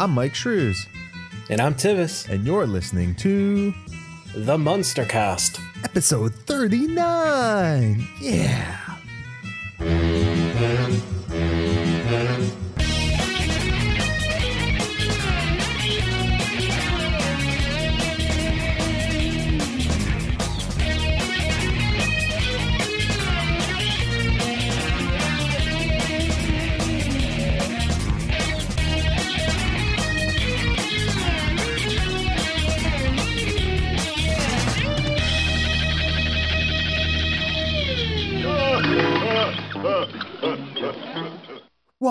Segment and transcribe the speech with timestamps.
[0.00, 0.86] I'm Myke Shrews,
[1.50, 3.74] And I'm Tivis, and you're listening to
[4.34, 5.58] the Munster Cast.
[5.84, 8.06] episode 39.
[8.20, 8.77] Yeah.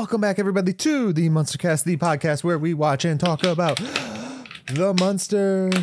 [0.08, 3.76] Welcome back, everybody, to the Munster Cast, the podcast where we watch and talk about
[4.68, 5.74] the Munsters.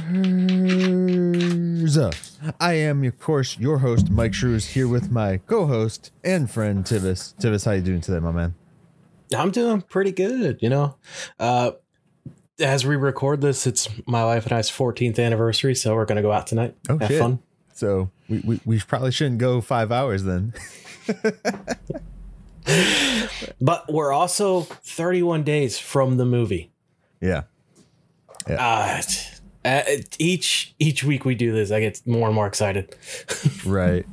[2.59, 7.35] I am, of course, your host, Myke Shrews, here with my co-host and friend Tivis.
[7.35, 8.55] Tivis, how you doing today, my man?
[9.37, 10.97] I'm doing pretty good, you know.
[11.39, 11.73] Uh,
[12.59, 16.23] as we record this, it's my wife and I's 14th anniversary, so we're going to
[16.23, 16.75] go out tonight.
[16.89, 17.21] Oh, have shit.
[17.21, 17.41] fun.
[17.75, 20.55] So we, we, we probably shouldn't go five hours then.
[23.61, 26.73] But we're also 31 days from the movie.
[28.49, 28.57] yeah.
[28.59, 29.31] Uh, t-
[29.65, 29.83] uh,
[30.19, 32.95] each each week we do this, I get more and more excited.
[33.65, 34.05] right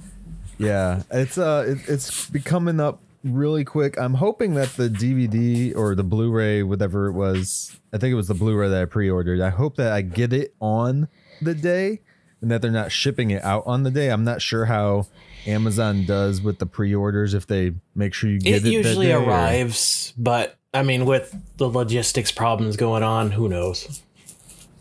[0.62, 5.96] yeah it's uh it, it's becoming up really quick i'm hoping that the dvd or
[5.96, 9.50] the blu-ray whatever it was i think it was the blu-ray that i pre-ordered i
[9.50, 11.08] hope that i get it on
[11.42, 12.00] the day
[12.42, 15.08] and that they're not shipping it out on the day i'm not sure how
[15.48, 19.14] amazon does with the pre-orders if they make sure you get It it, usually day
[19.14, 24.02] or- arrives, but I mean, with the logistics problems going on, who knows?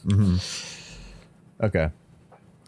[0.08, 0.36] Hmm.
[1.60, 1.90] Okay.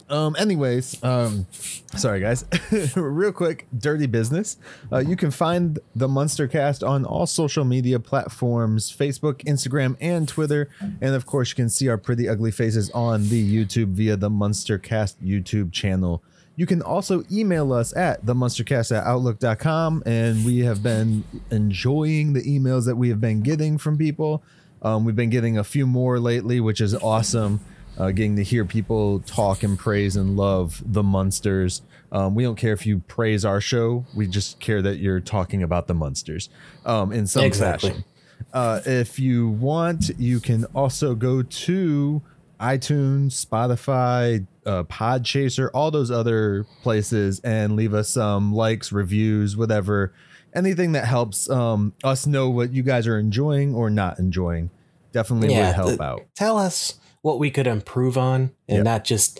[0.09, 0.35] Um.
[0.37, 1.47] Anyways, um,
[1.95, 2.43] sorry guys.
[2.95, 4.57] Real quick, dirty business.
[4.91, 10.27] Uh, you can find the Munster Cast on all social media platforms: Facebook, Instagram, and
[10.27, 10.69] Twitter.
[10.81, 14.29] And of course, you can see our pretty ugly faces on the YouTube via the
[14.29, 16.21] Munster Cast YouTube channel.
[16.55, 20.03] You can also email us at themunstercast at outlook.com.
[20.05, 24.43] And we have been enjoying the emails that we have been getting from people.
[24.81, 27.59] Um, we've been getting a few more lately, which is awesome.
[27.97, 31.81] Uh, getting to hear people talk and praise and love the Munsters.
[32.11, 34.05] Um, we don't care if you praise our show.
[34.15, 36.49] We just care that you're talking about the Munsters
[36.85, 37.89] um, in some Exactly.
[37.89, 38.03] fashion.
[38.51, 42.21] Uh, if you want, you can also go to
[42.59, 50.13] iTunes, Spotify, uh, Podchaser, all those other places, and leave us some likes, reviews, whatever,
[50.55, 54.69] anything that helps um, us know what you guys are enjoying or not enjoying.
[55.11, 56.21] Definitely would help out.
[56.35, 58.83] Tell us what we could improve on and Yep.
[58.85, 59.39] not just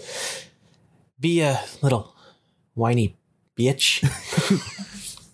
[1.19, 2.15] be a little
[2.75, 3.15] whiny
[3.57, 4.01] bitch.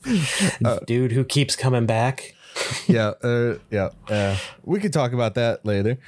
[0.66, 2.34] Uh, Dude who keeps coming back.
[2.88, 3.90] yeah, uh, yeah.
[4.08, 6.00] Uh, we could talk about that later.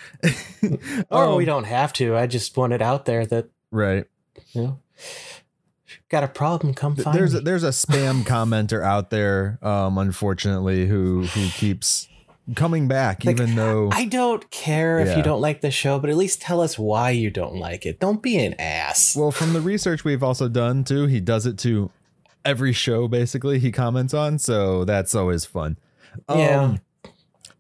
[1.12, 2.16] Or Um, we don't have to.
[2.16, 4.06] I just want it out there that, Right.
[4.54, 4.80] you know,
[6.10, 10.88] got a problem, come find There's a, there's a spam commenter out there, um, unfortunately,
[10.88, 12.08] who who keeps
[12.56, 15.18] coming back, Like, even though I don't care if Yeah.
[15.18, 18.00] you don't like the show, but at least tell us why you don't like it.
[18.00, 19.16] Don't be an ass.
[19.16, 21.92] Well, from the research we've also done too, he does it to
[22.44, 25.78] every show basically he comments on, so that's always fun.
[26.30, 26.62] Yeah.
[26.62, 26.80] Um,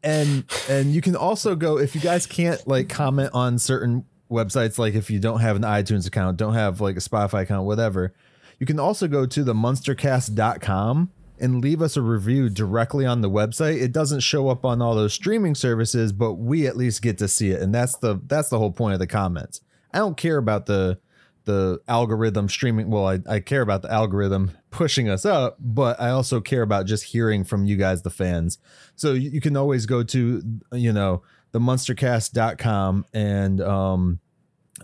[0.03, 4.77] and and you can also go if you guys can't like comment on certain websites,
[4.77, 8.13] like if you don't have an iTunes account, don't have like a Spotify account, whatever,
[8.59, 13.29] you can also go to the munstercast.com and leave us a review directly on the
[13.29, 13.81] website.
[13.81, 17.27] It doesn't show up on all those streaming services, but we at least get to
[17.27, 17.61] see it.
[17.61, 19.61] And that's the that's the whole point of the comments.
[19.93, 20.99] I don't care about the
[21.45, 22.89] the algorithm streaming.
[22.89, 26.85] Well, I, I care about the algorithm pushing us up, but I also care about
[26.85, 28.59] just hearing from you guys, the fans.
[28.95, 30.43] So you, you can always go to,
[30.73, 34.19] you know, the munstercast.com and um,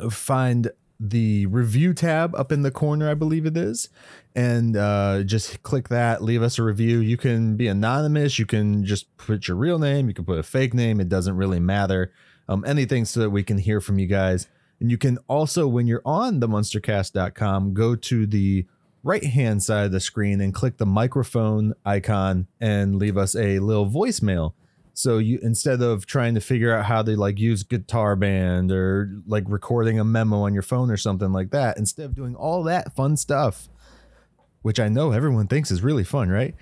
[0.10, 3.90] find the review tab up in the corner, I believe it is.
[4.36, 7.00] And uh, just click that, leave us a review.
[7.00, 8.40] You can be anonymous.
[8.40, 10.08] You can just put your real name.
[10.08, 11.00] You can put a fake name.
[11.00, 12.12] It doesn't really matter.
[12.50, 14.48] Um, anything so that we can hear from you guys.
[14.80, 18.66] And you can also, when you're on the munstercast.com, go to the
[19.04, 23.60] right hand side of the screen and click the microphone icon and leave us a
[23.60, 24.54] little voicemail.
[24.98, 29.44] So you instead of trying to figure out how they like use GarageBand or like
[29.48, 32.96] recording a memo on your phone or something like that, instead of doing all that
[32.96, 33.70] fun stuff,
[34.64, 36.56] which I know everyone thinks is really fun, right?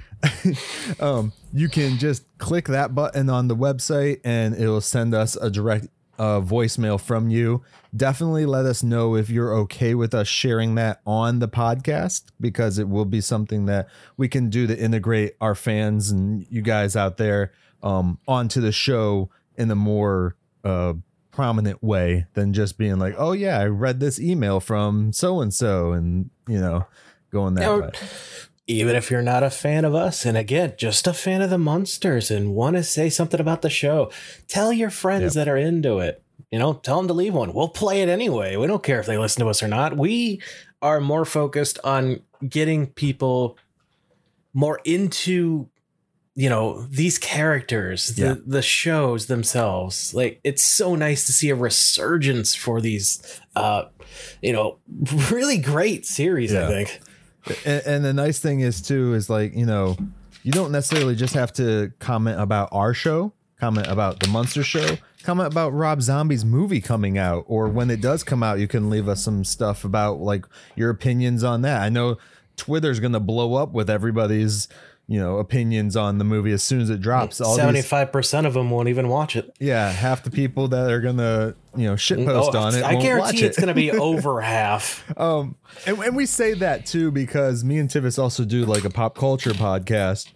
[0.99, 5.37] um, you can just click that button on the website and it will send us
[5.37, 5.87] a direct
[6.19, 7.63] uh, voicemail from you.
[7.95, 12.79] Definitely let us know if you're okay with us sharing that on the podcast because
[12.79, 13.87] it will be something that
[14.17, 17.53] we can do to integrate our fans and you guys out there
[17.85, 20.35] um, onto the show in a more
[20.65, 20.93] uh,
[21.31, 25.53] prominent way than just being like, oh yeah, I read this email from so and
[25.53, 26.87] so, and you know,
[27.31, 27.91] going that Or- way.
[28.67, 31.57] even if you're not a fan of us, and again, just a fan of the
[31.59, 34.11] Munsters and want to say something about the show,
[34.47, 35.45] tell your friends Yep.
[35.45, 36.21] that are into it.
[36.51, 37.53] You know, tell them to leave one.
[37.53, 38.55] We'll play it anyway.
[38.55, 39.97] We don't care if they listen to us or not.
[39.97, 40.41] We
[40.81, 43.57] are more focused on getting people
[44.53, 45.67] more into
[46.35, 48.35] you know these characters the, Yeah.
[48.45, 53.85] the shows themselves like it's so nice to see a resurgence for these uh
[54.41, 54.77] you know
[55.31, 56.99] really great series i think.
[57.65, 59.95] And, and the nice thing is too is like you know
[60.43, 64.97] you don't necessarily just have to comment about our show comment about the Munster show
[65.23, 68.89] comment about rob zombie's movie coming out or when it does come out you can
[68.89, 70.45] leave us some stuff about like
[70.75, 71.81] your opinions on that.
[71.81, 72.17] I know
[72.57, 74.67] twitter's gonna blow up with everybody's
[75.07, 78.71] you know opinions on the movie as soon as it drops all 75% of them
[78.71, 82.55] won't even watch it yeah half the people that are gonna you know shit post
[82.55, 83.45] Oh, on it i guarantee it.
[83.45, 87.77] it's going to be over half Um, and, and we say that too because me
[87.77, 90.31] and Tivis also do like a pop culture podcast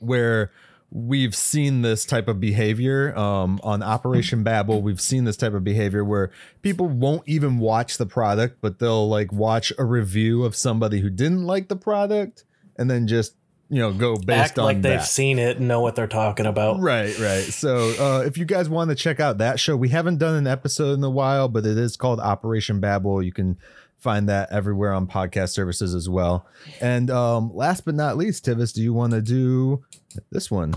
[0.00, 0.50] where
[0.90, 4.82] we've seen this type of behavior um, on Operation Babel.
[4.82, 9.08] We've seen this type of behavior where people won't even watch the product, but they'll
[9.08, 12.44] like watch a review of somebody who didn't like the product
[12.76, 13.36] and then just
[13.72, 15.04] you know go based act on like they've that.
[15.06, 17.42] seen it and know what they're talking about Right, right.
[17.42, 20.46] So, uh, if you guys want to check out that show, we haven't done an
[20.46, 23.22] episode in a while, but it is called Operation Babel.
[23.22, 23.56] You can
[23.96, 26.46] find that everywhere on podcast services as well.
[26.82, 29.82] And um, last but not least, Tivis, do you want to do
[30.30, 30.74] this one?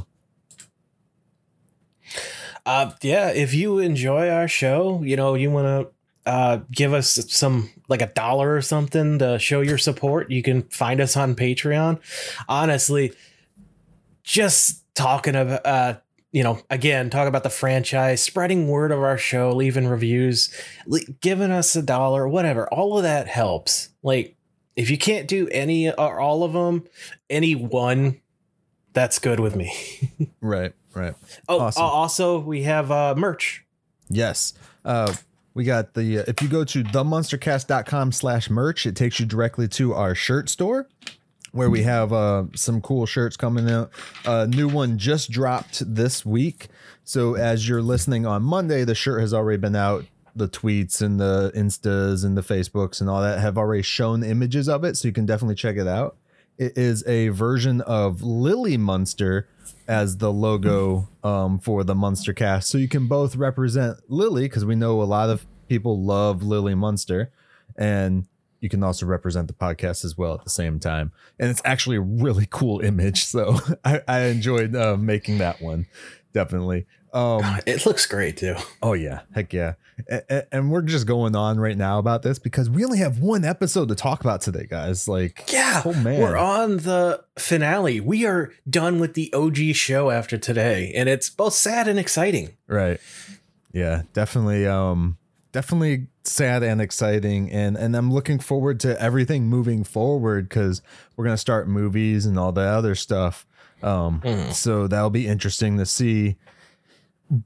[2.66, 5.92] Uh, yeah, if you enjoy our show, you know, you want to
[6.26, 10.64] uh, give us some like a dollar or something to show your support, you can
[10.64, 12.00] find us on Patreon.
[12.50, 13.14] Honestly,
[14.24, 15.98] just talking about, uh,
[16.32, 20.54] you know, again, talk about the franchise, spreading word of our show, leaving reviews,
[20.86, 22.68] le- giving us a dollar, whatever.
[22.74, 23.90] All of that helps.
[24.04, 24.36] Like,
[24.76, 26.86] if you can't do any or all of them,
[27.30, 28.20] any one,
[28.94, 29.74] that's good with me.
[30.42, 31.16] Right, right.
[31.50, 31.82] Oh, Awesome.
[31.82, 33.66] uh, also we have uh, merch.
[34.10, 34.54] Yes.
[34.84, 35.12] Uh,
[35.56, 39.68] we got the, uh, if you go to themunstercast.com slash merch, it takes you directly
[39.70, 40.88] to our shirt store
[41.54, 43.90] where we have uh, some cool shirts coming out.
[44.26, 46.68] A new one just dropped this week.
[47.06, 50.06] So as you're listening on Monday, the shirt has already been out.
[50.36, 54.68] The tweets and the instas and the Facebooks and all that have already shown images
[54.68, 54.98] of it.
[54.98, 56.18] So you can definitely check it out.
[56.58, 59.48] It is a version of Lily Munster
[59.88, 62.70] as the logo um, for the Munster cast.
[62.70, 66.76] So you can both represent Lily because we know a lot of people love Lily
[66.76, 67.32] Munster,
[67.78, 68.28] and
[68.62, 71.12] you can also represent the podcast as well at the same time.
[71.40, 73.26] And it's actually a really cool image.
[73.26, 75.86] So I, I enjoyed uh, making that one.
[76.34, 76.86] Definitely.
[77.14, 78.56] Um, It looks great too.
[78.82, 79.74] oh yeah, heck yeah.
[80.52, 83.88] And we're just going on right now about this because we only have one episode
[83.90, 85.08] to talk about today, guys.
[85.08, 88.00] Like, Yeah, oh man, we're on the finale.
[88.00, 92.50] We are done with the OG show after today, and it's both sad and exciting.
[92.68, 93.00] Right.
[93.72, 95.18] Yeah, definitely um
[95.52, 100.82] definitely sad and exciting and and I'm looking forward to everything moving forward cuz
[101.16, 103.46] we're going to start movies and all the other stuff.
[103.84, 104.52] Um Mm.
[104.54, 106.36] so that'll be interesting to see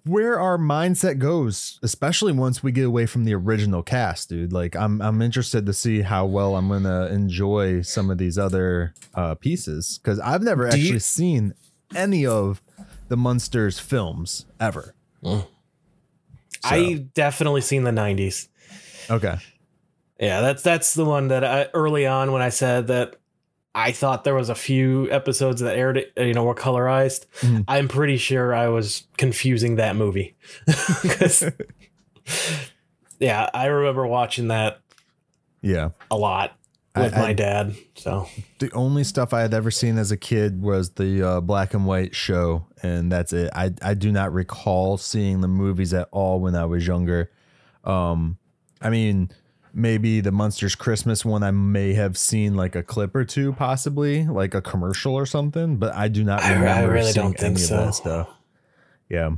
[0.06, 4.52] where our mindset goes, especially once we get away from the original cast, dude.
[4.52, 8.94] Like I'm I'm interested to see how well I'm to enjoy some of these other
[9.16, 11.54] uh pieces cuz I've never Do you- actually seen
[11.96, 12.62] any of
[13.08, 14.94] the Munsters films ever.
[15.24, 15.48] So-
[16.64, 18.48] I definitely seen the '90s.
[19.10, 19.36] Okay.
[20.20, 23.16] Yeah, that's that's the one that I, early on when I said that
[23.80, 27.26] I thought there was a few episodes that aired, you know, were colorized.
[27.42, 27.64] Mhm.
[27.68, 30.36] I'm pretty sure I was confusing that movie.
[33.20, 34.80] yeah, I remember watching that
[35.62, 35.90] Yeah.
[36.12, 36.56] a lot
[36.96, 37.76] with I- my dad.
[37.96, 38.28] So
[38.60, 41.86] The only stuff I had ever seen as a kid was the uh, black and
[41.86, 43.50] white show, and that's it.
[43.56, 47.32] I I do not recall seeing the movies at all when I was younger.
[47.84, 48.38] Um,
[48.82, 49.30] I mean,
[49.74, 54.26] maybe the Munsters Christmas one I may have seen like a clip or two, possibly
[54.26, 57.34] like a commercial or something, but I do not I- I remember really seeing don't
[57.38, 57.78] think any so.
[57.78, 58.30] of that stuff.
[59.10, 59.32] Yeah.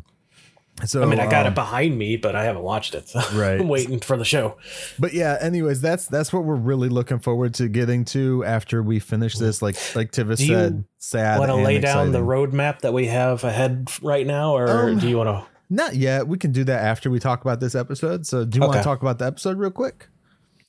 [0.85, 3.07] So I mean, I got um, it behind me, but I haven't watched it.
[3.09, 3.59] So Right.
[3.59, 4.57] I'm waiting for the show.
[4.97, 8.97] but yeah anyways that's that's what we're really looking forward to getting to after we
[8.99, 12.93] finish this like like tivis Do said sad Want to lay down the roadmap that
[12.93, 15.45] we have ahead right now, or Um, do you want to?
[15.69, 18.61] not yet we can do that after we talk about this episode so do you
[18.61, 20.07] want to talk about the episode real quick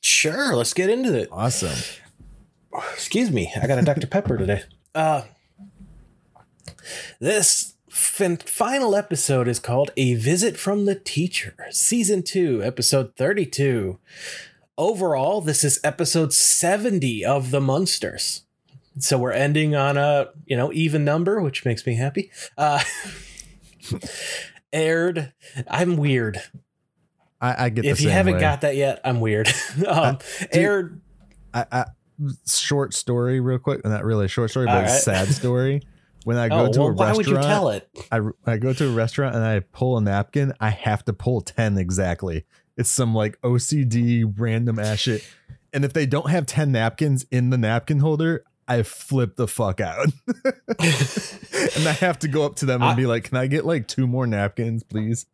[0.02, 1.28] Sure, let's get into it.
[1.32, 1.78] awesome
[2.94, 4.06] Excuse me, I got a Dr.
[4.06, 4.62] Pepper today.
[4.94, 5.22] Uh,
[7.20, 13.98] this fin- final episode is called A Visit from the Teacher, Season 2, Episode 32.
[14.78, 18.42] Overall, this is episode 70 of The Munsters.
[18.98, 22.30] So we're ending on a, you know, even number, which makes me happy.
[22.56, 22.82] Uh
[24.72, 25.32] aired.
[25.68, 26.40] I'm weird.
[27.42, 27.84] I, I get.
[27.84, 28.40] If you haven't way.
[28.40, 29.52] got that yet, I'm weird.
[29.88, 30.18] um,
[30.52, 31.00] aired.
[31.52, 31.84] I, I,
[32.46, 33.84] short story, real quick.
[33.84, 35.82] Not really a short story, but All a sad story.
[36.24, 37.88] When I go Oh, to well, a why restaurant, would you tell it?
[38.12, 40.52] I, I go to a restaurant and I pull a napkin.
[40.60, 42.44] I have to pull ten exactly.
[42.76, 45.28] It's some like OCD random ass shit.
[45.72, 49.80] And if they don't have ten napkins in the napkin holder, I flip the fuck
[49.80, 50.06] out.
[51.76, 53.64] and I have to go up to them and I- be like, "Can I get
[53.64, 55.26] like two more napkins, please?"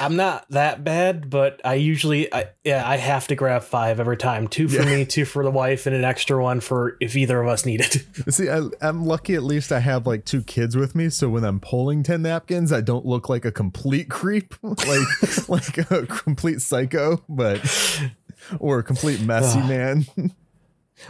[0.00, 4.16] I'm not that bad, but I usually, I, yeah, I have to grab five every
[4.16, 4.46] time.
[4.48, 4.96] Two for Yeah.
[4.98, 7.80] me, two for the wife, and an extra one for if either of us need
[7.80, 8.04] it.
[8.32, 9.34] See, I, I'm lucky.
[9.34, 12.72] At least I have like two kids with me, so when I'm pulling ten napkins,
[12.72, 17.60] I don't look like a complete creep, like like a complete psycho, but
[18.60, 20.06] or a complete messy man.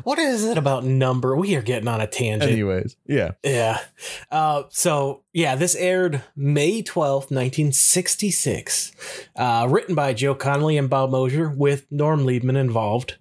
[0.02, 1.36] What is it about number?
[1.36, 2.50] We are getting on a tangent.
[2.50, 3.80] Anyways, yeah, Yeah.
[4.30, 8.92] Uh, so, yeah, this aired May 12th, 1966.
[9.36, 13.16] Uh, written by Joe Connelly and Bob Mosher, with Norm Liebmann involved.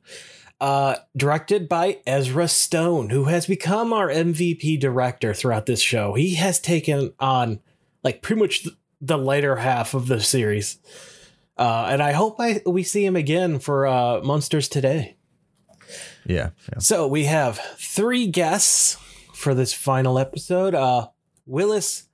[0.62, 6.14] Uh, directed by Ezra Stone, who has become our MVP director throughout this show.
[6.14, 7.60] He has taken on,
[8.04, 8.68] like, pretty much
[9.02, 10.80] the later half of the series.
[11.58, 15.16] Uh, and I hope I we see him again for uh, Munsters Today.
[16.25, 16.50] Yeah.
[16.80, 18.98] So we have three guests
[19.34, 20.74] for this final episode.
[20.75, 21.08] Uh
[21.46, 22.08] Willis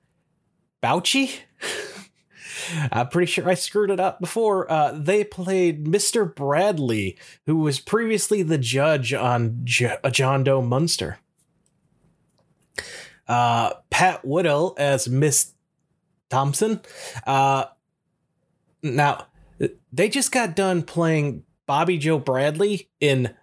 [0.82, 1.32] Bouchey.
[2.92, 4.70] I'm pretty sure I screwed it up before.
[4.70, 6.32] Uh, they played Mr.
[6.32, 11.18] Bradley, who was previously the judge on J- uh, John Doe Munster.
[13.26, 15.52] Uh, Pat Woodell as Miss
[16.30, 16.80] Thompson.
[17.26, 17.64] Uh,
[18.82, 19.26] now,
[19.92, 23.34] they just got done playing Bobbie Jo Bradley in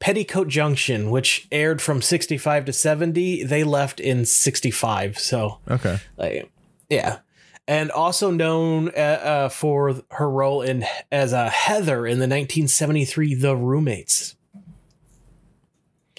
[0.00, 3.44] Petticoat Junction, which aired from 65 to 70.
[3.44, 5.18] They left in 65.
[5.18, 6.50] So, Okay, like,
[6.88, 7.18] yeah.
[7.68, 13.34] And also known uh, uh, for her role in as a Heather in the 1973
[13.34, 14.34] The Roommates.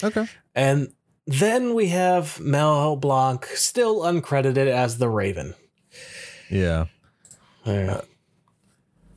[0.04, 0.28] okay.
[0.56, 0.94] And
[1.28, 5.54] then we have Mel Blanc, still uncredited as the Raven.
[6.50, 6.86] Yeah,
[7.66, 8.02] Yeah.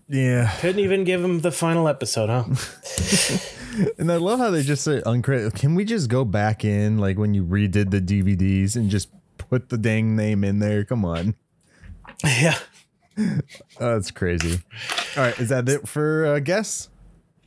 [0.08, 0.52] yeah.
[0.60, 2.44] Couldn't even give him the final episode, huh?
[3.98, 5.54] And I love how they just say uncredited.
[5.54, 9.68] Can we just go back in like when you redid the DVDs and just put
[9.68, 10.84] the dang name in there?
[10.84, 11.34] Come on.
[12.24, 12.58] yeah.
[13.16, 13.40] Oh,
[13.78, 14.60] that's crazy.
[15.16, 16.88] All right, is that it for uh, guests?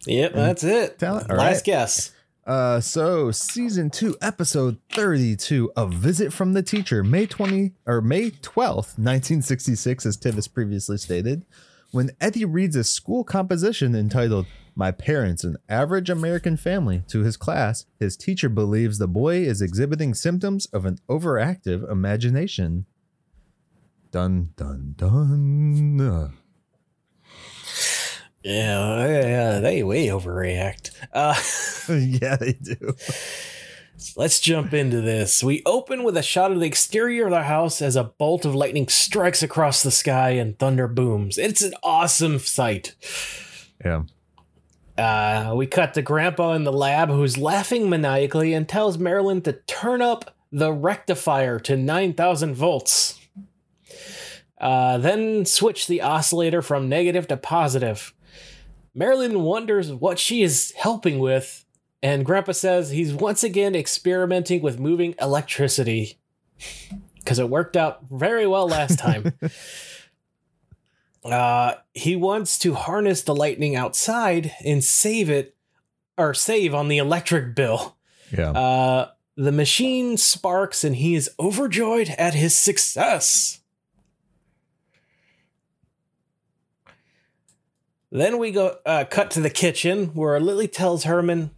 [0.05, 0.99] Yep, that's it.
[0.99, 1.29] Talent?
[1.29, 1.63] All Last right.
[1.63, 2.11] guess.
[2.45, 8.29] Uh, so season two, episode thirty-two, "A Visit from the Teacher," May twenty or May
[8.29, 11.45] twelfth, nineteen sixty-six, as Tivis previously stated.
[11.91, 14.45] When Eddie reads a school composition entitled
[14.77, 19.59] "My Parents: An Average American Family" to his class, his teacher believes the boy is
[19.59, 22.85] exhibiting symptoms of an overactive imagination.
[24.11, 26.33] Dun dun dun.
[28.43, 30.91] Yeah, yeah, they way overreact.
[31.11, 31.33] Uh,
[32.21, 32.93] yeah, they do.
[34.15, 35.43] let's jump into this.
[35.43, 38.53] We open with a shot of the exterior of the house as a bolt of
[38.53, 41.39] lightning strikes across the sky and thunder booms.
[41.39, 42.93] It's an awesome sight.
[43.83, 44.03] Yeah.
[44.97, 49.53] Uh, we cut to Grandpa in the lab who's laughing maniacally and tells Marilyn to
[49.53, 53.19] turn up the rectifier to 9,000 volts.
[54.59, 58.13] Uh, then switch the oscillator from negative to positive.
[58.95, 61.63] Marilyn wonders what she is helping with,
[62.01, 66.17] and Grandpa says he's once again experimenting with moving electricity
[67.19, 69.33] because it worked out very well last time.
[71.25, 75.55] uh, he wants to harness the lightning outside and save it
[76.17, 77.97] or save on the electric bill.
[78.31, 78.51] Yeah.
[78.51, 83.59] Uh, the machine sparks and he is overjoyed at his success.
[88.11, 91.51] Then we go uh, cut to the kitchen where Lily tells Herman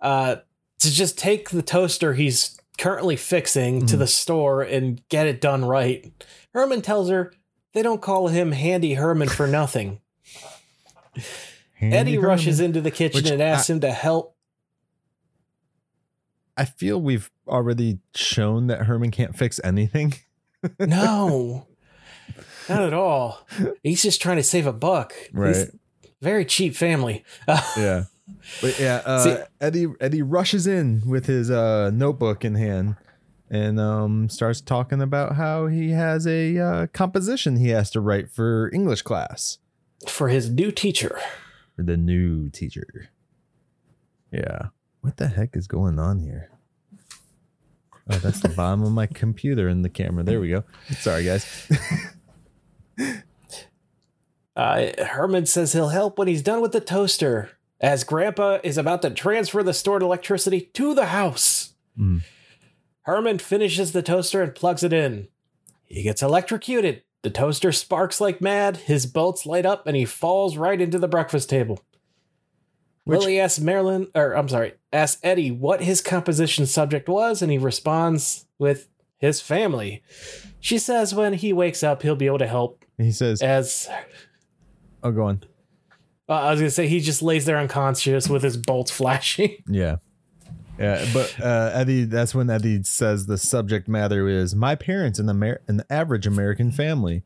[0.00, 0.36] uh,
[0.80, 3.98] to just take the toaster he's currently fixing to Mhm.
[4.00, 6.12] the store and get it done right.
[6.54, 7.32] Herman tells her
[7.74, 10.00] they don't call him Handy Herman for nothing.
[11.74, 14.34] Handy Eddie rushes into the kitchen and asks him to help.
[16.56, 20.14] I feel we've already shown that Herman can't fix anything.
[20.80, 21.68] No,
[22.68, 23.46] not at all.
[23.84, 25.14] He's just trying to save a buck.
[25.32, 25.54] Right.
[25.54, 25.70] He's
[26.20, 27.24] very cheap family.
[27.76, 28.04] Yeah.
[28.60, 32.96] But yeah, uh, See- Eddie Eddie rushes in with his uh, notebook in hand
[33.50, 38.30] and um, starts talking about how he has a uh, composition he has to write
[38.30, 39.58] for English class
[40.06, 41.18] For his new teacher.
[41.76, 43.08] for the new teacher.
[44.32, 44.66] Yeah.
[45.00, 46.50] What the heck is going on here?
[48.10, 50.24] Oh, that's the bottom of my computer in the camera.
[50.24, 50.64] There we go.
[50.90, 51.44] Sorry, guys.
[54.56, 57.50] Uh, Herman says he'll help when he's done with the toaster,
[57.80, 61.74] as Grandpa is about to transfer the stored electricity to the house.
[61.96, 62.22] Mm.
[63.08, 65.28] Herman finishes the toaster and plugs it in.
[65.86, 67.02] He gets electrocuted.
[67.22, 71.08] The toaster sparks like mad, his bolts light up, and he falls right into the
[71.08, 71.80] breakfast table.
[73.04, 77.50] Which- Lily asks Marilyn, or I'm sorry, asks Eddie what his composition subject was, and
[77.50, 80.02] he responds with his family.
[80.60, 83.88] She says when he wakes up, he'll be able to help He says, as
[85.02, 85.44] "Oh, go on."
[86.28, 89.56] uh, I was gonna say he just lays there unconscious with his bolts flashing.
[89.66, 89.96] Yeah.
[90.78, 95.26] Yeah, but uh, Eddie, that's when Eddie says the subject matter is my parents in
[95.26, 97.24] the Amer- an average American family.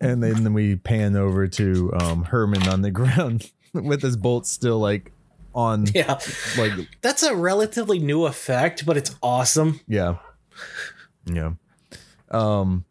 [0.00, 4.46] And then, then we pan over to um, Herman on the ground with his bolt
[4.46, 5.10] still like
[5.54, 6.20] on, Yeah,
[6.56, 9.80] like, that's a relatively new effect, but it's awesome.
[9.88, 10.18] yeah.
[11.26, 11.52] Yeah.
[12.30, 12.84] Um,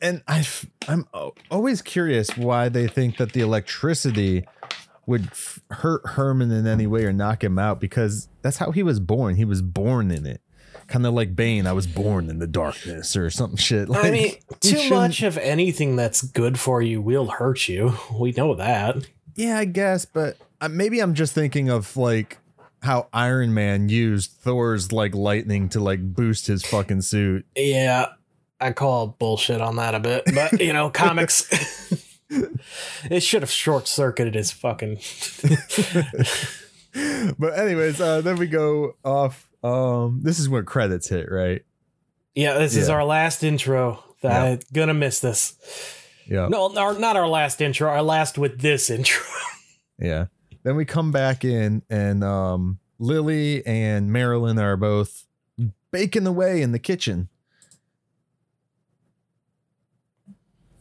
[0.00, 0.46] and I,
[0.88, 1.06] I'm
[1.50, 4.46] always curious why they think that the electricity
[5.06, 8.82] would f- hurt Herman in any way or knock him out because that's how he
[8.82, 9.36] was born.
[9.36, 10.40] He was born in it.
[10.88, 13.88] Kind of like Bane, I was born in the darkness or something shit.
[13.88, 17.94] Like, I mean, too much of anything that's good for you will hurt you.
[18.12, 19.08] We know that.
[19.34, 20.36] Yeah, I guess, but
[20.70, 22.38] maybe I'm just thinking of like
[22.82, 27.46] how Iron Man used Thor's like lightning to like boost his fucking suit.
[27.56, 28.06] Yeah,
[28.60, 31.48] I call bullshit on that a bit, but you know, comics.
[32.30, 34.98] it should have short circuited his fucking.
[37.38, 39.48] but anyways, uh then we go off.
[39.62, 41.62] Um this is where credits hit, right?
[42.34, 44.02] Yeah, this is our last intro.
[44.22, 44.42] Yeah.
[44.42, 45.54] I'm gonna miss this.
[46.26, 46.48] Yeah.
[46.48, 47.88] No, our, not our last intro.
[47.88, 49.24] Our last with this intro.
[49.98, 50.26] Yeah.
[50.64, 55.26] Then we come back in and um Lily and Marilyn are both
[55.90, 57.28] baking away in the kitchen.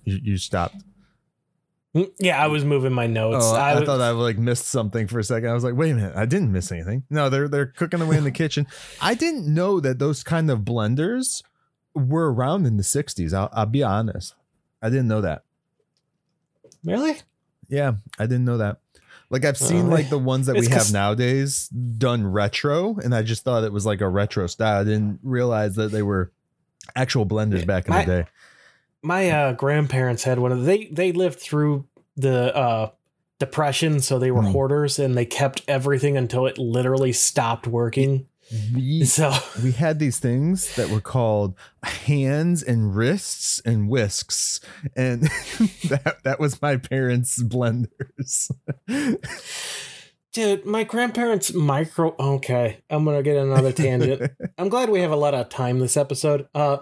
[0.03, 0.77] You, you stopped.
[1.95, 3.45] Mm, yeah, I was moving my notes.
[3.47, 5.49] Oh, I, w- thought I like missed something for a second.
[5.49, 7.03] I was like, wait a minute, I didn't miss anything.
[7.09, 8.67] No, they're they're cooking away in the kitchen.
[9.01, 11.41] I didn't know that those kind of blenders
[11.93, 13.33] were around in the '60s.
[13.33, 14.35] I'll, I'll be honest,
[14.81, 15.43] I didn't know that.
[16.83, 17.15] really.
[17.69, 18.77] Yeah, I didn't know that.
[19.29, 19.89] Like I've oh, seen Oh.
[19.89, 23.85] like the ones that we have nowadays done retro, and I just thought it was
[23.85, 24.81] like a retro style.
[24.81, 26.31] I didn't realize that they were
[26.95, 28.27] actual blenders back in My- the day.
[29.05, 31.85] My uh, grandparents had one of they they lived through
[32.17, 32.89] the uh,
[33.39, 34.51] depression so they were Hmm.
[34.51, 38.27] hoarders and they kept everything until it literally stopped working.
[38.73, 44.59] We so we had these things that were called hands and wrists and whisks
[44.95, 45.23] and
[45.89, 48.49] that that was my parents blenders.
[50.33, 54.31] Dude my grandparents micro okay i'm gonna get another tangent.
[54.57, 56.47] I'm glad we have a lot of time this episode.
[56.53, 56.77] Uh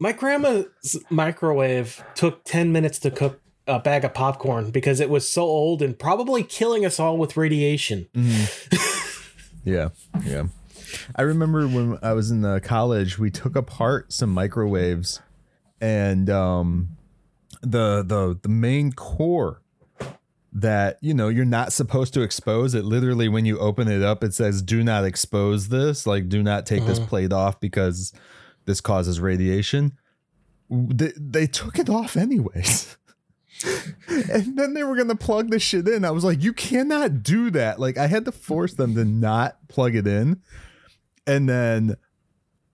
[0.00, 5.28] my grandma's microwave took 10 minutes to cook a bag of popcorn because it was
[5.28, 9.54] so old and probably killing us all with radiation Mhm.
[9.64, 9.90] yeah
[10.24, 10.44] yeah
[11.14, 15.20] i remember when i was in the college we took apart some microwaves
[15.80, 16.88] and um
[17.62, 19.60] the the the main core
[20.52, 24.24] that you know you're not supposed to expose it literally when you open it up
[24.24, 27.06] it says do not expose this like do not take this Mhm.
[27.06, 28.12] plate off because
[28.70, 29.92] this causes radiation
[30.70, 32.96] they, they took it off anyways
[34.08, 37.50] and then they were gonna plug this shit in i was like you cannot do
[37.50, 40.40] that like i had to force them to not plug it in
[41.26, 41.96] and then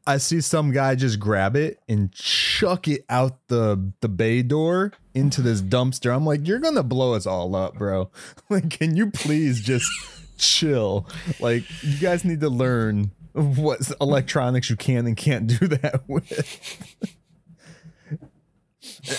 [0.06, 4.92] I see some guy just grab it and chuck it out the the bay door
[5.14, 6.14] into this dumpster.
[6.14, 8.10] I'm like, you're gonna blow us all up, bro.
[8.48, 9.90] Like, can you please just
[10.38, 11.08] chill?
[11.40, 16.86] Like, you guys need to learn what electronics you can and can't do that with.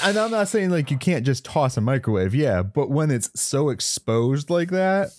[0.04, 3.30] and I'm not saying like you can't just toss a microwave, yeah, but when it's
[3.40, 5.10] so exposed like that,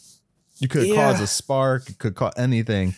[0.58, 0.94] you could Yeah.
[0.94, 2.94] cause a spark, it could cause anything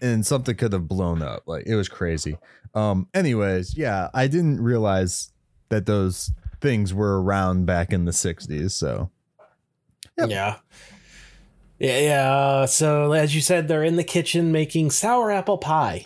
[0.00, 1.42] and something could have blown up.
[1.46, 2.38] Like it was crazy.
[2.74, 5.30] Um, anyways, yeah, I didn't realize
[5.68, 8.72] that those things were around back in the 60s.
[8.72, 9.10] So
[10.18, 10.30] Yep.
[10.30, 10.56] Yeah.
[11.78, 12.32] Yeah, yeah.
[12.32, 16.04] uh, So as you said, they're in the kitchen making sour apple pie.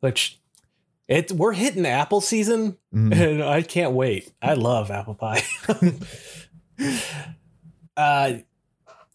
[0.00, 0.38] Which
[1.08, 3.12] it we're hitting apple season mhm.
[3.30, 4.32] and I can't wait.
[4.40, 5.42] I love apple pie.
[7.96, 8.32] uh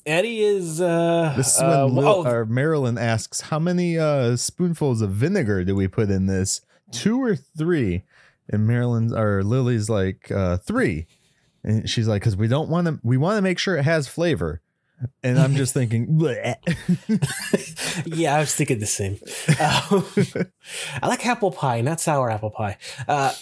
[0.05, 4.35] Eddie is uh, This is uh, when Lil, oh, or Marilyn asks, "How many uh,
[4.35, 6.61] spoonfuls of vinegar do we put in this?
[6.91, 8.03] Two or three?
[8.47, 11.07] And Marilyn's or Lily's like uh, three,
[11.63, 12.99] and she's like, "Cause we don't want to.
[13.01, 14.61] We want to make sure it has flavor."
[15.23, 16.19] And I'm just thinking,
[18.05, 19.19] yeah, I was thinking the same.
[19.59, 20.01] Uh,
[21.01, 22.77] I like apple pie, not sour apple pie.
[23.07, 23.33] Uh,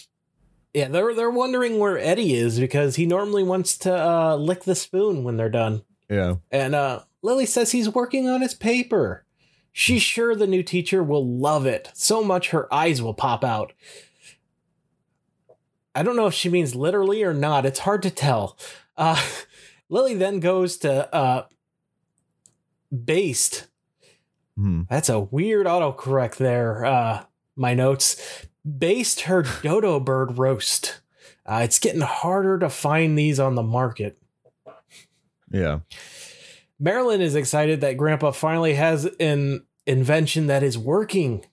[0.74, 4.76] yeah, they're they're wondering where Eddie is because he normally wants to uh, lick the
[4.76, 5.84] spoon when they're done.
[6.10, 9.26] yeah, And uh, Lily says he's working on his paper.
[9.72, 13.74] She's sure the new teacher will love it so much her eyes will pop out.
[15.96, 17.66] I don't know if she means literally or not.
[17.66, 18.58] It's hard to tell.
[19.89, 21.46] Lily then goes to uh,
[22.93, 23.67] based.
[24.56, 24.84] Hmm.
[24.89, 26.86] That's a weird autocorrect there.
[26.86, 27.24] Uh,
[27.56, 28.46] my notes.
[28.65, 31.02] Based her dodo bird roast.
[31.46, 34.17] Uh, it's getting harder to find these on the market.
[35.52, 35.80] yeah,
[36.80, 41.46] Marilyn is excited that Grandpa finally has an invention that is working,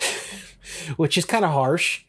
[0.96, 2.03] which is kind of harsh.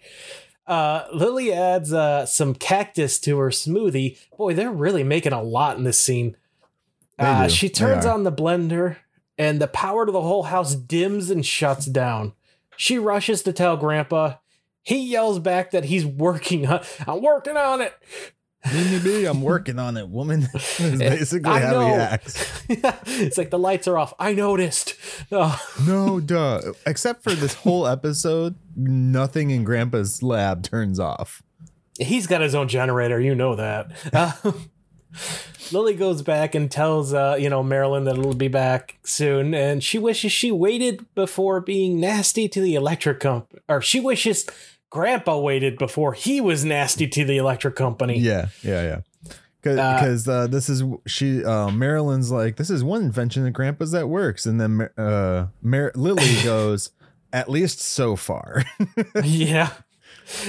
[0.67, 4.17] Uh, Lily adds uh, some cactus to her smoothie.
[4.38, 6.36] Boy, they're really making a lot in this scene.
[7.19, 8.97] Uh, she turns on the blender,
[9.38, 12.34] and the power to the whole house dims and shuts down.
[12.78, 14.36] She rushes to tell Grandpa.
[14.84, 16.82] He yells back that he's working on.
[17.08, 17.93] I'm working on it.
[18.73, 20.47] Me, me, me, I'm working on it, woman.
[20.54, 22.63] Is basically I how he acts.
[22.69, 24.13] it's like the lights are off.
[24.19, 24.95] I noticed.
[25.32, 25.60] Oh.
[25.88, 26.62] No, duh.
[26.86, 31.41] Except for this whole episode, nothing in Grandpa's lab turns off.
[31.99, 33.91] He's got his own generator, you know that.
[34.13, 34.51] Uh,
[35.71, 39.84] Lily goes back and tells uh, you know Marilyn that it'll be back soon, and
[39.84, 44.45] she wishes she waited before being nasty to the electric company, or she wishes
[44.89, 48.19] Grandpa waited before he was nasty to the electric company.
[48.19, 49.02] Yeah, yeah, yeah.
[49.71, 53.91] Uh, Because uh, this is she uh, Marilyn's like this is one invention that Grandpa's
[53.91, 56.91] that works, and then uh, Mar- Lily goes
[57.34, 58.63] at least so far.
[59.24, 59.71] yeah.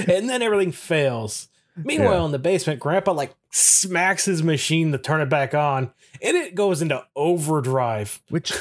[0.06, 1.48] And then everything fails.
[1.76, 2.24] Meanwhile, Yeah.
[2.26, 6.54] in the basement, Grandpa like smacks his machine to turn it back on, and it
[6.54, 8.20] goes into overdrive.
[8.28, 8.52] Which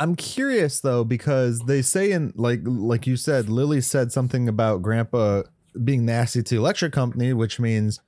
[0.00, 4.82] I'm curious though because they say in like like you said, Lily said something about
[4.82, 5.42] Grandpa
[5.84, 8.00] being nasty to the electric company, which means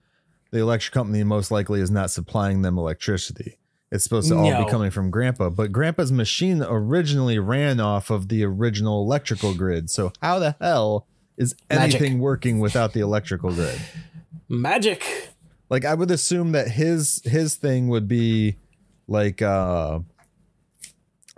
[0.51, 3.59] the electric company most likely is not supplying them electricity.
[3.91, 4.65] It's supposed to all No.
[4.65, 9.91] be coming from Grandpa, but Grandpa's machine originally ran off of the original electrical grid.
[9.91, 12.01] So how the hell is Magic.
[12.01, 13.79] anything working without the electrical grid?
[14.49, 15.29] Magic.
[15.69, 18.57] Like I would assume that his his thing would be
[19.09, 20.01] like uh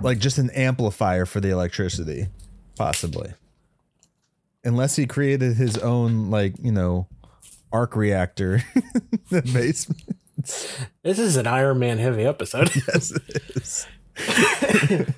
[0.00, 2.28] like just an amplifier for the electricity,
[2.76, 3.32] possibly.
[4.64, 7.08] Unless he created his own like, you know,
[7.72, 10.02] arc reactor in the basement.
[11.02, 12.70] This is an Iron Man heavy episode.
[12.88, 13.86] Yes, it is.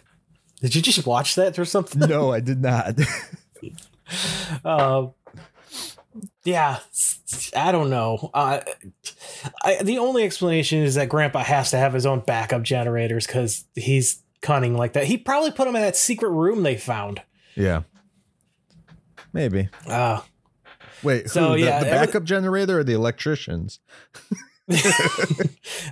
[0.60, 2.08] Did you just watch that or something?
[2.08, 2.98] No, I did not.
[4.64, 5.08] Uh,
[6.44, 6.78] yeah,
[7.54, 8.30] I don't know.
[8.32, 8.60] Uh,
[9.62, 13.64] I, the only explanation is that Grandpa has to have his own backup generators because
[13.74, 15.04] he's cunning like that.
[15.04, 17.22] He probably put them in that secret room they found.
[17.56, 17.82] yeah.
[19.32, 19.68] Maybe.
[19.86, 20.20] Uh,
[21.02, 23.80] Wait, So, who, the, yeah, the every- backup generator or the electricians?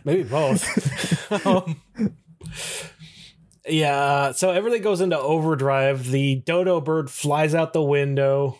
[0.04, 0.66] maybe both.
[1.46, 1.80] um,
[3.68, 6.06] yeah, so everything goes into overdrive.
[6.10, 8.58] The dodo bird flies out the window,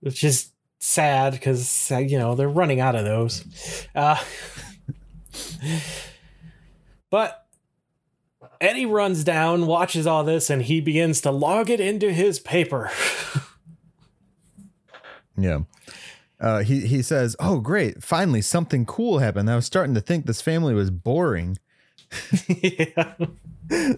[0.00, 3.44] which is sad because you know they're running out of those.
[3.94, 4.16] Uh,
[7.10, 7.43] but
[8.64, 12.90] Eddie runs down, watches all this, and he begins to log it into his paper.
[15.36, 15.60] Yeah.
[16.40, 18.02] Uh, he he says, "Oh, great!
[18.04, 19.50] Finally, something cool happened.
[19.50, 21.58] I was starting to think this family was boring."
[22.48, 23.14] yeah.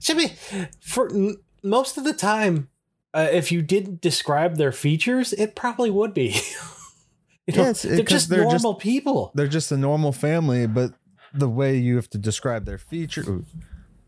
[0.00, 0.32] Should be
[0.80, 2.68] for n- most of the time.
[3.14, 6.26] Uh, if you didn't describe their features, it probably would be.
[7.46, 9.30] you know, Yes, it- they're just they're just- normal people.
[9.34, 10.92] They're just a normal family, but
[11.32, 13.42] the way you have to describe their feature,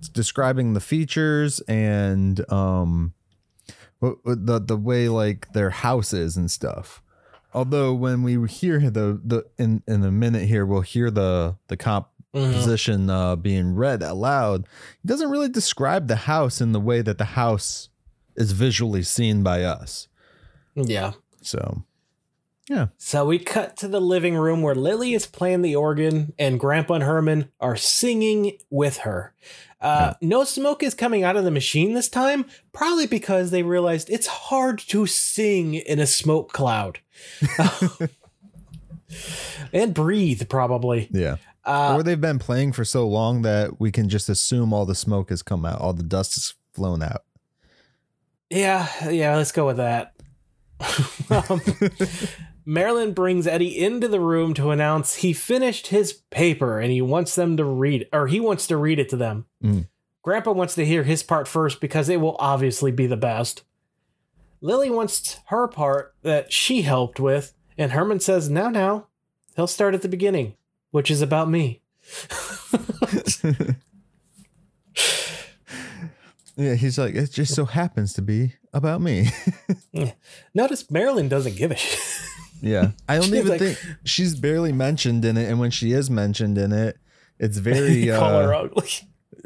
[0.08, 3.12] describing the features and um,
[4.00, 7.02] the the way like their house is and stuff.
[7.52, 11.76] Although when we hear the the in in a minute here, we'll hear the the
[11.76, 13.10] comp Mhm.
[13.10, 14.60] uh, being read aloud,
[15.02, 17.88] it doesn't really describe the house in the way that the house
[18.36, 20.06] is visually seen by us.
[20.76, 21.14] Yeah.
[21.42, 21.82] So,
[22.98, 26.94] So we cut to the living room where Lily is playing the organ and Grandpa
[26.94, 29.34] and Herman are singing with her.
[29.80, 34.10] Uh, No smoke is coming out of the machine this time, probably because they realized
[34.10, 37.00] it's hard to sing in a smoke cloud.
[39.72, 41.08] and breathe, probably.
[41.10, 41.36] yeah.
[41.64, 44.94] Uh, or they've been playing for so long that we can just assume all the
[44.94, 47.22] smoke has come out, all the dust has flown out.
[48.48, 50.14] yeah, yeah, let's go with that.
[51.30, 51.60] um,
[52.64, 57.34] Marilyn brings Eddie into the room to announce he finished his paper and he wants
[57.34, 59.46] them to read or he wants to read it to them.
[59.62, 59.88] Mm.
[60.22, 63.64] Grandpa wants to hear his part first because it will obviously be the best.
[64.60, 69.06] Lily wants her part that she helped with, and Herman says, "Now, now,
[69.56, 70.54] he'll start at the beginning,
[70.90, 71.80] which is about me."
[76.56, 79.30] yeah, he's like, it just so happens to be about me.
[80.54, 82.20] Notice Marilyn doesn't give a shit.
[82.60, 82.90] Yeah.
[83.08, 85.48] I don't even like- think she's barely mentioned in it.
[85.48, 86.98] And when she is mentioned in it,
[87.38, 88.88] it's very Call her uh, ugly.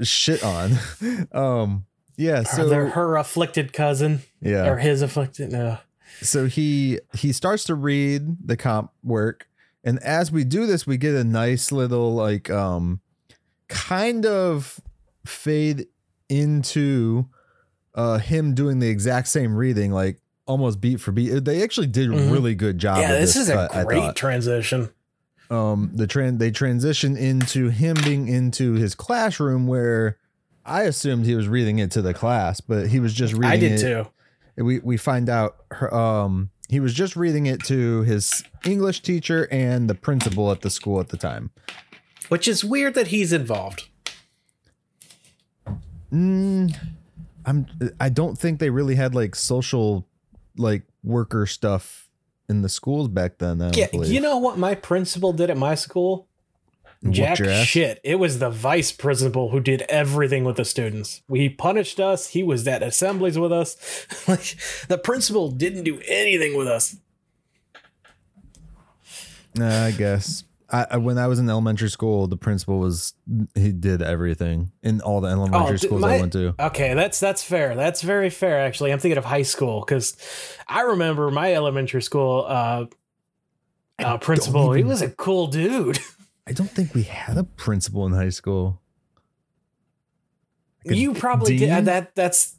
[0.03, 0.72] shit on.
[1.33, 2.38] um, yeah.
[2.38, 4.68] Her, So, they're her afflicted cousin yeah.
[4.68, 5.53] or his afflicted.
[5.53, 5.79] No.
[6.20, 9.48] so he he starts to read the comp work
[9.83, 13.00] and as we do this we get a nice little like um
[13.68, 14.81] kind of
[15.27, 15.87] fade
[16.29, 17.27] into
[17.96, 22.11] uh him doing the exact same reading like almost beat for beat they actually did
[22.11, 22.33] a Mhm.
[22.33, 24.90] really good job Yeah, of this is a cut, great transition.
[25.50, 30.18] um the trend they transition into him being into his classroom where
[30.66, 33.57] I assumed he was reading it to the class, but he was just reading I
[33.59, 34.07] did it too.
[34.57, 39.46] we we find out her um he was just reading it to his English teacher
[39.50, 41.50] and the principal at the school at the time.
[42.30, 43.88] Which is weird that he's involved.
[46.12, 46.74] Mm,
[47.44, 47.66] I'm
[48.00, 50.07] I don't think they really had like social
[50.57, 52.09] like worker stuff
[52.49, 53.61] in the schools back then.
[53.62, 54.12] I Yeah, believe.
[54.12, 56.29] you know what my principal did at my school?
[57.03, 58.01] Whooped Jack shit.
[58.03, 61.21] It was the vice principal who did everything with the students.
[61.31, 62.29] He punished us.
[62.29, 63.77] He was at assemblies with us.
[64.29, 64.57] like
[64.88, 66.97] the principal didn't do anything with us.
[69.55, 70.45] Nah, I guess.
[70.74, 73.14] I, when I was in elementary school, the principal was
[73.54, 76.54] he did everything in all the elementary Oh, schools my- I went to.
[76.58, 77.76] Okay, that's that's fair.
[77.76, 78.58] That's very fair.
[78.60, 80.16] Actually, I'm thinking of high school because
[80.66, 82.87] I remember my elementary school uh,
[83.98, 84.72] uh, principal.
[84.72, 85.98] He was a cool dude.
[86.46, 88.80] I don't think we had a principal in high school.
[90.84, 91.70] Like you probably did.
[91.70, 92.14] uh, that.
[92.14, 92.56] That's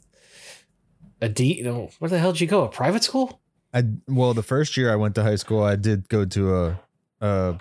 [1.21, 1.61] a D.
[1.63, 2.63] No, where the hell did you go?
[2.63, 3.41] A private school?
[3.73, 6.79] I well, the first year I went to high school, I did go to a
[7.21, 7.57] a,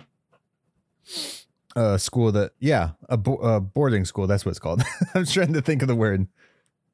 [1.76, 4.26] a school that yeah, a, bo- a boarding school.
[4.26, 4.82] That's what it's called.
[5.14, 6.28] i'm trying to think of the word.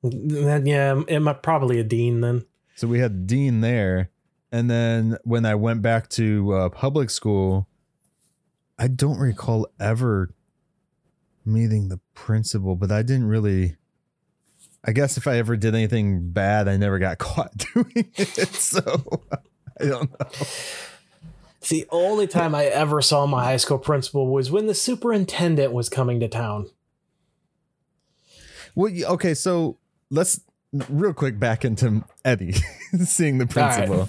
[0.02, 2.44] Then yeah, it might probably a dean then.
[2.76, 4.10] So we had dean there,
[4.50, 7.68] and then when I went back to uh, public school,
[8.78, 10.30] I don't recall ever
[11.44, 13.76] meeting the principal, but I didn't really.
[14.82, 18.54] I guess if I ever did anything bad, I never got caught doing it.
[18.54, 18.80] So
[19.80, 20.26] I don't know.
[21.68, 25.88] The only time I ever saw my high school principal was when the superintendent was
[25.88, 26.70] coming to town.
[28.74, 29.78] Well, okay, so
[30.10, 30.40] let's
[30.88, 32.52] real quick back into Eddie
[33.04, 33.86] seeing the All right.
[33.86, 34.08] principal.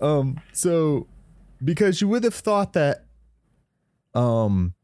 [0.00, 1.06] Um, so
[1.64, 3.04] because you would have thought that,
[4.14, 4.74] um,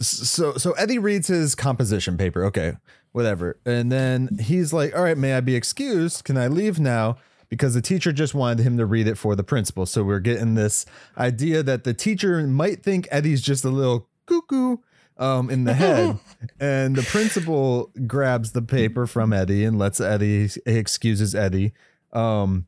[0.00, 2.44] so so Eddie reads his composition paper.
[2.44, 2.74] Okay,
[3.12, 6.24] whatever, and then he's like, "All right, may I be excused?
[6.24, 7.16] Can I leave now?"
[7.50, 9.84] Because the teacher just wanted him to read it for the principal.
[9.84, 10.86] So we're getting this
[11.18, 14.78] idea that the teacher might think Eddie's just a little cuckoo
[15.18, 16.18] um, in the head.
[16.60, 21.72] and the principal grabs the paper from Eddie and lets Eddie excuses Eddie.
[22.12, 22.66] Um,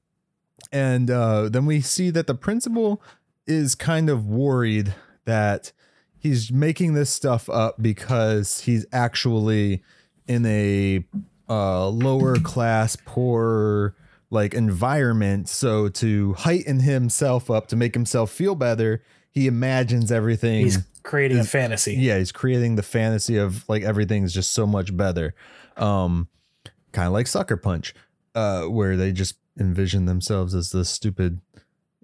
[0.71, 3.03] and uh, then we see that the principal
[3.47, 5.73] is kind of worried that
[6.19, 9.83] he's making this stuff up because he's actually
[10.27, 11.05] in a
[11.49, 13.95] uh, lower class, poor
[14.33, 15.47] like environment.
[15.49, 20.63] So to heighten himself up to make himself feel better, he imagines everything.
[20.65, 21.95] He's creating a fantasy.
[21.95, 25.35] Yeah, he's creating the fantasy of like everything's just so much better.
[25.77, 26.29] Um
[26.93, 27.95] kind of like Sucker Punch,
[28.35, 31.41] uh where they just envision themselves as this stupid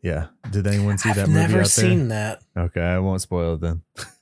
[0.02, 0.26] Yeah.
[0.50, 2.42] Did anyone see I've that movie never out seen that.
[2.56, 3.82] Okay, I won't spoil it then.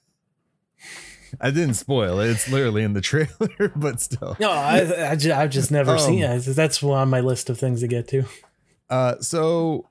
[1.41, 2.31] I didn't spoil it.
[2.31, 4.37] It's literally in the trailer, but still.
[4.41, 6.41] No, I, I, I've just never Um, seen it.
[6.41, 8.25] That's on my list of things to get to.
[8.89, 9.89] Uh, so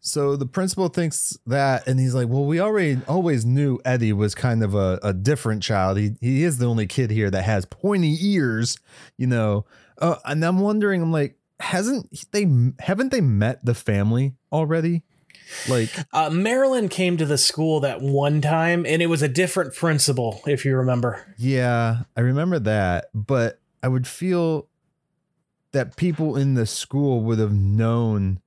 [0.00, 4.34] so the principal thinks that, and he's like, "Well, we already always knew Eddie was
[4.34, 5.98] kind of a, a different child.
[5.98, 8.78] He he is the only kid here that has pointy ears,
[9.16, 9.64] you know."
[9.98, 12.46] Uh, and I'm wondering, I'm like, hasn't they
[12.80, 15.02] haven't they met the family already?
[15.68, 19.74] Like, Uh, Marilyn came to the school that one time, and it was a different
[19.74, 21.34] principal, if you remember.
[21.38, 24.68] yeah, I remember that, but I would feel
[25.72, 28.40] that people in the school would have known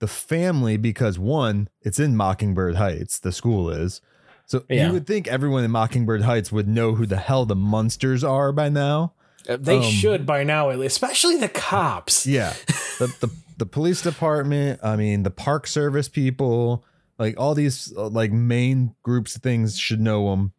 [0.00, 4.00] the family because one, it's in Mockingbird Heights, the school is.
[4.46, 4.88] So Yeah.
[4.88, 8.52] you would think everyone in Mockingbird Heights would know who the hell the Munsters are
[8.52, 9.14] by now.
[9.46, 12.26] They Um, should by now, at least, especially the cops.
[12.26, 12.54] Yeah.
[12.98, 16.84] the, the the police department, I mean, the park service people,
[17.18, 20.52] like all these uh, like main groups of things should know them.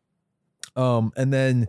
[0.75, 1.67] Um and then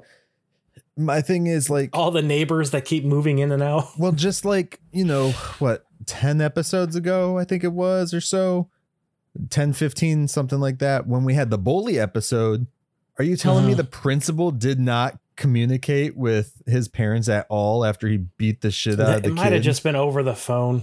[0.97, 3.89] my thing is like All the neighbors that keep moving in and out.
[3.99, 8.69] well just like, you know, what 10 episodes ago, I think it was or so,
[9.51, 12.67] 10 15 something like that when we had the bully episode,
[13.19, 13.83] are you telling me Uh-huh.
[13.83, 18.99] the principal did not communicate with his parents at all after he beat the shit
[19.01, 20.83] out of the It might have just been over the phone.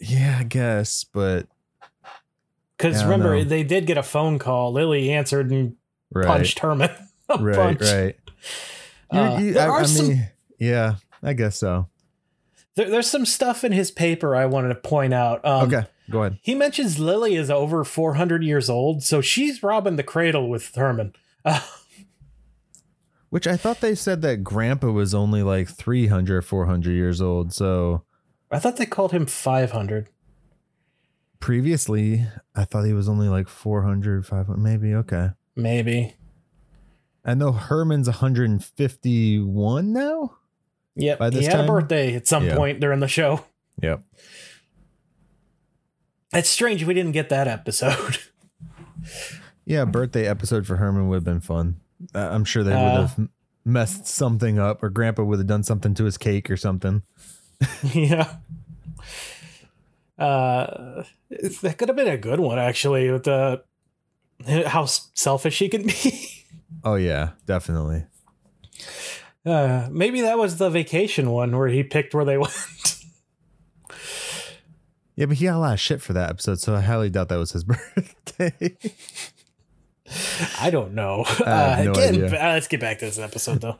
[0.00, 1.46] Yeah, I guess, but
[2.76, 3.44] Because remember, know.
[3.44, 4.72] they did get a phone call.
[4.72, 5.76] Lily answered and
[6.12, 6.90] right, punched Herman.
[7.38, 7.80] right, bunch.
[7.82, 8.16] right.
[9.12, 11.88] You- Uh, you- there I, are I some- mean, yeah, I guess so.
[12.74, 15.44] There, there's some stuff in his paper I wanted to point out.
[15.44, 16.38] Um, okay, go ahead.
[16.42, 21.12] He mentions Lily is over 400 years old, so she's robbing the cradle with Herman.
[21.44, 21.60] Uh,
[23.32, 27.54] Which I thought they said that Grandpa was only like 300, 400 years old.
[27.54, 28.04] So
[28.50, 30.10] I thought they called him 500.
[31.40, 34.94] previously, I thought he was only like 400, 500, maybe.
[34.94, 35.30] Okay.
[35.56, 36.14] Maybe.
[37.24, 40.34] I know Herman's 151 now.
[40.96, 41.18] Yep.
[41.18, 41.64] By he had time?
[41.64, 42.54] a birthday at some Yeah.
[42.56, 43.46] point during the show.
[43.80, 44.02] Yep.
[46.34, 48.18] It's strange we didn't get that episode.
[49.64, 51.76] Yeah, birthday episode for Herman would have been fun.
[52.14, 53.28] I'm sure they would Uh, have
[53.64, 57.02] messed something up, or Grandpa would have done something to his cake or something.
[57.94, 58.36] yeah.
[60.18, 61.04] Uh,
[61.62, 63.62] that could have been a good one actually with the
[64.66, 66.28] how selfish he can be.
[66.84, 68.06] Oh yeah, definitely.
[69.46, 72.52] Uh, maybe that was the vacation one where he picked where they went.
[75.14, 77.28] Yeah, but he got a lot of shit for that episode, so I highly doubt
[77.28, 78.76] that was his birthday.
[80.60, 81.24] I don't know.
[81.26, 81.32] I
[81.80, 82.26] Uh, no again, idea.
[82.42, 83.78] uh, let's get back to this episode though.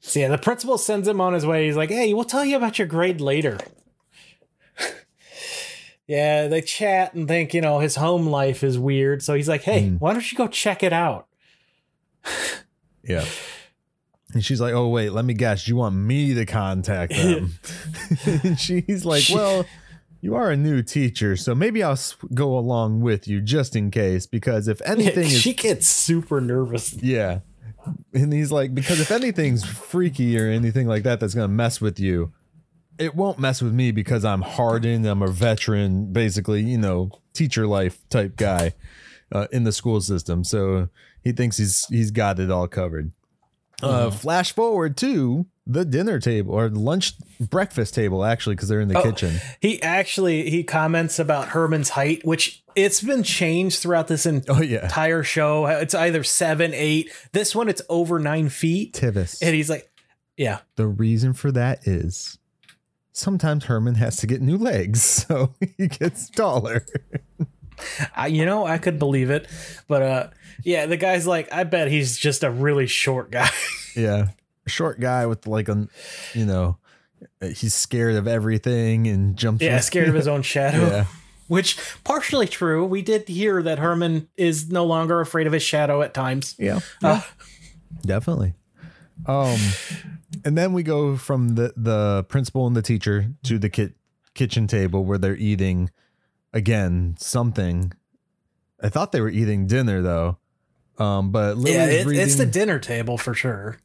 [0.00, 1.66] So yeah, the principal sends him on his way.
[1.66, 3.58] He's like, "Hey, we'll tell you about your grade later."
[6.06, 9.22] yeah, they chat and think you know his home life is weird.
[9.22, 10.00] So he's like, "Hey, Mm.
[10.00, 11.26] why don't you go check it out?"
[13.02, 13.24] yeah.
[14.34, 15.66] And she's like, "Oh wait, let me guess.
[15.66, 17.54] You want me to contact them?"
[18.26, 19.64] and she's like, "Well,
[20.26, 21.98] you are a new teacher, so maybe I'll
[22.34, 24.26] go along with you just in case.
[24.26, 27.00] Because if anything is she gets super nervous.
[27.00, 27.40] Yeah.
[28.12, 31.80] And he's like, because if anything's freaky or anything like that that's going to mess
[31.80, 32.32] with you,
[32.98, 35.06] it won't mess with me because I'm hardened.
[35.06, 38.74] I'm a veteran, basically, you know, teacher life type guy
[39.30, 40.42] uh, in the school system.
[40.42, 40.88] So
[41.22, 43.12] he thinks he's he's got it all covered.
[43.80, 48.88] Uh, flash forward to the dinner table or lunch breakfast table, actually, because they're in
[48.88, 49.02] the Oh.
[49.02, 49.40] kitchen.
[49.60, 54.62] He actually he comments about Herman's height, which it's been changed throughout this en- Oh
[54.62, 55.66] yeah, entire show.
[55.66, 57.10] It's either seven, eight.
[57.32, 58.92] This one, it's over nine feet.
[58.94, 59.38] Tivis.
[59.42, 59.90] And he's like,
[60.36, 62.38] "Yeah, The reason for that is
[63.12, 66.84] sometimes Herman has to get new legs, so he gets taller.
[68.14, 69.48] I, you know, I could believe it,
[69.88, 70.28] but uh,
[70.64, 73.48] yeah, the guy's like, I bet he's just a really short guy.
[73.96, 74.28] Yeah.
[74.66, 75.88] Short guy with like a,
[76.34, 76.78] you know,
[77.40, 79.62] he's scared of everything and jumps.
[79.62, 80.86] yeah, scared of his own shadow.
[80.86, 81.04] Yeah.
[81.48, 82.84] Which partially true.
[82.84, 86.56] We did hear that Herman is no longer afraid of his shadow at times.
[86.58, 86.80] Yeah.
[87.02, 87.20] Uh,
[88.02, 88.54] Definitely.
[89.26, 89.56] Um,
[90.44, 93.94] and then we go from the the principal and the teacher to the kit
[94.34, 95.90] kitchen table where they're eating
[96.52, 97.92] again something.
[98.82, 100.38] I thought they were eating dinner though.
[100.98, 103.78] Um, but Lily's yeah, it, it's the dinner table for sure.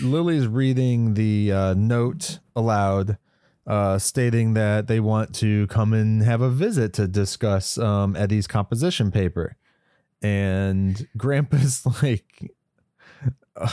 [0.00, 3.18] Lily's reading the uh, note aloud,
[3.66, 8.46] uh, stating that they want to come and have a visit to discuss um, Eddie's
[8.46, 9.56] composition paper.
[10.22, 12.52] And Grandpa's like,
[13.56, 13.68] uh,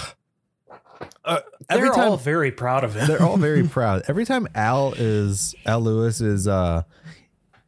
[1.25, 1.39] uh,
[1.69, 3.07] They're every time all very proud of him.
[3.07, 4.03] they're all very proud.
[4.07, 6.83] Every time Al is Al Lewis is uh,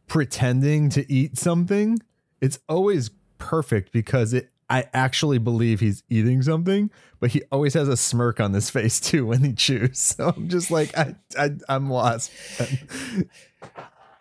[0.08, 2.00] pretending to eat something,
[2.42, 4.50] it's always perfect because it.
[4.70, 9.00] I actually believe he's eating something, but he always has a smirk on his face
[9.10, 10.00] too when he chews.
[10.00, 12.32] So I'm just like, I, I I'm lost.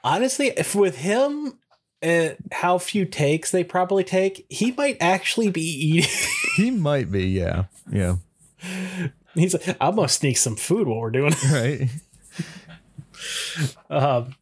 [0.02, 1.58] Honestly, if with him,
[2.02, 6.10] uh, how few takes they probably take, he might actually be eating.
[6.56, 8.16] he might be, yeah, yeah,
[9.34, 11.50] He's like, I'm gonna sneak some food while we're doing it.
[11.50, 11.90] right.
[13.90, 14.36] Um,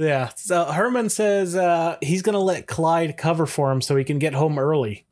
[0.00, 0.30] yeah.
[0.36, 4.18] So Herman says uh, he's going to let Clyde cover for him so he can
[4.18, 5.06] get home early.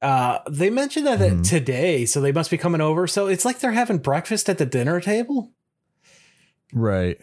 [0.00, 1.48] Uh, they mentioned that Mhm.
[1.48, 3.06] today, so they must be coming over.
[3.06, 5.52] So it's like they're having breakfast at the dinner table.
[6.72, 7.18] Right.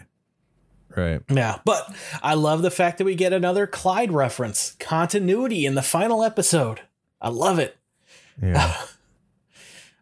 [0.95, 1.21] Right.
[1.29, 1.93] Yeah, but
[2.23, 6.81] I love the fact that we get another Clyde reference, continuity in the final episode.
[7.21, 7.77] I love it.
[8.41, 8.75] Yeah.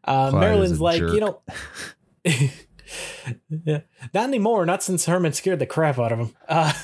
[0.09, 1.13] Uh, Marilyn's like, jerk.
[1.13, 1.41] you know,
[3.65, 3.81] yeah,
[4.13, 4.65] not anymore.
[4.65, 6.35] Not since Herman scared the crap out of him.
[6.47, 6.73] Uh,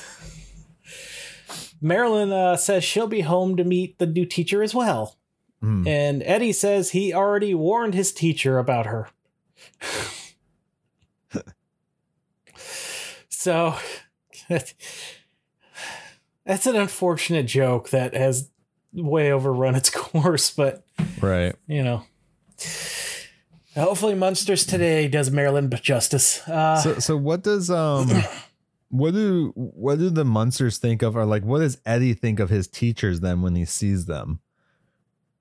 [1.80, 5.16] Marilyn uh, says she'll be home to meet the new teacher as well,
[5.60, 5.86] Hmm.
[5.86, 9.08] and Eddie says he already warned his teacher about her.
[13.28, 13.74] so
[14.48, 14.74] that's
[16.66, 18.50] an unfortunate joke that has
[18.92, 20.84] way overrun its course, but
[21.20, 21.54] Right.
[21.66, 22.04] you know.
[23.74, 26.46] Hopefully, Munsters Today does Marilyn justice.
[26.48, 28.08] Uh, So so what does um
[28.88, 32.50] what do what do the Munsters think of or like what does Eddie think of
[32.50, 34.40] his teachers then when he sees them?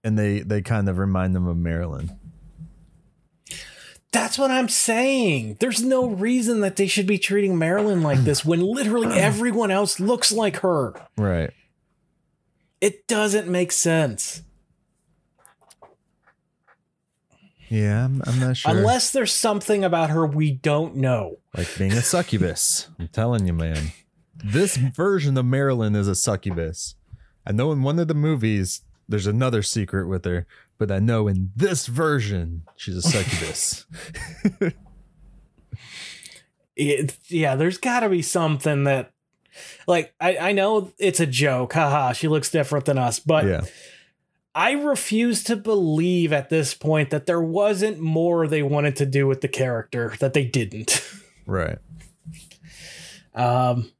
[0.03, 2.11] And they they kind of remind them of Marilyn.
[4.11, 5.57] that's what I'm saying.
[5.59, 9.99] There's no reason that they should be treating Marilyn like this when literally everyone else
[9.99, 10.93] looks like her.
[11.17, 11.51] Right.
[12.81, 14.41] It doesn't make sense.
[17.69, 18.71] Yeah, I'm, I'm not sure.
[18.71, 21.37] Unless there's something about her we don't know.
[21.55, 22.87] like being a succubus.
[22.99, 23.91] I'm telling you, man.
[24.43, 26.95] This version of Marilyn is a succubus.
[27.45, 30.45] I know in one of the movies there's another secret with her,
[30.77, 33.85] but I know in this version she's a succubus.
[36.75, 39.11] It, yeah, there's got to be something that,
[39.87, 41.73] like, I, I know it's a joke.
[41.73, 43.61] Haha, she looks different than us, but yeah.
[44.55, 49.25] I refuse to believe at this point that there wasn't more they wanted to do
[49.27, 51.01] with the character that they didn't.
[51.45, 51.77] Right.
[53.35, 53.91] Um,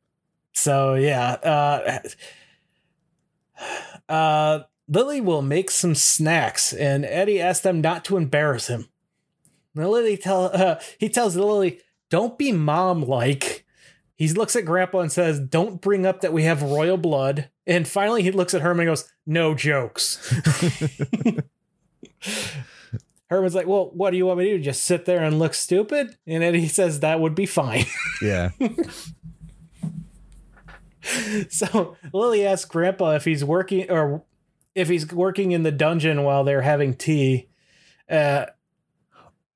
[0.54, 2.00] so yeah, uh,
[4.08, 8.88] uh, Lily will make some snacks, and Eddie asks them not to embarrass him.
[9.76, 13.66] Now Lily tell uh, he tells Lily, "Don't be mom-like."
[14.16, 17.88] He looks at Grandpa and says, "Don't bring up that we have royal blood." And
[17.88, 20.18] finally, he looks at Herman and goes, "No jokes."
[23.30, 24.64] Herman's like, "Well, what do you want me to do?
[24.64, 27.86] Just sit there and look stupid?" And then he says, "That would be fine."
[28.22, 28.52] Yeah.
[31.50, 34.24] So Lily asks Grandpa if he's working or
[34.76, 37.50] if he's working in the dungeon while they're having tea.
[38.10, 38.46] Uh,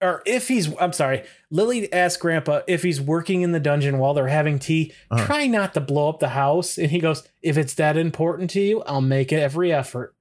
[0.01, 4.13] or if he's, I'm sorry, Lily asks Grandpa if he's working in the dungeon while
[4.13, 4.93] they're having tea.
[5.09, 5.25] Uh-huh.
[5.25, 6.77] Try not to blow up the house.
[6.77, 10.15] And he goes, If it's that important to you, I'll make every effort.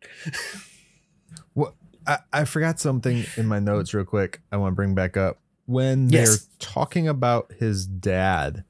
[1.55, 1.75] What
[2.07, 4.41] I, I forgot something in my notes real quick.
[4.53, 6.29] I want to bring back up when Yes.
[6.29, 8.65] they're talking about his dad.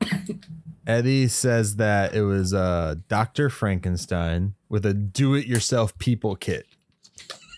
[0.86, 3.48] Eddie says that it was uh Dr.
[3.50, 6.66] Frankenstein with a do-it-yourself people kit.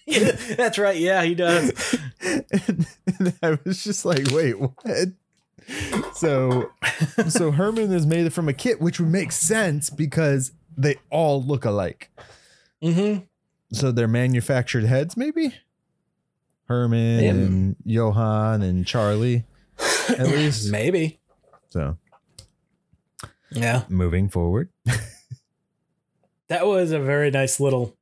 [0.07, 0.97] Yeah, that's right.
[0.97, 1.73] Yeah, he does.
[2.21, 2.87] and,
[3.19, 5.09] and I was just like, wait, what?
[6.15, 6.71] So
[7.29, 11.65] so Herman is made from a kit, which would make sense because they all look
[11.65, 12.11] alike.
[12.83, 13.19] hmm
[13.73, 15.55] So they're manufactured heads, maybe?
[16.67, 17.31] Herman Yeah.
[17.31, 19.45] and Johan and Charlie,
[20.09, 20.71] at least.
[20.71, 21.21] Maybe.
[21.71, 21.97] So
[23.51, 23.85] Yeah.
[23.89, 24.69] moving forward.
[26.49, 27.97] That was a very nice little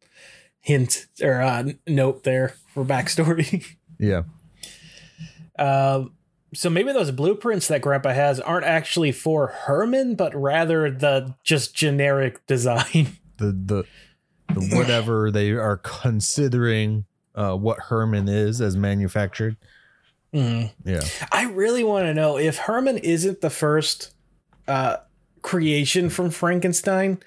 [0.63, 3.65] hint or uh, note there for backstory.
[3.99, 4.23] Yeah.
[5.57, 6.15] Um,
[6.55, 11.73] so maybe those blueprints that Grandpa has aren't actually for Herman, but rather the just
[11.73, 13.19] generic design.
[13.39, 13.85] The the
[14.55, 19.57] the whatever they are considering uh what Herman is as manufactured.
[20.35, 20.73] Mm.
[20.85, 21.03] Yeah.
[21.31, 24.15] I really want to know if Herman isn't the first
[24.67, 24.99] uh,
[25.43, 27.19] creation from Frankenstein.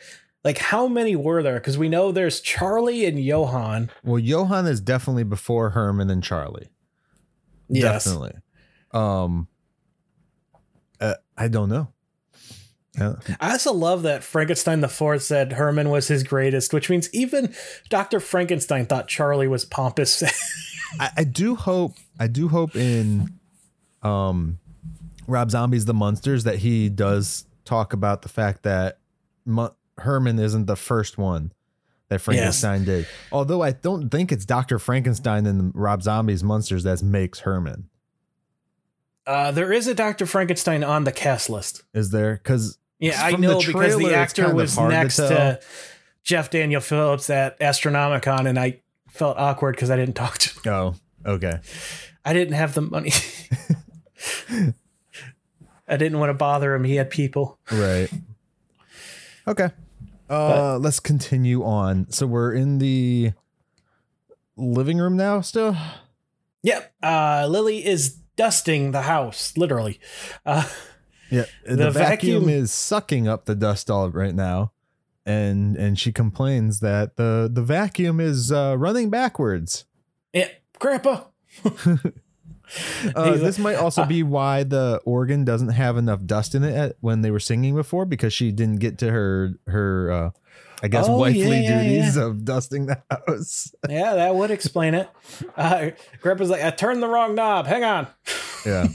[0.45, 1.55] Like, how many were there?
[1.55, 3.89] Because we know there's Charlie and Johann.
[4.03, 6.69] Well, Johan is definitely before Herman and Charlie.
[7.67, 8.05] Yes.
[8.05, 8.33] Definitely.
[8.91, 9.47] Um
[11.01, 11.89] uh, I don't know.
[12.97, 17.13] Uh, I also love that Frankenstein the Fourth said Herman was his greatest, which means
[17.13, 17.53] even
[17.89, 18.21] Dr.
[18.21, 20.23] Frankenstein thought Charlie was pompous.
[20.99, 23.33] I, I do hope I do hope in
[24.03, 24.59] um
[25.27, 28.99] Rob Zombie's The Munsters that he does talk about the fact that
[29.43, 31.51] Mo- Herman isn't the first one
[32.09, 33.07] that Frankenstein did.
[33.31, 34.77] Although I don't think it's Dr.
[34.79, 37.89] Frankenstein in Rob Zombie's Munsters that makes Herman.
[39.25, 40.25] uh, there is a Dr.
[40.25, 41.83] Frankenstein on the cast list.
[41.93, 42.35] Is there?
[42.35, 45.59] Because Yeah, I From the know because the actor was hard to next to.
[46.23, 50.73] Jeff Daniel Phillips at Astronomicon, and I felt awkward because I didn't talk to him.
[50.73, 51.59] oh, okay.
[52.23, 53.11] I didn't have the money.
[55.87, 56.83] I didn't want to bother him.
[56.83, 57.59] He had people.
[57.71, 58.09] Right.
[59.47, 59.69] Okay.
[60.29, 62.09] Uh let's continue on.
[62.11, 63.33] So we're in the
[64.57, 65.75] living room now still?
[66.63, 66.93] Yep.
[67.03, 69.99] Uh, Lily is dusting the house, literally.
[70.45, 70.67] Uh,
[71.29, 74.71] Yeah, the, The vacuum, vacuum- is sucking up the dust all right now,
[75.25, 79.85] and and she complains that the the vacuum is uh, running backwards.
[80.33, 80.49] Yeah,
[80.79, 81.25] Grandpa.
[83.15, 86.95] Uh, this might also be why the organ doesn't have enough dust in it at,
[86.99, 90.29] when they were singing before, because she didn't get to her her uh,
[90.83, 93.73] I guess Oh, wifely yeah, yeah, duties of dusting the house.
[93.89, 95.09] Yeah, that would explain it.
[95.55, 95.91] Uh,
[96.21, 97.67] Grandpa's like, I turned the wrong knob.
[97.67, 98.07] Hang on.
[98.65, 98.87] Yeah.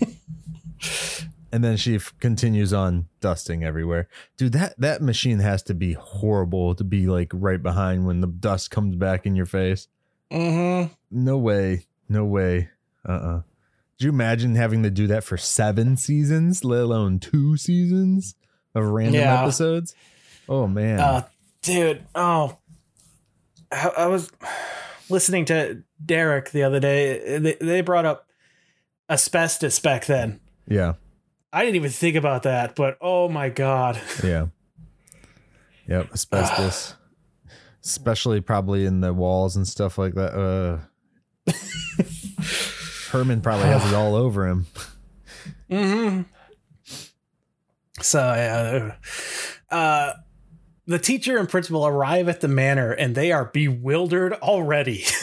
[1.52, 4.08] and then she f- continues on dusting everywhere.
[4.36, 8.26] Dude, that that machine has to be horrible to be like right behind when the
[8.26, 9.88] dust comes back in your face.
[10.30, 10.92] Mm-hmm.
[11.10, 11.86] No way.
[12.08, 12.68] No way.
[13.08, 13.42] Uh-uh.
[14.00, 18.34] Could you imagine having to do that for seven seasons, let alone two seasons
[18.74, 19.42] of random Yeah.
[19.42, 19.94] episodes?
[20.48, 20.98] Oh man.
[20.98, 21.26] Uh,
[21.60, 22.56] dude, oh,
[23.70, 24.32] I, I was
[25.10, 27.36] listening to Derek the other day.
[27.40, 28.26] They, they brought up
[29.10, 30.40] asbestos back then.
[30.66, 30.94] yeah.
[31.52, 34.00] I didn't even think about that, but oh my god.
[34.24, 34.46] Yeah.
[35.88, 36.10] Yep.
[36.14, 36.94] Asbestos.
[37.84, 40.32] Especially probably in the walls and stuff like that.
[40.32, 40.78] Uh
[43.10, 44.66] Herman probably has it all over him.
[45.70, 46.22] Mm-hmm.
[48.02, 50.14] So, uh, uh,
[50.86, 55.04] the teacher and principal arrive at the manor and they are bewildered already.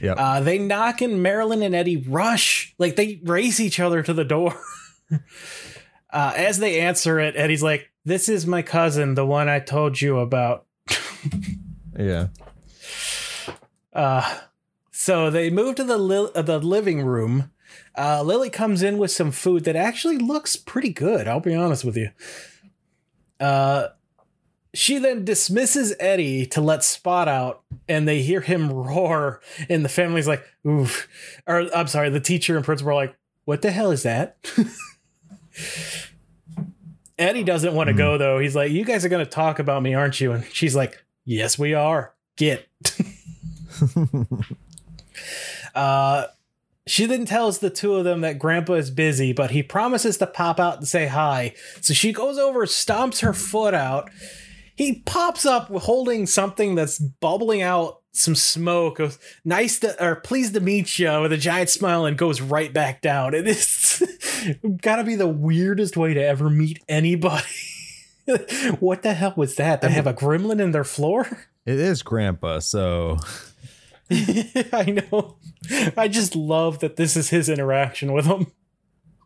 [0.00, 0.16] Yep.
[0.18, 2.74] Uh, they knock and Marilyn and Eddie rush.
[2.78, 4.58] Like they race each other to the door.
[6.10, 10.00] uh, as they answer it, Eddie's like, This is my cousin, the one I told
[10.00, 10.66] you about.
[11.98, 12.28] yeah.
[13.92, 14.38] Uh,
[15.06, 17.52] so they move to the li- uh, the living room.
[17.96, 21.28] Uh, Lily comes in with some food that actually looks pretty good.
[21.28, 22.10] I'll be honest with you.
[23.38, 23.90] Uh,
[24.74, 29.40] she then dismisses Eddie to let Spot out, and they hear him roar.
[29.68, 31.06] And the family's like, "Oof!"
[31.46, 34.38] Or I'm sorry, the teacher and principal are like, "What the hell is that?"
[37.16, 38.40] Eddie doesn't want to go though.
[38.40, 41.04] He's like, "You guys are going to talk about me, aren't you?" And she's like,
[41.24, 42.12] "Yes, we are.
[42.36, 42.66] Get."
[45.76, 46.26] Uh,
[46.86, 50.26] she then tells the two of them that Grandpa is busy, but he promises to
[50.26, 51.54] pop out and say hi.
[51.80, 54.08] So she goes over, stomps her foot out.
[54.76, 58.98] He pops up holding something that's bubbling out some smoke.
[58.98, 62.72] Goes, nice to, or pleased to meet you with a giant smile and goes right
[62.72, 63.34] back down.
[63.34, 64.02] It is
[64.82, 67.44] gotta be the weirdest way to ever meet anybody.
[68.80, 69.80] what the hell was that?
[69.80, 71.46] They have a gremlin in their floor?
[71.64, 73.18] It is grandpa, so
[74.72, 75.36] I know.
[75.96, 78.52] I just love that this is his interaction with him.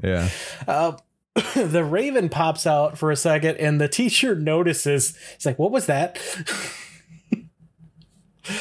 [0.03, 0.31] yeah.
[0.67, 0.93] Uh,
[1.55, 5.17] the raven pops out for a second, and the teacher notices.
[5.35, 6.19] He's like, "What was that?"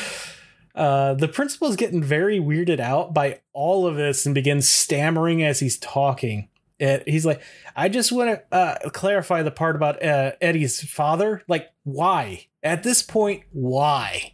[0.75, 5.59] uh, the principal's getting very weirded out by all of this and begins stammering as
[5.59, 6.49] he's talking.
[6.79, 7.41] And he's like,
[7.75, 11.43] "I just want to uh, clarify the part about uh, Eddie's father.
[11.47, 12.47] Like, why?
[12.61, 14.33] At this point, why?"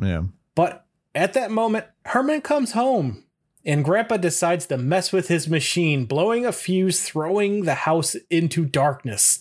[0.00, 0.24] Yeah.
[0.54, 3.24] But at that moment, Herman comes home
[3.64, 8.64] and Grandpa decides to mess with his machine, blowing a fuse, throwing the house into
[8.64, 9.38] darkness.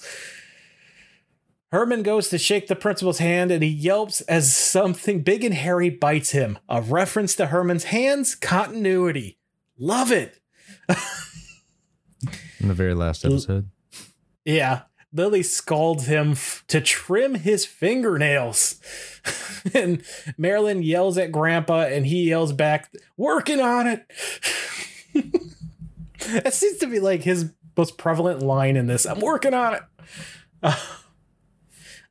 [1.71, 5.89] Herman goes to shake the principal's hand and he yelps as something big and hairy
[5.89, 6.59] bites him.
[6.69, 9.39] A reference to Herman's hands, continuity.
[9.79, 10.39] Love it.
[12.59, 13.69] In the very last episode.
[14.45, 14.83] Yeah.
[15.13, 18.79] Lily scolds him f- to trim his fingernails.
[19.73, 20.03] and
[20.37, 24.05] Marilyn yells at Grandpa and he yells back, working on it.
[26.31, 29.05] that seems to be like his most prevalent line in this.
[29.05, 30.73] I'm working on it.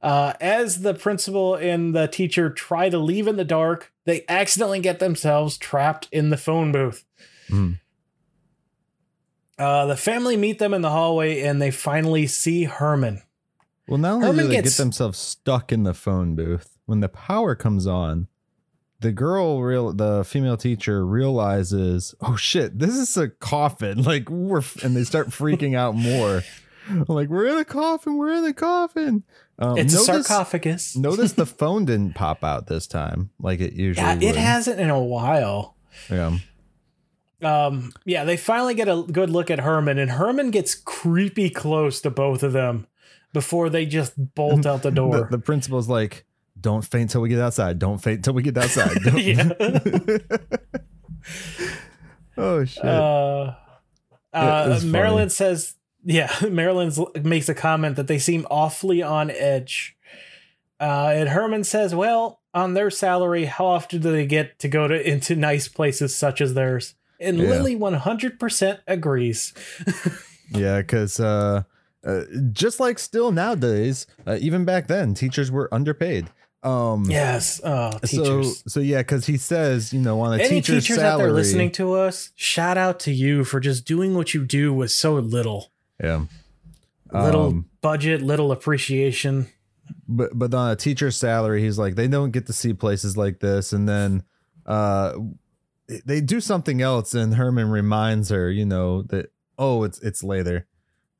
[0.02, 4.80] Uh, as the principal and the teacher try to leave in the dark, they accidentally
[4.80, 7.04] get themselves trapped in the phone booth.
[7.48, 7.78] Mhm.
[9.58, 13.22] Uh, the family meet them in the hallway and they finally see Herman.
[13.86, 17.00] Well, not only Herman do they gets- get themselves stuck in the phone booth, when
[17.00, 18.28] the power comes on,
[19.00, 24.02] the girl, real the female teacher realizes, oh shit, this is a coffin.
[24.04, 26.42] Like we're, f-" and they start freaking out more.
[27.06, 28.16] Like we're in a coffin.
[28.16, 29.22] We're in a coffin.
[29.56, 30.96] Um, It's a notice- sarcophagus.
[30.96, 34.04] Notice the phone didn't pop out this time, like it usually.
[34.04, 34.34] yeah, it would.
[34.36, 35.76] hasn't in a while.
[36.10, 36.38] Yeah.
[37.42, 42.00] Um, yeah, they finally get a good look at Herman, and Herman gets creepy close
[42.02, 42.86] to both of them
[43.32, 45.28] before they just bolt out the The, door.
[45.30, 46.24] the principal's like,
[46.60, 47.78] "Don't faint till we get outside.
[47.78, 48.96] Don't faint till we get outside."
[52.36, 52.84] Oh shit.
[52.84, 53.54] Uh,
[54.32, 54.92] uh, was funny.
[54.92, 55.74] Marilyn says,
[56.04, 56.90] yeah, Marilyn
[57.22, 59.96] makes a comment that they seem awfully on edge.
[60.80, 64.88] Uh, and Herman says, well, on their salary, how often do they get to go
[64.88, 66.94] to into nice places such as theirs?
[67.22, 67.48] And Yeah.
[67.50, 69.52] Lily 100% agrees.
[70.54, 71.62] Yeah, because uh,
[72.06, 76.28] uh, just like still nowadays, uh, even back then, teachers were underpaid.
[76.62, 77.58] Um, Yes.
[77.64, 81.10] Oh, So so yeah, because he says you know on a Any teacher's teachers salary.
[81.14, 84.74] out there listening to us, shout out to you for just doing what you do
[84.74, 85.72] with so little.
[86.02, 86.26] yeah.
[87.12, 89.46] Little Um, budget, little appreciation.
[90.06, 93.40] but but on a teacher's salary, he's like they don't get to see places like
[93.40, 94.22] this, and then
[94.66, 95.14] uh,
[96.04, 100.66] they do something else, and Herman reminds her, you know that oh it's it's later,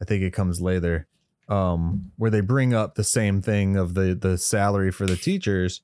[0.01, 1.07] I think it comes later,
[1.49, 5.83] um, where they bring up the same thing of the the salary for the teachers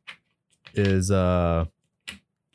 [0.74, 1.64] is uh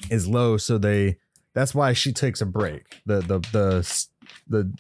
[0.10, 1.18] is low, so they
[1.54, 3.02] that's why she takes a break.
[3.06, 4.08] The the the
[4.48, 4.74] the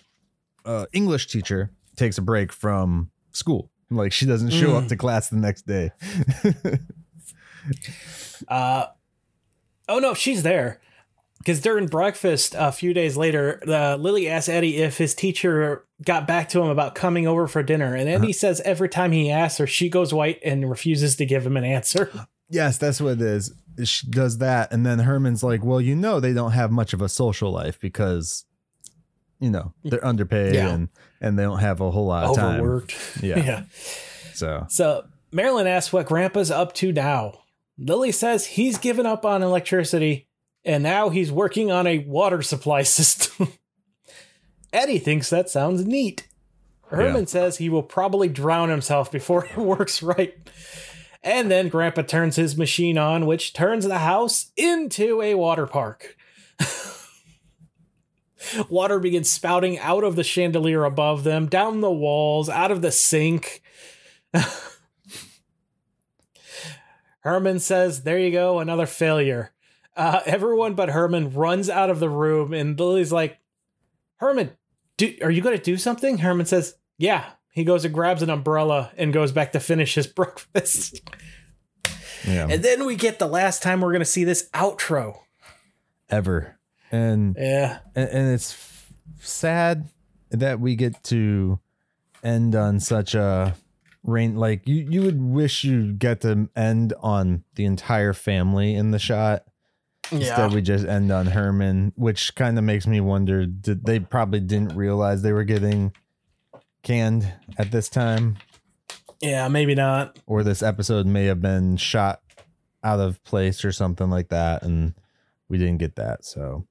[0.65, 3.69] uh, English teacher takes a break from school.
[3.91, 4.89] Like she doesn't show up Mm.
[4.89, 5.91] to class the next day.
[8.47, 8.87] Uh,
[9.87, 10.81] oh no, she's there.
[11.43, 16.25] Because during breakfast a few days later, uh, Lily asks Eddie if his teacher got
[16.25, 19.57] back to him about coming over for dinner, and Eddie says every time he asks
[19.57, 22.09] her, she goes white and refuses to give him an answer.
[22.49, 23.53] yes, that's what it is.
[23.83, 27.01] She does that, and then Herman's like, "Well, you know, they don't have much of
[27.01, 28.45] a social life because,
[29.39, 30.69] you know, they're underpaid Yeah.
[30.69, 30.89] and
[31.19, 32.95] and they don't have a whole lot of time." Overworked.
[33.21, 33.39] Yeah.
[33.39, 33.63] yeah.
[34.33, 37.39] So So Marilyn asks what Grandpa's up to now.
[37.77, 40.27] Lily says he's given up on electricity
[40.65, 43.49] and now he's working on a water supply system.
[44.71, 46.27] Eddie thinks that sounds neat.
[46.87, 47.27] Herman Yeah.
[47.27, 50.35] says he will probably drown himself before it works right.
[51.21, 56.17] And then Grandpa turns his machine on, which turns the house into a water park.
[58.69, 62.91] Water begins spouting out of the chandelier above them, down the walls, out of the
[62.91, 63.61] sink.
[67.21, 69.52] Herman says, There you go, another failure.
[69.95, 73.37] Uh, everyone but Herman runs out of the room, and Lily's like,
[74.17, 74.51] Herman,
[74.97, 76.19] do, are you going to do something?
[76.19, 77.25] Herman says, Yeah.
[77.51, 81.01] He goes and grabs an umbrella and goes back to finish his breakfast.
[82.27, 85.19] yeah, And then we get the last time we're going to see this outro.
[86.09, 86.57] ever
[86.91, 87.79] and Yeah.
[87.95, 89.89] and, and it's f- sad
[90.31, 91.59] that we get to
[92.23, 93.55] end on such a
[94.03, 98.91] rain like you you would wish you get to end on the entire family in
[98.91, 99.43] the shot
[100.11, 104.39] instead we just end on herman which kind of makes me wonder did they probably
[104.39, 105.91] didn't realize they were getting
[106.83, 108.37] canned at this time
[109.21, 110.19] Yeah, maybe not.
[110.27, 112.21] or this episode may have been shot
[112.83, 114.93] out of place or something like that and
[115.47, 116.65] we didn't get that so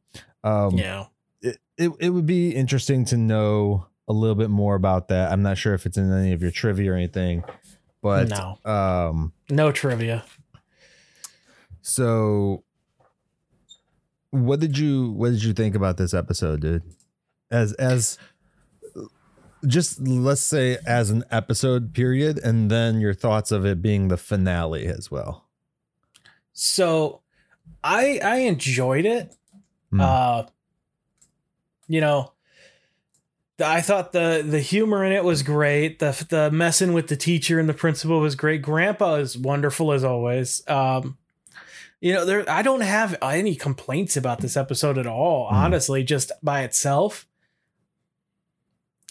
[0.44, 1.06] um Yeah.
[1.40, 5.30] it, it, it would be interesting to know a little bit more about that.
[5.32, 7.44] I'm not sure if it's in any of your trivia or anything,
[8.02, 8.58] but no.
[8.70, 10.24] um No trivia.
[11.80, 12.64] so
[14.32, 16.82] what did you what did you think about this episode, dude?
[17.50, 18.18] As as
[19.66, 24.16] just let's say as an episode period and then your thoughts of it being the
[24.16, 25.48] finale as well.
[26.54, 27.20] So
[27.84, 29.36] I I enjoyed it.
[29.90, 30.00] Hmm.
[30.00, 30.42] Uh
[31.86, 32.32] you know,
[33.62, 35.98] I thought the the humor in it was great.
[35.98, 38.62] The the messing with the teacher and the principal was great.
[38.62, 40.66] Grandpa is wonderful as always.
[40.68, 41.18] Um
[42.02, 45.54] you know, there I don't have any complaints about this episode at all, Hmm.
[45.54, 47.26] honestly, just by itself.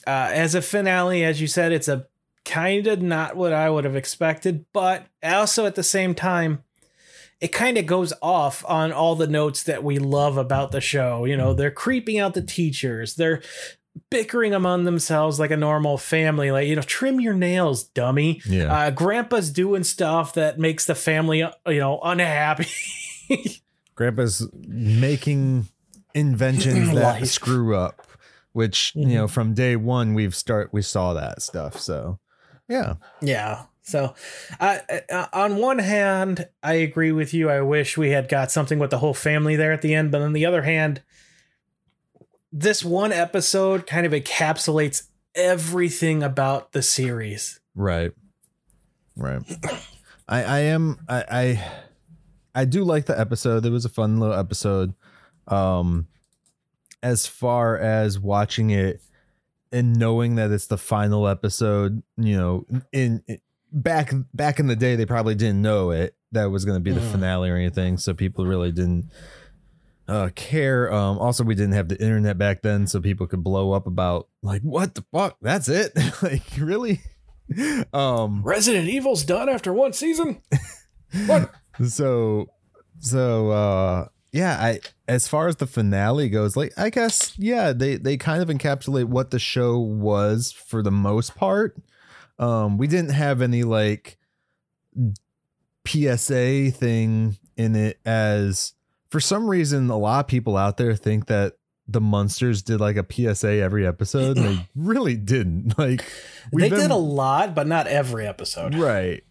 [0.05, 2.07] Uh as a finale, as you said, it's a
[2.43, 6.63] kind of not what I would have expected, but also at the same time
[7.39, 11.25] it kind of goes off on all the notes that we love about the show.
[11.25, 13.15] You know, they're creeping out the teachers.
[13.15, 13.41] They're
[14.09, 16.51] bickering among themselves like a normal family.
[16.51, 18.41] Like, you know, trim your nails, dummy.
[18.45, 18.73] yeah.
[18.73, 22.67] Uh, grandpa's doing stuff that makes the family, uh, you know, unhappy.
[23.95, 25.67] Grandpa's making
[26.13, 28.07] inventions that screw up,
[28.53, 31.79] which you know from day one we've start we saw that stuff.
[31.79, 32.19] So
[32.67, 33.65] yeah, yeah.
[33.83, 34.13] So,
[34.59, 34.77] uh,
[35.11, 37.49] uh, on one hand, I agree with you.
[37.49, 40.11] I wish we had got something with the whole family there at the end.
[40.11, 41.01] But on the other hand,
[42.51, 47.59] this one episode kind of encapsulates everything about the series.
[47.75, 48.11] right,
[49.15, 49.41] right.
[50.27, 51.71] I I am I I
[52.55, 53.65] I do like the episode.
[53.65, 54.93] It was a fun little episode.
[55.47, 56.07] Um,
[57.03, 59.01] as far as watching it
[59.71, 63.39] and knowing that it's the final episode, you know, in, in
[63.71, 66.91] back back in the day, they probably didn't know it that was going to be
[66.91, 67.11] the Mhm.
[67.11, 69.09] finale or anything, so people really didn't
[70.11, 70.91] uh, care.
[70.91, 74.27] Um, also, we didn't have the internet back then, so people could blow up about
[74.43, 75.37] like, what the fuck?
[75.41, 75.97] That's it?
[76.21, 77.01] like, really?
[77.93, 80.41] um, Resident Evil's done after one season.
[81.25, 81.51] What?
[81.87, 82.49] so
[82.99, 87.97] so uh yeah, I as far as the finale goes, like I guess yeah, they
[87.97, 91.75] they kind of encapsulate what the show was for the most part.
[92.39, 94.17] Um, we didn't have any like
[95.85, 98.73] PSA thing in it as
[99.11, 101.53] for some reason a lot of people out there think that
[101.87, 105.73] the Munsters did like a PSA every episode and they really didn't.
[105.77, 106.01] Like
[106.53, 108.73] They we've did a lot, but not every episode.
[108.75, 109.23] right.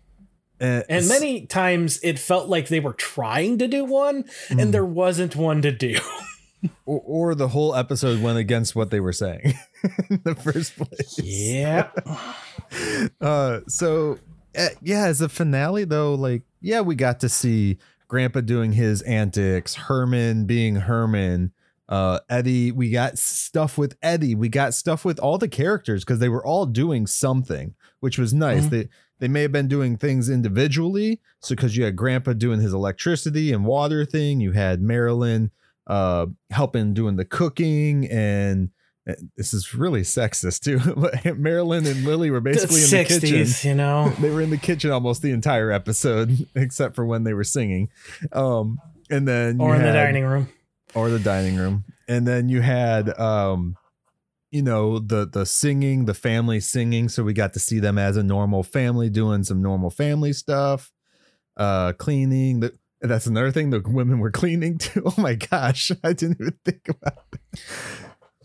[0.61, 4.61] And, And many times it felt like they were trying to do one Mm.
[4.63, 5.99] and there wasn't one to do.
[6.85, 9.55] or, or the whole episode went against what they were saying
[10.11, 11.19] in the first place.
[11.23, 11.89] yeah.
[13.21, 14.19] Uh, so
[14.59, 17.79] uh, yeah, as a finale though, like yeah, we got to see
[18.11, 21.53] Grandpa doing his antics, Herman being Herman,
[21.89, 22.73] uh, Eddie.
[22.73, 24.35] We got stuff with Eddie.
[24.35, 28.35] We got stuff with all the characters because they were all doing something, which was
[28.35, 28.67] nice.
[28.67, 28.71] Mhm.
[28.71, 28.89] They
[29.21, 31.21] they may have been doing things individually.
[31.39, 35.53] So because you had Grandpa doing his electricity and water thing, you had Marilyn
[35.87, 38.71] uh helping doing the cooking and.
[39.11, 40.79] Uh, This is really sexist too.
[40.97, 43.69] But Marilyn and Lily were basically in the kitchen.
[43.69, 44.13] you know.
[44.21, 47.89] They were in the kitchen almost the entire episode, except for when they were singing.
[48.33, 48.79] Um,
[49.11, 50.49] and then Or in the dining room.
[50.95, 53.77] or the dining room, and then you had um,
[54.51, 57.09] you know, the the singing, the family singing.
[57.09, 60.91] So we got to see them as a normal family doing some normal family stuff,
[61.57, 62.61] uh, cleaning.
[62.61, 63.71] The, that's another thing.
[63.71, 65.03] The women were cleaning too.
[65.07, 67.19] Oh my gosh, I didn't even think about.
[67.33, 67.41] That.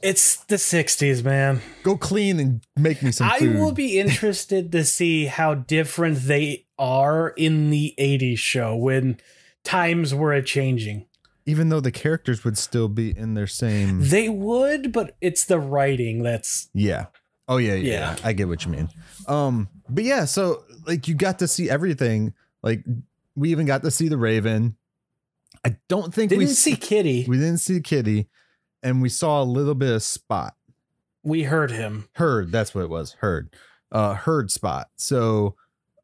[0.06, 1.62] It's the 60s, man.
[1.82, 3.58] Go clean and make me some I food.
[3.58, 9.18] will be interested to see how different they are in the 80s show when
[9.64, 11.08] times were a changing.
[11.48, 14.08] even though the characters would still be in their same.
[14.10, 17.08] They would, but it's the writing that's Yeah.
[17.48, 18.16] Oh yeah, yeah, Yeah.
[18.24, 18.90] I get what you mean.
[19.28, 22.34] Um, but yeah, so like you got to see everything.
[22.64, 22.84] Like
[23.36, 24.76] we even got to see the Raven.
[25.64, 27.26] I don't think we didn't see Kitty.
[27.28, 28.28] we didn't see Kitty,
[28.86, 30.54] and we saw a little bit of Spot.
[31.24, 32.08] We heard him.
[32.14, 33.14] Heard, that's what it was.
[33.20, 33.50] Heard.
[33.92, 34.88] Uh heard Spot.
[34.96, 35.56] So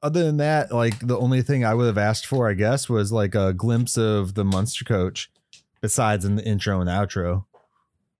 [0.03, 3.11] other than that, like the only thing I would have asked for, I guess, was
[3.11, 5.31] like a glimpse of the Monster Coach,
[5.79, 7.45] besides in the intro and outro.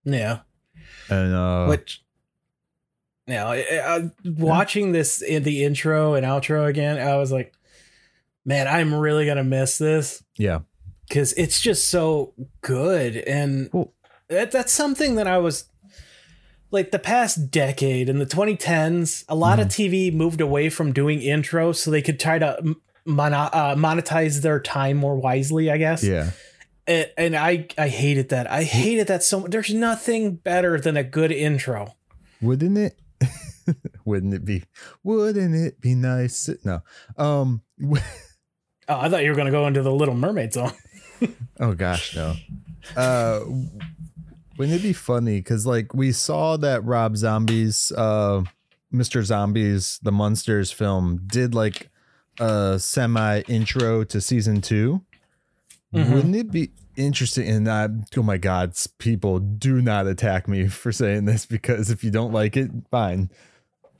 [0.04, 0.40] Yeah.
[1.08, 2.04] And uh Which,
[3.26, 7.52] yeah, I- I- watching this in the intro and outro again, I was like,
[8.44, 10.60] man, I'm really gonna miss this yeah.
[11.08, 13.92] because it's just so good, and Well-
[14.32, 15.64] that, that's something that I was
[16.70, 19.24] like the past decade in the 2010s.
[19.28, 22.80] A lot of TV moved away from doing intros so they could try to m-
[23.04, 26.02] mono- uh, monetize their time more wisely, I guess.
[26.02, 26.30] Yeah.
[26.86, 28.50] And, and I I hated that.
[28.50, 29.50] I hated that so much.
[29.52, 31.94] There's nothing better than a good intro.
[32.40, 32.98] wouldn't it
[34.04, 34.64] wouldn't it be
[35.04, 36.80] wouldn't it be nice no
[37.16, 37.62] um
[38.88, 40.72] Oh, I thought you were going to go into the Little Mermaid song.
[41.60, 42.34] oh gosh no
[42.96, 43.40] uh
[44.62, 45.38] wouldn't it be funny?
[45.38, 48.42] Because like we saw that rob zombies uh
[48.94, 51.88] mr zombies the munsters film did like
[52.38, 55.02] a semi intro to season 2
[55.94, 56.14] Mhm.
[56.14, 60.92] wouldn't it be interesting and I, oh my god people do not attack me for
[60.92, 63.30] saying this because if you don't like it fine.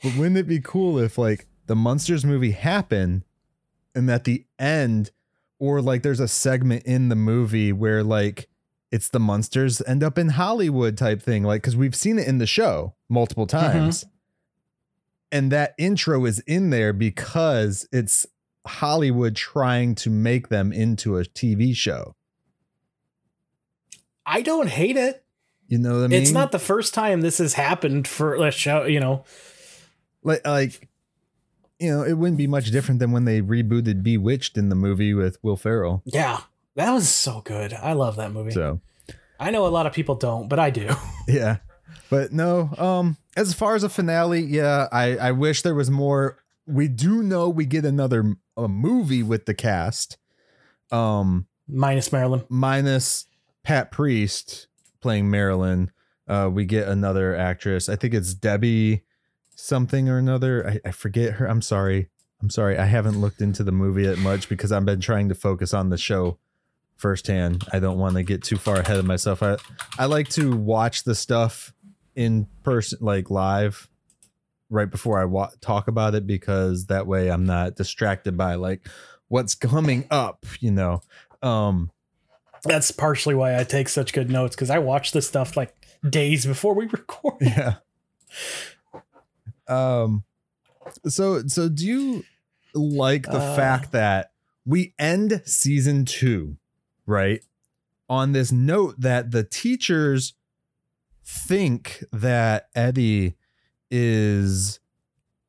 [0.02, 3.24] But wouldn't it be cool if like the munsters movie happened
[3.94, 5.10] and at the end
[5.58, 8.48] or like there's a segment in the movie where like
[8.92, 12.38] it's the munsters end up in hollywood type thing like because we've seen it in
[12.38, 13.72] the show multiple mm-hmm.
[13.72, 14.04] times
[15.32, 18.26] and that intro is in there because it's
[18.66, 22.14] hollywood trying to make them into a tv show
[24.24, 25.24] I don't hate it.
[25.66, 28.52] you know what i mean It's not the first time this has happened for a
[28.52, 29.24] show, you know.
[30.22, 30.88] like like
[31.80, 35.12] you know it wouldn't be much different than when they rebooted bewitched in the movie
[35.12, 36.42] with will ferrell Yeah.
[36.76, 37.72] That was so good.
[37.74, 38.52] I love that movie.
[38.52, 38.80] so.
[39.38, 40.88] I know a lot of people don't, but I do.
[41.28, 41.56] yeah.
[42.08, 46.38] But no um as far as a finale yeah i i wish there was more.
[46.66, 50.16] We do know we get another a movie with the cast
[50.90, 52.44] um Minus Marilyn.
[52.48, 53.26] minus
[53.62, 54.68] pat priest
[55.00, 55.90] playing marilyn.
[56.28, 57.88] Uh we get another actress.
[57.88, 59.02] I think it's debbie
[59.56, 60.68] something or another.
[60.68, 61.46] I, I forget her.
[61.46, 62.08] I'm sorry.
[62.40, 62.76] I'm sorry.
[62.78, 65.88] I haven't looked into the movie that much because i've been trying to focus on
[65.90, 66.38] the show
[67.02, 67.64] firsthand.
[67.72, 69.42] I don't want to get too far ahead of myself.
[69.42, 69.56] I
[69.98, 71.74] i like to watch the stuff
[72.14, 73.88] in person like live
[74.70, 78.86] right before i wa- talk about it because that way i'm not distracted by like
[79.28, 81.00] what's coming up you know?
[81.42, 81.90] Um
[82.64, 85.74] That's partially why I take such good notes because I watch this stuff like
[86.08, 87.34] days before we record.
[87.40, 87.74] yeah.
[89.68, 90.24] Um
[91.06, 92.24] so so do you
[92.74, 93.56] like the Uh.
[93.56, 94.32] fact that
[94.64, 96.56] we end season two
[97.06, 97.42] right
[98.08, 100.34] on this note that the teachers
[101.24, 103.36] think that Eddie
[103.90, 104.80] is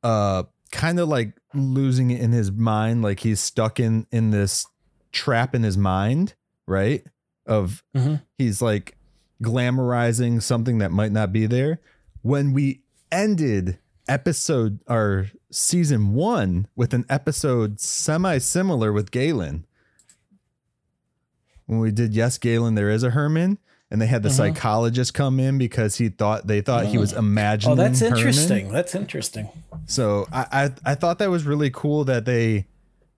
[0.02, 4.66] uh kind of like losing it in his mind like he's stuck in in this
[5.12, 6.34] trap in his mind
[6.66, 7.04] right
[7.46, 8.22] of Mhm.
[8.38, 8.96] he's like
[9.42, 11.80] glamorizing something that might not be there
[12.22, 12.82] when we
[13.12, 13.78] ended
[14.08, 19.66] episode or season one with an episode semi similar with Galen
[21.66, 23.58] when we did yes galen there is a herman
[23.90, 24.32] and they had the Mhm.
[24.32, 28.16] psychologist come in because he thought they thought he was imagining Oh, that's Herman.
[28.18, 28.72] interesting.
[28.72, 29.48] That's interesting.
[29.86, 30.46] so I,
[30.84, 32.66] I i thought that was really cool that they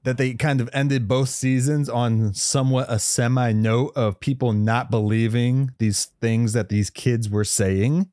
[0.04, 4.90] that they kind of ended both seasons on somewhat a semi note of people not
[4.90, 8.08] believing these things that these kids were saying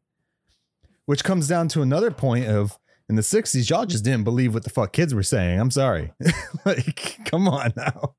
[1.05, 2.77] which comes down to another point of
[3.09, 6.13] in the 60s y'all just didn't believe what the fuck kids were saying i'm sorry
[6.65, 8.15] like come on now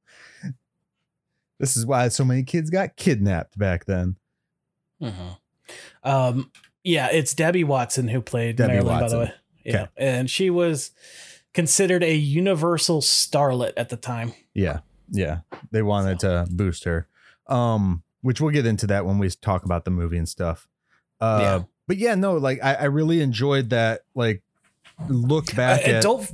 [1.60, 4.16] this is why so many kids got kidnapped back then
[6.02, 6.50] Um,
[6.82, 9.32] yeah, it's Debbie Watson who played Debbie Marilyn, by the way.
[9.64, 9.90] Yeah, Okay.
[9.96, 10.90] and she was
[11.54, 14.34] considered a universal starlet at the time.
[14.52, 14.80] Yeah.
[15.10, 15.40] Yeah.
[15.70, 17.06] They wanted to boost her.
[17.46, 20.68] Um, which we'll get into that when we talk about the movie and stuff.
[21.20, 21.62] Uh Yeah.
[21.86, 24.42] but yeah, no, like I, I really enjoyed that like
[25.08, 26.30] look back Uh, at don't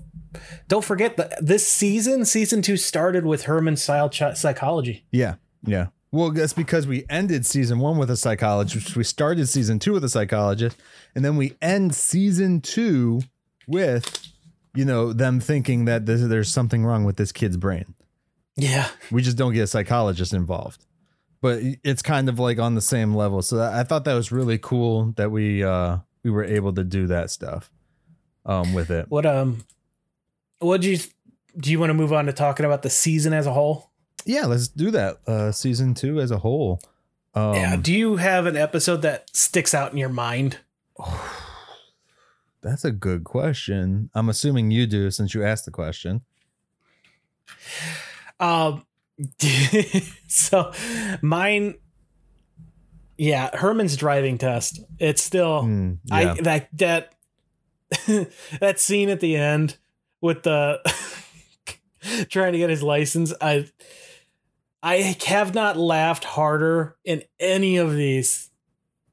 [0.69, 5.05] don't forget that this season, season two, started with Herman's style ch- psychology.
[5.11, 5.37] Yeah.
[5.65, 5.89] Yeah.
[6.13, 8.97] Well, that's because we ended season one with a psychologist.
[8.97, 10.77] We started season two with a psychologist,
[11.15, 13.23] and then we end season two
[13.69, 14.27] with,
[14.75, 17.95] you know, them thinking that this, there's something wrong with this kid's brain.
[18.57, 20.85] Yeah, We just don't get a psychologist involved.
[21.41, 23.41] But it's kind of like on the same level.
[23.41, 27.07] So I thought that was really cool that we uh we were able to do
[27.07, 27.71] that stuff
[28.45, 29.07] um with it.
[29.09, 29.65] what um,
[30.61, 30.99] what do you
[31.59, 31.71] do?
[31.71, 33.91] You want to move on to talking about the season as a whole?
[34.25, 35.19] Yeah, let's do that.
[35.27, 36.81] Uh season 2 as a whole.
[37.35, 37.77] Um yeah.
[37.77, 40.59] Do you have an episode that sticks out in your mind?
[42.63, 44.11] That's a good question.
[44.15, 46.23] I'm assuming you do since you asked the question.
[48.39, 48.87] Um,
[50.29, 50.73] so
[51.21, 51.75] mine,
[53.19, 54.81] yeah, Herman's driving test.
[54.99, 57.15] It's still Hmm, I that that
[58.61, 59.77] that scene at the end
[60.21, 60.81] with the
[62.29, 63.33] trying to get his license.
[63.41, 63.67] I
[64.83, 68.51] I have not laughed harder in any of these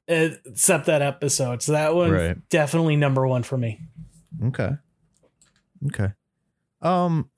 [0.06, 1.62] except that episode.
[1.62, 2.48] So that one Right.
[2.48, 3.80] definitely number one for me.
[4.44, 4.70] Okay.
[5.86, 6.12] Okay.
[6.80, 7.30] Um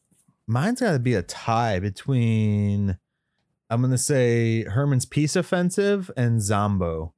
[0.46, 2.98] mine's got to be a tie between
[3.68, 7.14] I'm going to say Herman's Peace Offensive and Zombo.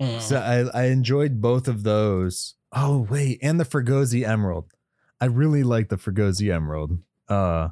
[0.00, 0.18] Mm.
[0.18, 2.54] So I, I enjoyed both of those.
[2.72, 4.72] Oh wait, and the Fregosi Emerald.
[5.20, 6.98] I really like the Fregosi Emerald.
[7.28, 7.68] Uh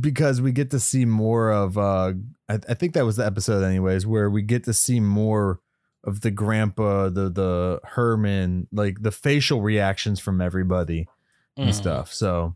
[0.00, 2.12] because we get to see more of uh
[2.48, 5.60] I, I think that was the episode anyways, where we get to see more
[6.04, 11.08] of the grandpa, the the Herman, like the facial reactions from everybody
[11.56, 11.74] and Mm.
[11.74, 12.12] stuff.
[12.12, 12.54] So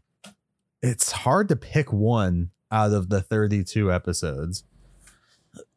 [0.83, 4.63] it's hard to pick one out of the 32 episodes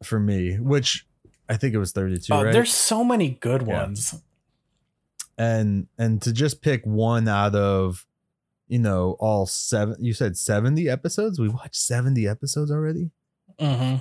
[0.04, 1.04] for me, which
[1.48, 2.52] I think it was 32, Oh, right?
[2.52, 4.14] There's so many good ones.
[5.38, 8.06] And and to just pick one out of
[8.68, 11.38] you know all seven you said 70 episodes?
[11.38, 13.10] We watched 70 episodes already?
[13.58, 13.96] Hmm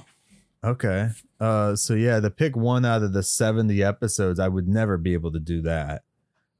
[0.64, 1.10] okay.
[1.40, 5.14] Uh so yeah to pick one out of the 70 episodes i would never be
[5.14, 6.04] able to do that.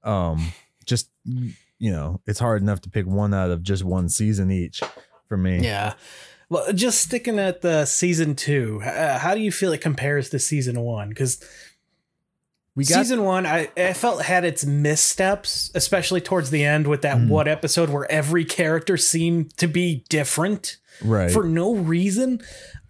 [0.04, 0.52] Um
[0.86, 4.82] just you know it's hard enough to pick one out of just one season each
[5.28, 5.60] for me.
[5.64, 5.94] Yeah.
[6.50, 10.40] Well, just sticking at the season two, uh, how do you feel it compares to
[10.40, 11.10] season one?
[11.10, 11.44] Because
[12.76, 17.02] we got season one, I, I felt had its missteps, especially towards the end with
[17.04, 17.28] that Mm.
[17.30, 22.42] one episode where every character seemed to be different right for no reason.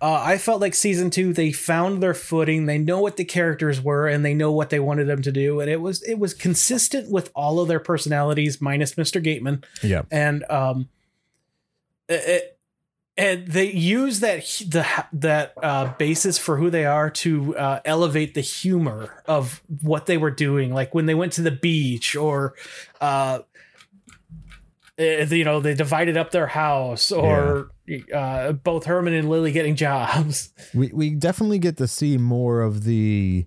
[0.02, 2.66] Uh, I felt like season two, they found their footing.
[2.66, 5.60] They know what the characters were, and they know what they wanted them to do,
[5.62, 9.24] and it was it was consistent with all of their personalities, minus Mr.
[9.24, 10.90] Gateman yeah and um
[12.10, 12.58] it,
[13.16, 18.34] and they use that the that uh basis for who they are to uh elevate
[18.34, 20.74] the humor of what they were doing.
[20.74, 22.56] Like when they went to the beach or
[23.02, 23.40] uh
[24.98, 27.70] eh, you know they divided up their house or
[28.14, 30.50] uh both Herman and Lily getting jobs.
[30.74, 33.46] We we definitely get to see more of the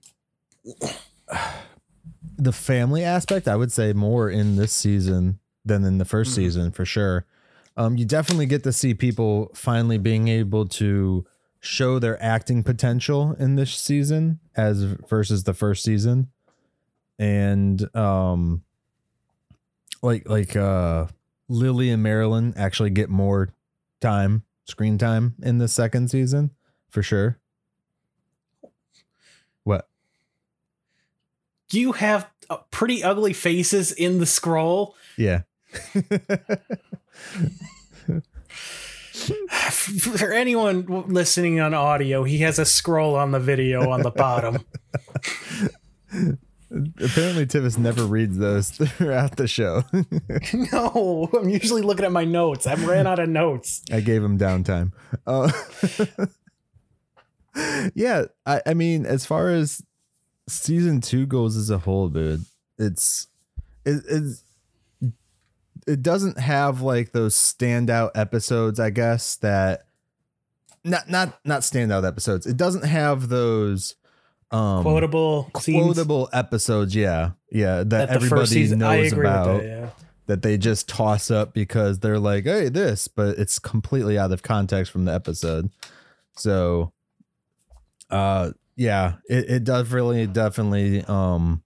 [2.38, 6.34] the family aspect i would say more in this season than in the 1st Mhm.
[6.34, 7.24] season for sure
[7.76, 11.26] um, you definitely get to see people finally being able to
[11.60, 16.28] show their acting potential in this season as versus the first season.
[17.18, 18.62] And um
[20.02, 21.06] like like uh
[21.48, 23.54] lily and marilyn actually get more
[24.00, 26.50] time screen time in the second season
[26.88, 27.38] for sure.
[29.64, 29.88] What?
[31.70, 34.94] You have uh, pretty ugly faces in the scroll.
[35.16, 35.42] Yeah.
[39.00, 44.64] For anyone listening on audio, he has a scroll on the video on the bottom.
[46.70, 49.84] Apparently, Tivis never reads those throughout the show.
[50.72, 52.66] no, I'm usually looking at my notes.
[52.66, 53.82] I ran out of notes.
[53.92, 54.92] I gave him downtime.
[55.26, 55.52] Uh,
[57.94, 59.82] yeah, I, I mean, as far as
[60.48, 62.44] season two goes as a whole, dude,
[62.78, 63.28] it's
[63.84, 64.42] it, it's
[65.86, 69.86] it doesn't have like those standout episodes, I guess that
[70.84, 72.46] not not not standout episodes.
[72.46, 73.94] It doesn't have those
[74.50, 76.94] um Quotable, quotable episodes.
[76.94, 79.64] Yeah, yeah, that, That everybody season, knows about that.
[79.64, 79.90] Yeah.
[80.26, 84.42] that they just toss up because they're like, hey, this, but it's completely out of
[84.42, 85.70] context from the episode.
[86.36, 86.92] So,
[88.10, 91.62] uh, yeah, it, it does really definitely, um,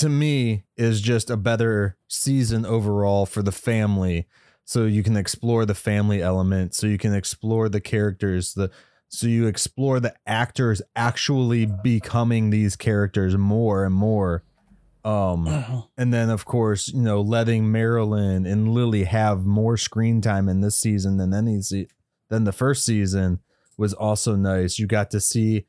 [0.00, 4.26] to me, is just a better season overall for the family.
[4.64, 6.74] So you can explore the family element.
[6.74, 8.54] So you can explore the characters.
[8.54, 8.70] The
[9.08, 14.44] so you explore the actors actually becoming these characters more and more.
[15.04, 20.48] Um, and then of course you know letting Marilyn and Lily have more screen time
[20.48, 21.88] in this season than any se-
[22.28, 23.40] than the first season
[23.76, 24.78] was also nice.
[24.78, 25.64] You got to see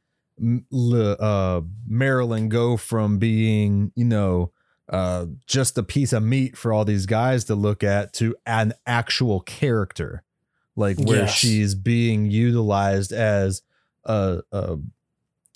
[0.73, 4.51] uh, Marilyn go from being you know
[4.89, 8.73] uh, just a piece of meat for all these guys to look at to an
[8.85, 10.23] actual character,
[10.75, 11.33] like where Yes.
[11.33, 13.61] she's being utilized as
[14.03, 14.77] a, a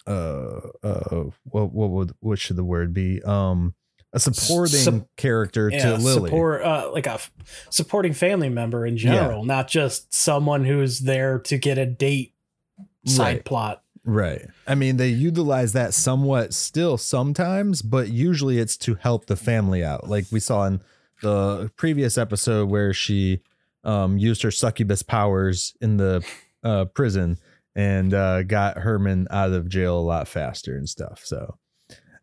[0.08, 3.74] uh uh what what would what should the word be um
[4.14, 7.32] a supporting Sup- character Yeah, to Lily support uh, like a f-
[7.72, 12.34] supporting family member in general, not just someone who's there to get a date
[13.06, 13.46] side Right.
[13.46, 13.84] plot.
[14.06, 14.48] Right.
[14.68, 19.84] I mean they utilize that somewhat still sometimes but usually it's to help the family
[19.84, 20.10] out.
[20.10, 20.82] Like we saw in
[21.22, 23.42] the previous episode where she
[23.84, 26.26] um used her succubus powers in the
[26.64, 27.38] uh prison
[27.76, 31.22] and uh got Herman out of jail a lot faster and stuff.
[31.26, 31.58] So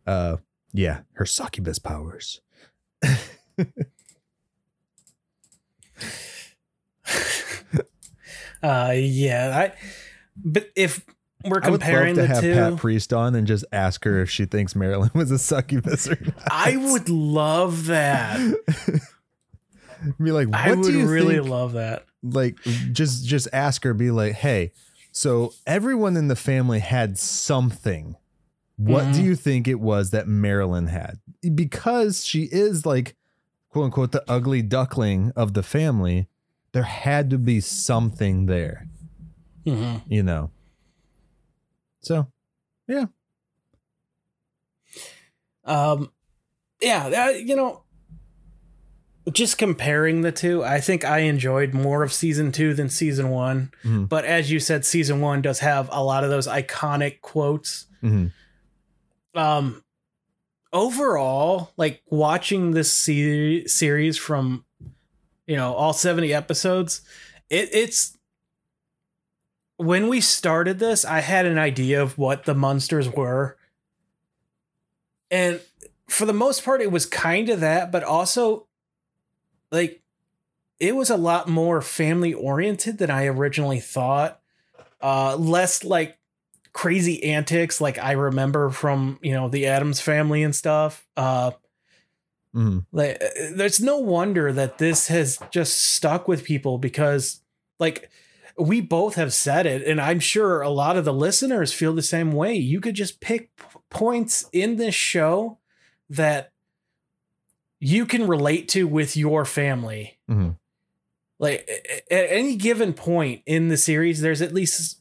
[0.06, 0.36] uh
[0.72, 2.40] yeah her succubus powers.
[8.62, 9.72] Uh, yeah, I.
[10.36, 11.04] But if
[11.44, 14.20] we're comparing I would love to have two, Pat Priest on and just ask her
[14.22, 16.34] if she thinks Marilyn was a succubus or not.
[16.50, 18.38] I would love that.
[20.22, 21.48] be like, what I do would you really think?
[21.48, 22.04] love that.
[22.22, 22.56] like,
[22.92, 23.94] just just ask her.
[23.94, 24.72] Be like, hey,
[25.12, 28.16] so everyone in the family had something.
[28.76, 29.24] What do Mhm.
[29.24, 31.18] you think it was that Marilyn had?
[31.54, 33.14] Because she is like,
[33.68, 36.26] quote unquote, the ugly duckling of the family.
[36.72, 38.88] There had to be something there,
[39.66, 40.00] Mhm.
[40.08, 40.50] you know.
[42.02, 42.26] So,
[42.88, 43.06] yeah.
[45.64, 46.10] Um,
[46.80, 47.82] yeah, that, you know,
[49.32, 53.70] just comparing the two, I think I enjoyed more of season two than season one.
[53.84, 57.86] mhm, But as you said, season one does have a lot of those iconic quotes.
[58.02, 58.32] mhm.
[59.34, 59.82] Um,
[60.72, 64.64] overall, like watching this se- series from,
[65.46, 67.02] you know, all 70 episodes,
[67.48, 68.18] it, it's.
[69.82, 73.56] When we started this, I had an idea of what the Munsters were.
[75.30, 75.60] And
[76.08, 78.66] for the most part, it was kind of that, but also
[79.70, 80.02] like
[80.78, 84.40] it was a lot more family oriented than I originally thought.
[85.00, 86.18] Uh, less like
[86.72, 91.06] crazy antics like I remember from you know the Addams family and stuff.
[91.16, 91.52] Uh,
[92.54, 92.84] Mhm.
[92.92, 93.18] like
[93.54, 97.40] there's no wonder that this has just stuck with people because
[97.80, 98.10] like
[98.58, 102.02] we both have said it and i'm sure a lot of the listeners feel the
[102.02, 105.58] same way you could just pick p- points in this show
[106.10, 106.52] that
[107.80, 110.56] you can relate to with your family Mhm.
[111.38, 111.68] like
[112.10, 114.98] at any given point in the series there's at least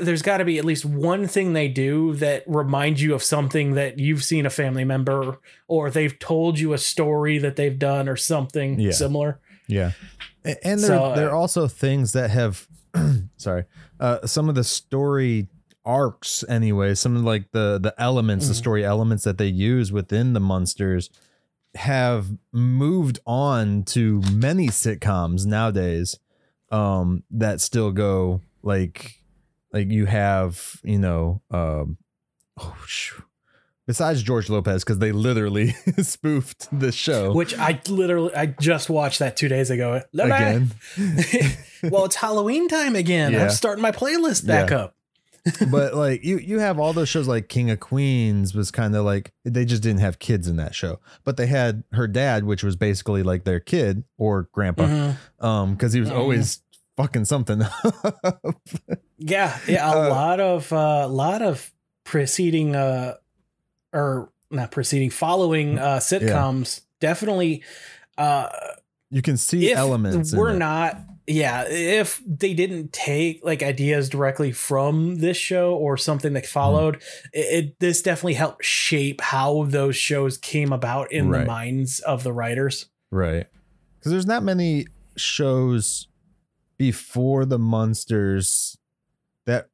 [0.00, 3.74] there's got to be at least one thing they do that reminds you of something
[3.74, 8.08] that you've seen a family member or they've told you a story that they've done
[8.08, 8.92] or something Yeah.
[8.92, 9.92] similar Yeah.
[10.44, 12.66] And there, So, there are uh, also things that have,
[13.36, 13.64] sorry,
[14.00, 15.48] uh, some of the story
[15.84, 18.58] arcs anyway, some of like the, the elements, the Mhm.
[18.58, 21.08] story elements that they use within the Munsters
[21.74, 26.18] have moved on to many sitcoms nowadays
[26.70, 29.22] um, that still go like,
[29.72, 31.96] like you have, you know, um,
[32.58, 33.22] oh, shoo.
[33.88, 39.18] Besides George Lopez, because they literally spoofed the show which i literally i just watched
[39.18, 40.70] that two days ago again.
[41.90, 43.44] well it's halloween time again Yeah.
[43.44, 44.76] i'm starting my playlist back Yeah.
[44.84, 44.94] up
[45.70, 49.04] but like you you have all those shows like King of Queens was kind of
[49.06, 51.00] like they just didn't have kids in that show.
[51.24, 54.82] But they had her dad, which was basically like their kid or grandpa.
[54.86, 55.16] Mhm.
[55.42, 56.16] Um, because he was Mhm.
[56.18, 56.60] always
[56.98, 57.62] fucking something.
[59.18, 61.72] Yeah, yeah, a Uh, lot of a lot of
[62.04, 63.14] preceding uh
[63.92, 67.62] or not preceding following uh sitcoms definitely
[68.16, 68.48] uh
[69.10, 70.34] you can see elements.
[70.34, 76.32] we're not yeah if they didn't take like ideas directly from this show or something
[76.32, 81.44] that followed it, it this definitely helped shape how those shows came about in the
[81.44, 83.46] minds of the writers Right.
[83.98, 84.86] Because there's not many
[85.16, 86.08] shows
[86.76, 88.78] before the Munsters
[89.46, 89.68] that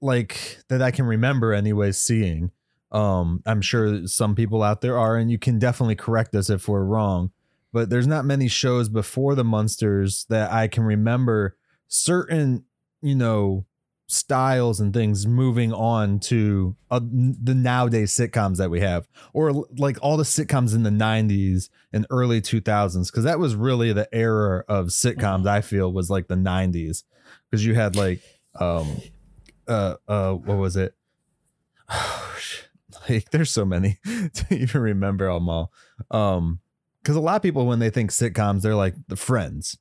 [0.00, 2.50] like that I can remember anyways seeing.
[2.94, 6.68] Um I'm sure some people out there are and you can definitely correct us if
[6.68, 7.30] we're wrong.
[7.72, 11.56] But there's not many shows before the Munsters that I can remember
[11.88, 12.64] certain,
[13.02, 13.66] you know,
[14.06, 19.96] styles and things moving on to uh, the nowadays sitcoms that we have or like
[20.02, 24.62] all the sitcoms in the 90s and early 2000s because that was really the era
[24.68, 27.04] of sitcoms i feel was like the 90s
[27.50, 28.20] because you had like
[28.60, 29.00] um
[29.68, 30.94] uh uh what was it
[33.08, 35.72] like there's so many to even remember them all.
[36.10, 36.60] Um
[37.02, 39.76] because a lot of people when they think sitcoms they're like the friends.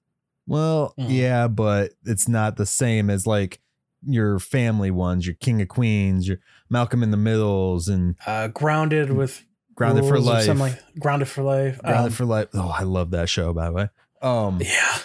[0.48, 1.08] Well Mhm.
[1.10, 3.60] yeah but it's not the same as like
[4.06, 9.10] your family ones your king of queens your malcolm in the middles and uh grounded
[9.14, 9.46] with
[9.76, 12.48] grounded for life something like grounded for life grounded Um, for life.
[12.54, 13.90] Oh i love that show by the way.
[14.22, 14.98] Um yeah.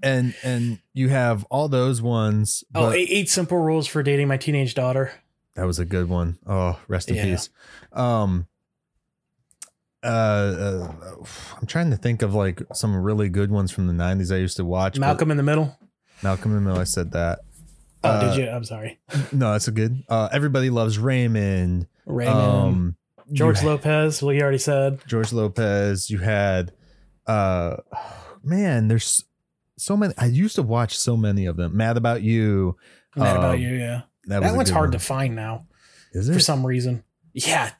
[0.00, 4.74] and and you have all those ones oh eight simple rules for dating my teenage
[4.74, 5.10] daughter
[5.56, 6.38] that was a good one.
[6.46, 7.24] Oh, rest in Yeah.
[7.24, 7.50] peace.
[7.92, 8.46] Um
[10.04, 10.92] uh, uh
[11.58, 14.56] i'm trying to think of like some really good ones from the 90s i used
[14.56, 15.76] to watch malcolm in the middle?
[16.22, 17.40] Malcolm in the middle i said that.
[18.04, 18.48] Oh Uh, did you?
[18.48, 19.00] I'm sorry.
[19.32, 21.88] No that's a good uh everybody loves raymond.
[22.04, 22.38] Raymond.
[22.38, 22.96] Um
[23.32, 25.00] george you- lopez well you already said.
[25.08, 26.72] George lopez you had
[27.26, 27.76] uh
[28.44, 29.24] man there's
[29.76, 31.76] so many i used to watch so many of them.
[31.76, 32.76] Mad about you
[33.16, 34.92] mad about Um, you yeah that, that, one's hard one.
[34.92, 35.66] to find now
[36.12, 37.02] is for some reason.
[37.32, 37.70] Yeah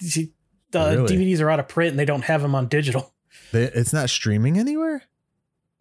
[0.73, 1.17] the Really?
[1.17, 3.13] dvds are out of print and they don't have them on digital.
[3.53, 5.03] They- it's not streaming anywhere?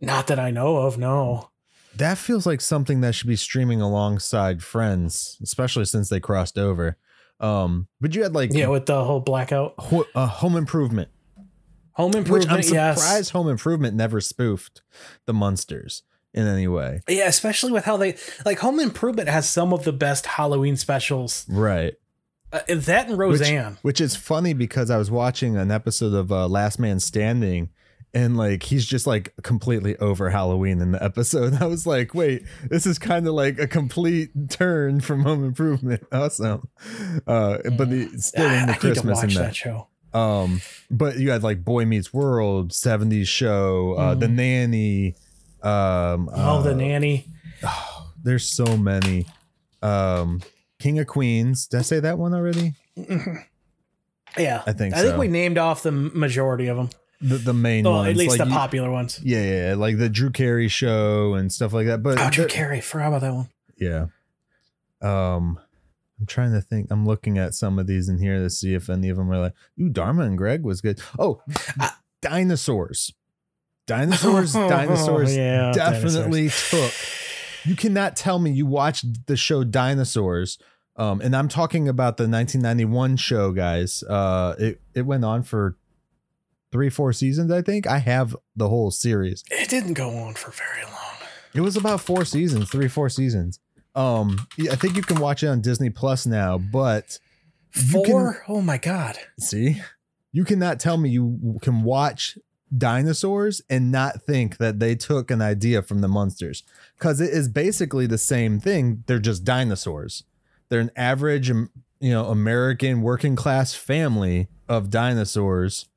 [0.02, 1.50] Not that i know of no.
[1.96, 6.98] That feels like something that should be streaming alongside friends especially since they crossed over.
[7.40, 9.74] Um but you had like yeah with the whole blackout.
[9.80, 11.10] Ho- uh, home improvement.
[11.94, 14.82] Home which i'm improvement surprised yes home improvement never spoofed
[15.26, 16.04] the Munsters
[16.36, 17.02] in any way.
[17.10, 18.16] Yeah especially with how they
[18.46, 21.46] like home improvement has some of the best halloween specials.
[21.50, 21.96] Right.
[22.54, 23.78] Uh, that and roseanne.
[23.82, 27.70] which is funny because i was watching an episode of uh, last man standing
[28.14, 31.54] and like he's just like completely over halloween in the episode.
[31.62, 36.06] I was like wait this is kind of like a complete turn from home improvement.
[36.12, 36.70] Awesome.
[37.28, 39.36] Uh but the, still in I the to christmas in that.
[39.40, 39.88] that show.
[40.14, 44.36] Um but you had like boy meets world 70s show uh the Mhm.
[44.36, 45.16] nanny
[45.66, 47.28] um oh the uh, nanny.
[48.24, 49.26] there's so many.
[49.82, 50.42] Um
[50.80, 51.68] king of queens.
[51.68, 52.74] Did i say that one already?
[54.38, 54.64] Yeah.
[54.68, 55.04] I think I so.
[55.08, 56.90] think we named off the majority of them.
[57.22, 58.10] the, the main Well, ones.
[58.10, 59.20] at least like the you- popular ones.
[59.24, 62.46] yeah, yeah yeah, like the drew carey show and stuff like that but Oh, Drew
[62.46, 62.82] Carey.
[62.82, 63.50] Forgot about that one.
[63.78, 64.08] yeah.
[65.02, 65.58] Um
[66.20, 66.88] i'm trying to think.
[66.92, 69.38] I'm looking at some of these in here to see if any of them are
[69.40, 71.00] like ooh dharma and greg was good.
[71.18, 71.42] Oh
[72.22, 73.14] dinosaurs
[73.88, 76.92] dinosaurs dinosaurs Yeah, definitely took.
[77.66, 80.58] You cannot tell me you watched the show dinosaurs
[80.98, 84.04] um and i'm talking about the 1991 show guys.
[84.04, 85.78] Uh it it went on for
[86.72, 87.88] three four seasons i think.
[87.88, 89.44] I have the whole series.
[89.52, 91.28] It didn't go on for very long.
[91.54, 93.60] it was about four seasons three four seasons.
[93.96, 97.20] Um yeah, i think you can watch it on disney plus now but
[97.76, 98.44] You can- Four?
[98.48, 99.18] oh my god.
[99.40, 99.82] see?
[100.32, 102.38] You cannot tell me you can watch
[102.78, 106.64] dinosaurs and not think that they took an idea from the Munsters.
[106.98, 109.04] Because it is basically the same thing.
[109.08, 110.24] They're just dinosaurs.
[110.70, 111.70] They're an average um,
[112.02, 115.88] you know american working class family of dinosaurs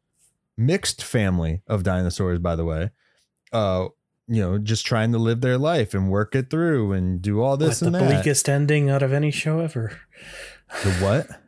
[0.57, 2.91] mixed family of dinosaurs by the way
[3.53, 3.89] uh
[4.29, 7.57] you know just trying to live their life and work it through and do all
[7.57, 8.15] this What, and the that.
[8.23, 9.99] bleakest ending out of any show ever.
[10.85, 11.27] the what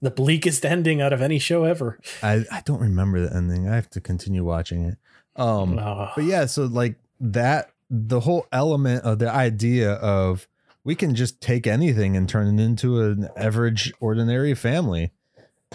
[0.00, 1.98] The bleakest ending out of any show ever.
[2.22, 3.68] I, I don't remember the ending.
[3.68, 4.96] I have to continue watching it.
[5.36, 6.10] Um, Oh.
[6.14, 10.46] but yeah, so like that, the whole element of the idea of
[10.84, 15.10] we can just take anything and turn it into an average, ordinary family.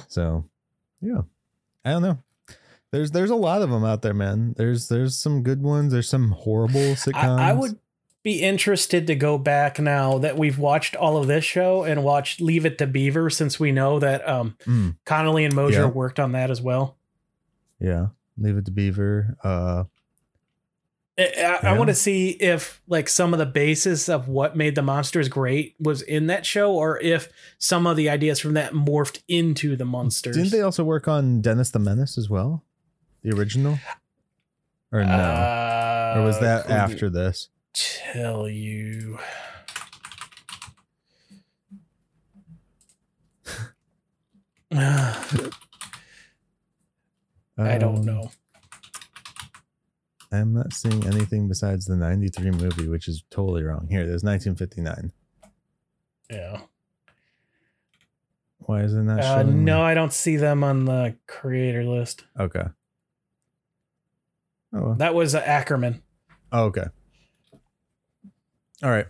[0.07, 0.45] So,
[1.01, 1.21] yeah,
[1.83, 2.17] I don't know.
[2.91, 4.53] There's there's a lot of them out there, man.
[4.55, 5.91] There's there's some good ones.
[5.91, 7.39] There's some horrible sitcoms.
[7.39, 7.79] I, I would
[8.23, 12.39] be interested to go back now that we've watched all of this show and watch
[12.39, 15.85] Leave It to Beaver since we know that um, Mm, Connelly and Mosher Yeah.
[15.87, 16.97] worked on that as well.
[17.79, 18.07] yeah.
[18.37, 19.37] Leave it to Beaver.
[19.43, 19.83] Uh,
[21.19, 21.77] I, I, Yeah.
[21.77, 25.75] want to see if like some of the basis of what made the Munsters great
[25.79, 27.29] was in that show, or if
[27.59, 30.35] some of the ideas from that morphed into the Munsters.
[30.35, 32.63] didn't they also work on Dennis the Menace as well?
[33.21, 33.77] The original?
[34.91, 35.11] Or no?
[35.13, 37.49] Uh, or was that after this?
[37.73, 39.17] Tell you.
[47.57, 48.31] I don't Um, know.
[50.31, 53.87] I'm not seeing anything besides the 93 movie, which is totally wrong.
[53.89, 55.11] Here, there's 1959.
[56.31, 56.61] Yeah.
[58.59, 59.63] Why is it not Uh, showing?
[59.63, 62.25] no, I don't see them on the creator list.
[62.39, 62.63] Okay.
[64.73, 64.93] Oh, well.
[64.95, 66.01] That was uh, Ackerman.
[66.51, 66.85] Oh, okay.
[68.83, 69.07] All right.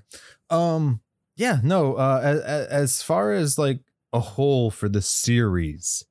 [0.49, 1.01] Um.
[1.35, 1.59] Yeah.
[1.63, 1.95] No.
[1.95, 2.21] Uh.
[2.23, 3.79] As, as far as like
[4.13, 6.05] a whole for the series,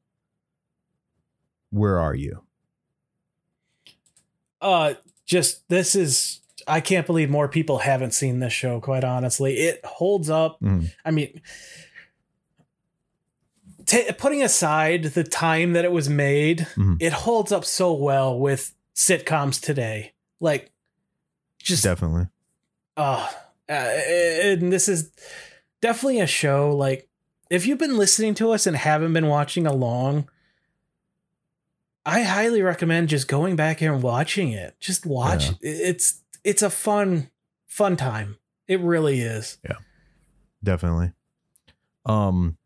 [1.71, 2.43] where are you?
[4.61, 4.95] Uh,
[5.27, 6.41] just this is.
[6.67, 8.81] I can't believe more people haven't seen this show.
[8.81, 10.61] Quite honestly, it holds up.
[10.61, 10.93] Mhm.
[11.05, 11.41] I mean,
[13.85, 16.99] ta putting aside the time that it was made, Mhm.
[17.01, 20.13] it holds up so well with sitcoms today.
[20.39, 20.71] Like,
[21.59, 22.27] just Definitely.
[22.97, 23.29] uh,
[23.73, 25.11] uh and this is
[25.81, 27.09] definitely a show like
[27.51, 30.29] if you've been listening to us and haven't been watching along
[32.05, 35.55] i highly recommend just going back here and watching it just watch Yeah.
[35.63, 37.31] it's it's a fun
[37.67, 38.37] fun time
[38.69, 39.77] it really is Yeah.
[40.65, 41.13] Definitely.
[42.07, 42.57] Um.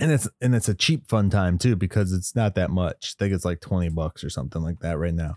[0.00, 3.14] And it's and it's a cheap fun time too because it's not that much.
[3.14, 5.34] I think it's like twenty bucks or something like that right now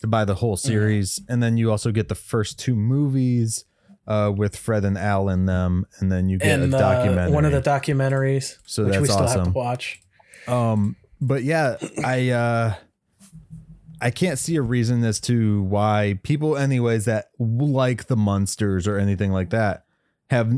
[0.00, 3.64] to buy the whole series, and then you also get the first two movies
[4.06, 7.32] uh, with Fred and Al in them, and then you get and a uh, documentary.
[7.32, 9.38] one of the documentaries so which that's we still awesome.
[9.44, 10.00] have to watch
[10.46, 12.74] Um, but yeah, I uh,
[14.00, 18.98] I can't see a reason as to why people, anyways, that like the Munsters or
[18.98, 19.84] anything like that,
[20.30, 20.52] have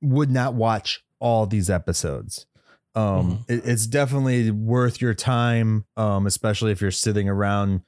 [0.00, 2.46] would not watch all these episodes.
[2.94, 7.82] Um, it- it's definitely worth your time, um, especially if you're sitting around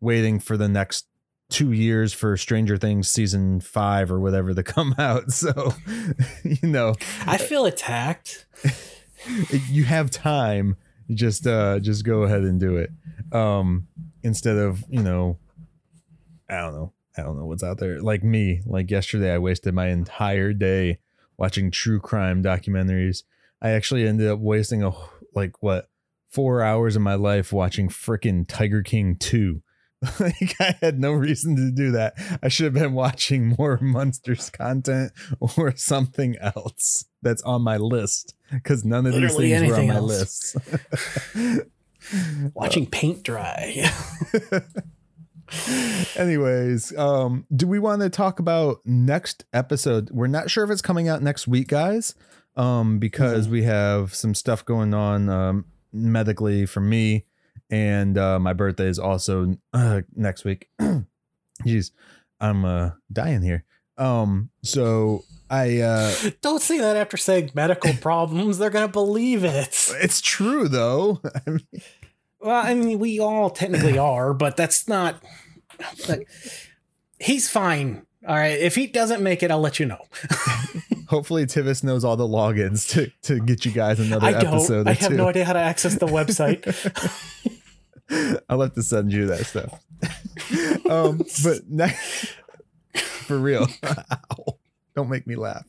[0.00, 1.06] waiting for the next
[1.52, 5.30] two years for Stranger Things season five or whatever to come out.
[5.30, 5.74] So,
[6.42, 6.94] you know,
[7.26, 8.46] i feel attacked.
[9.68, 10.76] you have time.
[11.12, 12.90] Just uh just go ahead and do it.
[13.32, 13.86] Um
[14.22, 15.38] instead of you know
[16.48, 16.92] i don't know.
[17.16, 18.00] I don't know what's out there.
[18.00, 20.98] Like me like yesterday i wasted my entire day
[21.36, 23.24] watching true crime documentaries.
[23.60, 24.92] I actually ended up wasting a
[25.34, 25.88] like what
[26.30, 29.62] four hours of my life watching frickin' tiger king 2
[30.20, 32.14] like i had no reason to do that.
[32.42, 38.34] I should have been watching more Munsters content or something else that's on my list
[38.50, 40.56] because none of Literally these things were on my else.
[41.34, 41.66] list.
[42.54, 43.88] Watching paint dry.
[46.16, 50.10] Anyways, um, do we want to talk about next episode?
[50.10, 52.14] We're not sure if it's coming out next week, guys,
[52.56, 57.26] um, because we have some stuff going on um, medically for me,
[57.72, 60.68] and uh, my birthday is also uh, next week.
[61.64, 61.90] Jeez,
[62.38, 63.64] I'm uh, dying here.
[63.96, 69.90] Um, so I uh, don't say that after saying medical problems they're gonna believe it
[70.00, 71.20] it's true though.
[71.46, 71.66] I mean,
[72.40, 75.22] Well, I mean, we all technically are, but that's not.
[76.08, 76.28] Like,
[77.18, 78.06] he's fine.
[78.28, 78.58] All right.
[78.58, 80.04] If he doesn't make it, I'll let you know.
[81.08, 84.86] hopefully, Tivis knows all the logins to to get you guys another I episode.
[84.86, 85.16] I have two.
[85.16, 86.62] no idea how to access the website.
[88.48, 89.80] I'll have to send you that stuff.
[90.90, 91.96] um, but ne-
[92.94, 93.66] for real,
[94.96, 95.64] don't make me laugh.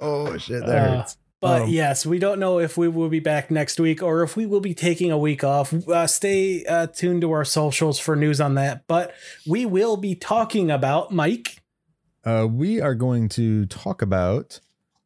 [0.00, 1.16] Oh shit, that Uh, hurts.
[1.40, 4.36] But Um, yes, we don't know if we will be back next week or if
[4.36, 5.72] we will be taking a week off.
[5.88, 8.86] Uh, stay uh, tuned to our socials for news on that.
[8.86, 9.14] But
[9.46, 11.62] we will be talking about Mike.
[12.24, 14.60] Uh, we are going to talk about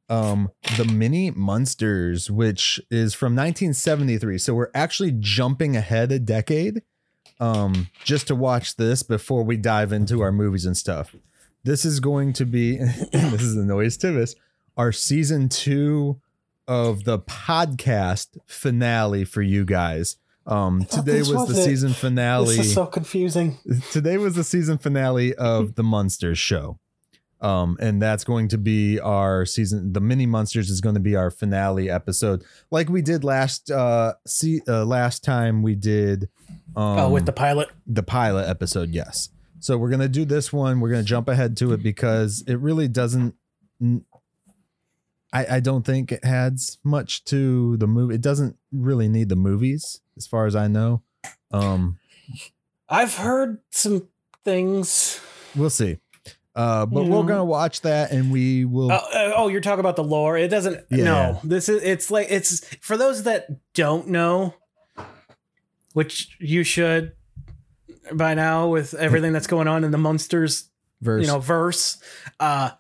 [0.08, 6.82] um the mini Munsters which is from 1973 so we're actually jumping ahead a decade
[7.40, 11.14] um just to watch this before we dive into our movies and stuff
[11.64, 12.76] this is going to be
[13.12, 14.34] this is the noise tivis
[14.76, 16.20] our season two
[16.68, 20.16] of the podcast finale for you guys
[20.46, 21.64] um today was was the it.
[21.64, 23.58] season finale This is so confusing.
[23.90, 26.78] today was the season finale of the Munsters show.
[27.44, 29.92] Um, and that's going to be our season.
[29.92, 34.14] The mini Munsters is going to be our finale episode, like we did last uh
[34.26, 36.30] see uh, last time we did
[36.74, 37.68] um oh, with the pilot.
[37.86, 38.90] the pilot episode.
[38.90, 39.28] Yes.
[39.60, 40.80] So we're gonna do this one.
[40.80, 43.34] We're gonna jump ahead to it because it really doesn't.
[45.30, 48.14] I I don't think it adds much to the movie.
[48.14, 51.02] It doesn't really need the movies, as far as I know.
[51.50, 51.98] Um,
[52.88, 54.08] I've heard some
[54.44, 55.20] things.
[55.54, 55.98] we'll see.
[56.56, 57.08] Uh, but Yeah.
[57.10, 58.92] we're gonna watch that, and we will.
[58.92, 60.36] Oh, uh, oh, you're talking about the lore.
[60.38, 60.84] It doesn't.
[60.90, 61.04] Yeah.
[61.04, 61.82] No, this is.
[61.82, 64.54] It's like it's for those that don't know,
[65.92, 67.12] which you should
[68.12, 70.68] by now with everything that's going on in the Munsters
[71.00, 71.22] verse.
[71.22, 71.96] you know verse
[72.38, 72.70] uh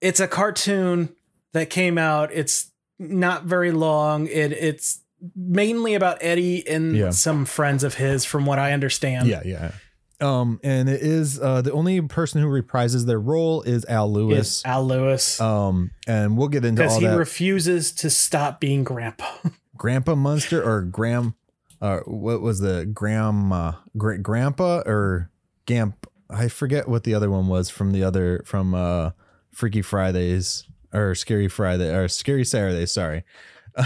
[0.00, 1.14] it's a cartoon
[1.52, 5.00] that came out it's not very long it it's
[5.36, 7.10] mainly about eddie and Yeah.
[7.10, 9.72] some friends of his from what i understand yeah, yeah.
[10.20, 14.14] Um, and it is uh the only person who reprises their role is Al is
[14.14, 14.62] Lewis.
[14.64, 17.18] al lewis Um, and we'll get into because he that.
[17.18, 19.26] refuses to stop being grandpa
[19.76, 21.34] Grandpa Munster or Gram,
[21.82, 25.30] uh, what was the Grandma, great Grandpa or
[25.66, 26.06] Gamp?
[26.30, 29.10] I forget what the other one was from the other from uh
[29.50, 32.86] Freaky Fridays or Scary Friday or Scary Saturday.
[32.86, 33.24] Sorry,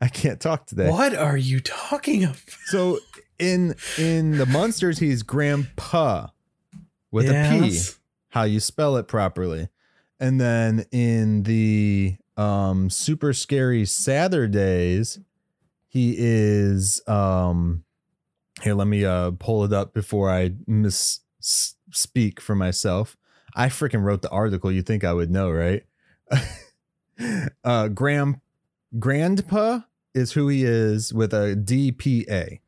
[0.00, 0.88] I can't talk today.
[0.90, 2.98] what are you talking about So
[3.38, 6.28] in in the Munsters, he's Grandpa
[7.10, 7.78] with a P.
[8.30, 9.68] How you spell it properly.
[10.20, 15.18] And then in the um super scary Saturdays,
[15.88, 17.84] he is um
[18.62, 23.16] here let me uh pull it up before I miss s- speak for myself.
[23.54, 24.70] I freaking wrote the article.
[24.70, 25.84] You think I would know, right?
[27.64, 28.40] uh Gram
[28.98, 29.80] Grandpa
[30.14, 32.60] is who he is with a DPA.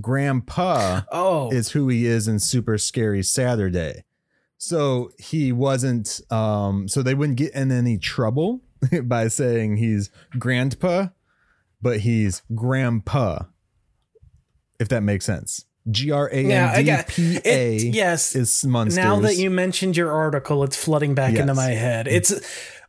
[0.00, 4.04] Grandpa oh is who he is in Super Scary Saturday.
[4.58, 8.62] So he wasn't um so they wouldn't get in any trouble
[9.04, 11.08] by saying he's grandpa,
[11.80, 13.44] but he's grandpa.
[14.78, 15.64] If that makes sense.
[15.90, 18.96] G R A N D P it, yes is monsters.
[18.96, 22.08] Now that you mentioned your article, it's flooding back into my head.
[22.08, 22.32] It's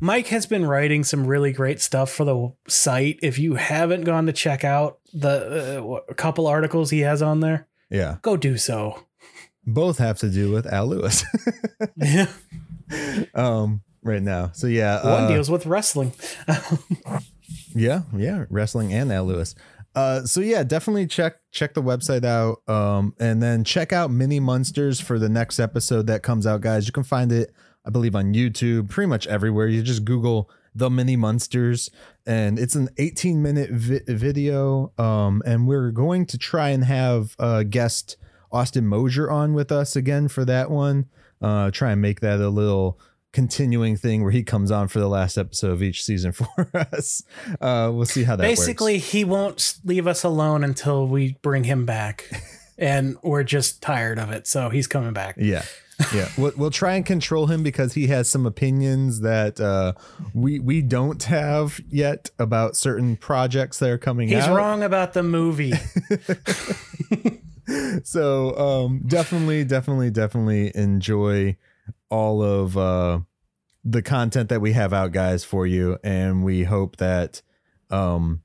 [0.01, 3.19] Myke has been writing some really great stuff for the site.
[3.21, 7.39] If you haven't gone to check out the uh, a couple articles he has on
[7.39, 9.03] there, yeah, go do so.
[9.65, 11.23] both have to do with Al Lewis.
[11.97, 12.27] Yeah.
[13.35, 14.51] um right now.
[14.53, 16.13] So yeah, One uh, deals with wrestling.
[17.75, 19.55] Yeah, yeah, wrestling and Al Lewis.
[19.95, 24.39] Uh, so yeah, definitely check check the website out, um, and then check out Mini
[24.39, 26.87] Munsters for the next episode that comes out, guys.
[26.87, 27.51] You can find it,
[27.85, 29.67] I believe, on YouTube, pretty much everywhere.
[29.67, 31.89] You just Google the Mini Munsters,
[32.25, 34.91] and it's an 18 minute vi- video.
[34.97, 38.15] Um, and we're going to try and have uh, guest
[38.51, 41.05] Austin Mosier on with us again for that one.
[41.41, 42.99] Uh, try and make that a little
[43.33, 47.21] continuing thing where he comes on for the last episode of each season for us.
[47.59, 49.11] Uh, we'll see how that Basically, works.
[49.11, 52.29] he won't leave us alone until we bring him back.
[52.77, 54.47] and we're just tired of it.
[54.47, 55.35] So he's coming back.
[55.37, 55.63] Yeah.
[56.13, 59.93] Yeah, we'll, we'll try and control him because he has some opinions that uh,
[60.33, 64.55] we we don't have yet about certain projects that are coming He's out.
[64.55, 65.73] wrong about the movie.
[68.03, 71.57] so um, definitely, definitely, definitely enjoy
[72.09, 73.19] all of uh,
[73.83, 77.41] the content that we have out, guys, for you, and we hope that
[77.89, 78.43] um,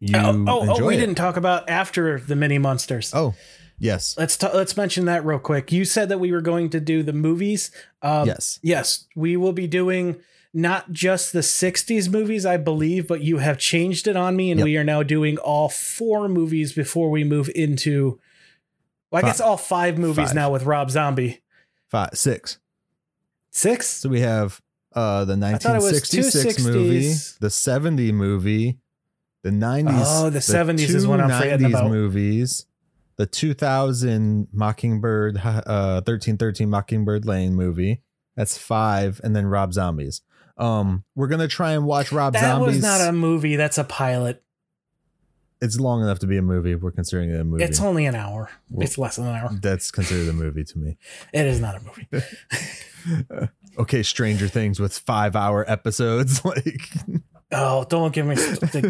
[0.00, 1.00] you oh, oh, enjoy oh, we it.
[1.00, 3.12] didn't talk about after the mini Munsters.
[3.14, 3.34] Oh,
[3.78, 5.72] yes, Let's ta- let's mention that real quick.
[5.72, 7.70] You said that we were going to do the movies.
[8.02, 10.16] Um, yes, Yes, we will be doing
[10.52, 14.58] not just the 60s movies, I believe, but you have changed it on me, and
[14.60, 14.64] Yep.
[14.64, 18.20] we are now doing all four movies before we move into.
[19.10, 19.28] Well, I Five.
[19.30, 20.34] guess all five movies Five.
[20.34, 21.42] now with Rob Zombie.
[21.88, 22.58] five, six.
[23.50, 23.86] Six?
[23.86, 24.60] So we have
[24.94, 28.78] uh the thought it was two 1966 movie, the 70 movie,
[29.42, 30.04] the 90s.
[30.06, 31.90] Oh, the 70s is what I'm forgetting about.
[31.90, 32.66] movies,
[33.16, 38.02] the 2000 Mockingbird, uh, 1313 Mockingbird Lane movie.
[38.36, 40.22] That's five, and then Rob Zombies.
[40.56, 42.76] Um, we're gonna try and watch Rob That Zombies.
[42.76, 43.56] was not a movie.
[43.56, 44.40] That's a pilot.
[45.60, 46.74] it's long enough to be a movie.
[46.74, 47.64] We're considering it a movie.
[47.64, 48.50] It's only an hour.
[48.68, 49.50] Well- it's less than an hour.
[49.62, 50.98] That's considered a movie to me.
[51.32, 53.48] It is not a movie.
[53.78, 56.44] Okay, Stranger Things with five hour episodes.
[56.44, 56.88] Like,
[57.56, 58.34] Oh, don't give me.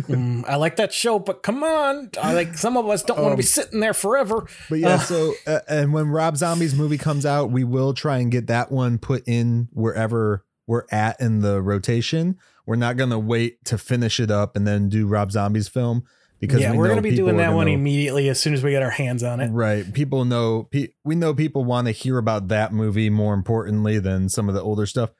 [0.04, 2.10] Mm, I like that show, but come on.
[2.20, 4.46] I like some of us don't want to Um, be sitting there forever.
[4.70, 4.98] But yeah, Uh.
[4.98, 8.72] so uh, and when Rob Zombie's movie comes out, we will try and get that
[8.72, 12.36] one put in wherever we're at in the rotation.
[12.66, 16.04] We're not gonna wait to finish it up and then do Rob Zombie's film
[16.40, 18.82] because yeah, we we're gonna be doing that one immediately as soon as we get
[18.82, 19.48] our hands on it.
[19.50, 20.64] Right, people know.
[20.70, 24.54] Pe- we know people want to hear about that movie more importantly than some of
[24.54, 25.10] the older stuff.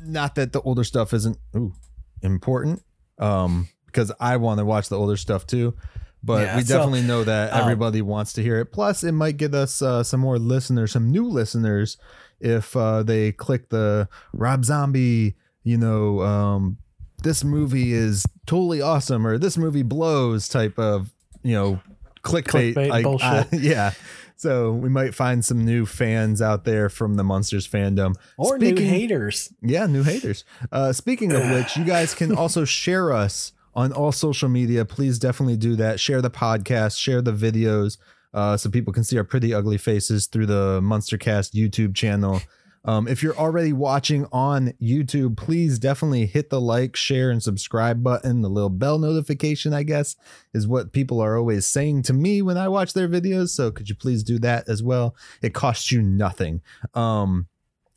[0.00, 1.72] Not that the older stuff isn't ooh,
[2.24, 2.82] important,
[3.18, 5.74] um, because I want to watch the older stuff too.
[6.22, 8.66] but Yeah, we so, definitely know that um, everybody wants to hear it.
[8.66, 11.96] Plus, it might get us uh, some more listeners, some new listeners,
[12.40, 16.78] if uh, they click the Rob Zombie, you know, um,
[17.22, 21.80] this movie is totally awesome or this movie blows type of, you know,
[22.22, 22.74] clickbait.
[22.74, 23.28] Clickbait like, bullshit.
[23.28, 23.92] uh, yeah.
[24.36, 28.14] So we might find some new fans out there from the Munsters fandom.
[28.36, 29.52] or Speaking- new haters.
[29.62, 30.44] yeah, new haters.
[30.72, 34.84] Uh, speaking of which, you guys can also share us on all social media.
[34.84, 35.98] Please definitely do that.
[36.00, 37.96] Share the podcast, share the videos,
[38.32, 42.40] uh, so people can see our pretty ugly faces through the Munstercast YouTube channel.
[42.84, 48.02] Um, if you're already watching on YouTube, please definitely hit the like, share, and subscribe
[48.02, 48.42] button.
[48.42, 50.16] The little bell notification, I guess,
[50.52, 53.48] is what people are always saying to me when I watch their videos.
[53.50, 55.16] So could you please do that as well?
[55.40, 56.60] It costs you nothing.
[56.94, 57.46] Um,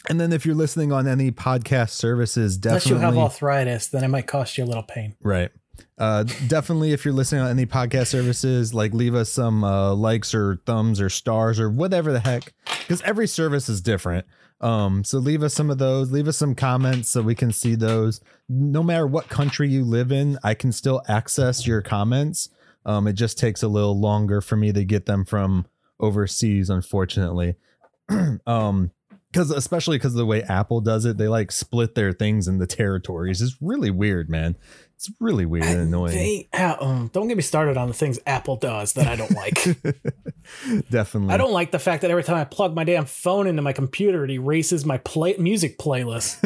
[0.10, 2.92] and then if you're listening on any podcast services, definitely.
[2.92, 5.16] Unless you have arthritis, then it might cost you a little pain.
[5.22, 5.52] right.
[6.00, 10.34] Uh, definitely if you're listening on any podcast services, like leave us some uh, likes
[10.34, 14.26] or thumbs or stars or whatever the heck, because every service is different.
[14.60, 16.12] Um, so leave us some of those.
[16.12, 18.22] Leave us some comments so we can see those.
[18.50, 22.50] No matter what country you live in, I can still access your comments.
[22.86, 25.68] Um, it just takes a little longer for me to get them from
[26.00, 27.56] overseas, unfortunately.
[28.48, 28.92] um,
[29.32, 32.58] because especially because of the way Apple does it, they like split their things in
[32.58, 33.42] the territories.
[33.42, 34.56] It's really weird, man.
[34.98, 36.16] It's really weird and annoying.
[36.16, 39.30] They, uh, um, don't get me started on the things Apple does that I don't
[39.30, 39.54] like.
[40.90, 41.36] Definitely.
[41.36, 43.74] I don't like the fact that every time I plug my damn phone into my
[43.74, 46.42] computer, it erases my play music playlist.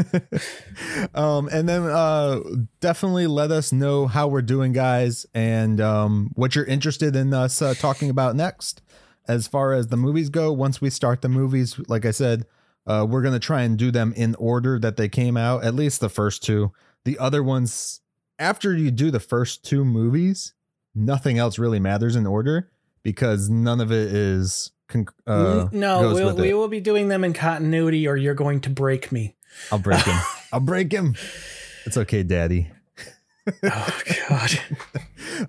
[1.16, 2.42] um, and then uh,
[2.82, 7.62] definitely let us know how we're doing, guys, and um, what you're interested in us
[7.62, 8.82] uh, talking about next.
[9.30, 12.46] As far as the movies go, once we start the movies, like I said,
[12.86, 15.64] uh, we're gonna try and do them in order that they came out.
[15.64, 16.74] At least the first two.
[17.06, 18.01] The other ones,
[18.42, 20.54] after you do the first two movies,
[20.96, 22.72] nothing else really matters in order
[23.04, 24.72] because none of it is.
[25.26, 29.10] Uh, no, we'll, we will be doing them in continuity, or you're going to break
[29.10, 29.38] me.
[29.72, 30.20] I'll break him.
[30.52, 31.16] I'll break him.
[31.86, 32.70] It's okay, Daddy.
[33.64, 34.52] Oh God!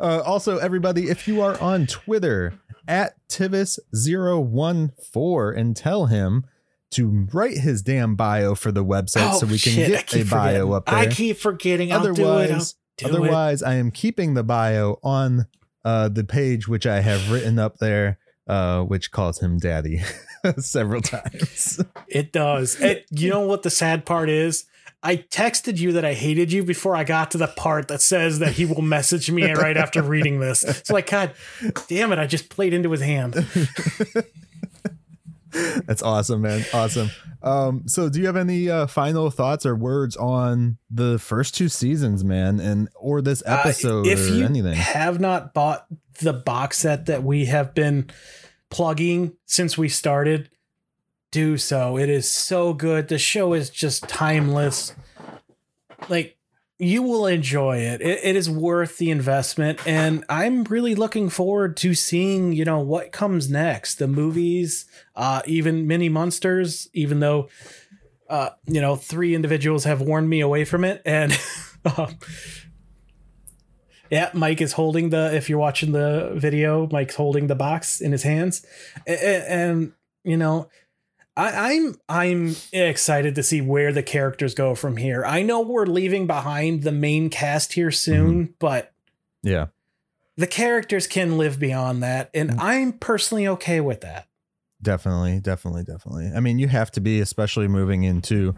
[0.01, 2.55] Uh, also, everybody, if you are on Twitter
[2.89, 6.47] at Tivis014 and tell him
[6.93, 10.19] to write his damn bio for the website Oh, so we can shit, get a
[10.19, 10.95] keep bio up there.
[10.95, 11.93] I keep forgetting.
[11.93, 12.03] I'll
[13.03, 13.69] do otherwise, it.
[13.69, 15.47] I am keeping the bio on
[15.85, 20.03] uh, the page which I have written up there, uh, which calls him Daddy
[20.59, 21.81] several times.
[22.09, 22.81] It does.
[22.81, 24.65] It, you know what the sad part is?
[25.05, 28.39] I texted you that I hated you before I got to the part that says
[28.39, 30.61] that he will message me right after reading this.
[30.85, 31.33] So like, God
[31.89, 32.21] damn it!
[32.21, 33.35] I just played into his hand.
[35.87, 36.65] That's awesome, man.
[36.73, 37.11] Awesome.
[37.43, 41.69] Um, so do you have any uh, final thoughts or words on the first two
[41.69, 44.75] seasons, man, and or this Uh, episode if or you anything?
[44.75, 45.87] have not bought
[46.21, 48.09] the box set that we have been
[48.71, 50.51] plugging since we started,
[51.31, 51.99] do so.
[51.99, 53.09] It is so good.
[53.09, 54.95] The show is just timeless.
[56.09, 56.37] Like
[56.83, 58.01] you will enjoy it.
[58.01, 58.19] it.
[58.25, 63.13] It is worth the investment, and I'm really looking forward to seeing you know what
[63.13, 63.97] comes next.
[63.97, 64.85] The movies,
[65.15, 66.89] uh, even mini Munsters.
[66.93, 67.49] Even though,
[68.29, 71.39] uh, you know, three individuals have warned me away from it, and.
[71.97, 72.19] um,
[74.11, 75.35] yeah, Myke is holding the.
[75.35, 78.67] If you're watching the video, Myke's holding the box in his hands,
[79.07, 79.93] A- a- and,
[80.23, 80.69] you know,
[81.37, 85.25] I, I'm I'm excited to see where the characters go from here.
[85.25, 88.93] I know we're leaving behind the main cast here soon, but
[89.43, 89.67] yeah,
[90.37, 94.27] the characters can live beyond that, and I'm personally okay with that.
[94.83, 96.33] definitely, definitely, definitely.
[96.35, 98.55] I mean, you have to be, especially moving into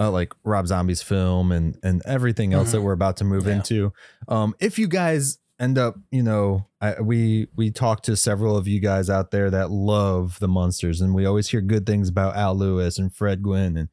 [0.00, 2.82] uh, like Rob Zombie's film and and everything else that Mhm.
[2.84, 3.56] we're about to move Yeah.
[3.56, 3.92] into.
[4.26, 8.68] Um, if you guys end up, you know, I, we we talked to several of
[8.68, 12.36] you guys out there that love the Munsters, and we always hear good things about
[12.36, 13.88] Al Lewis and Fred Gwynne and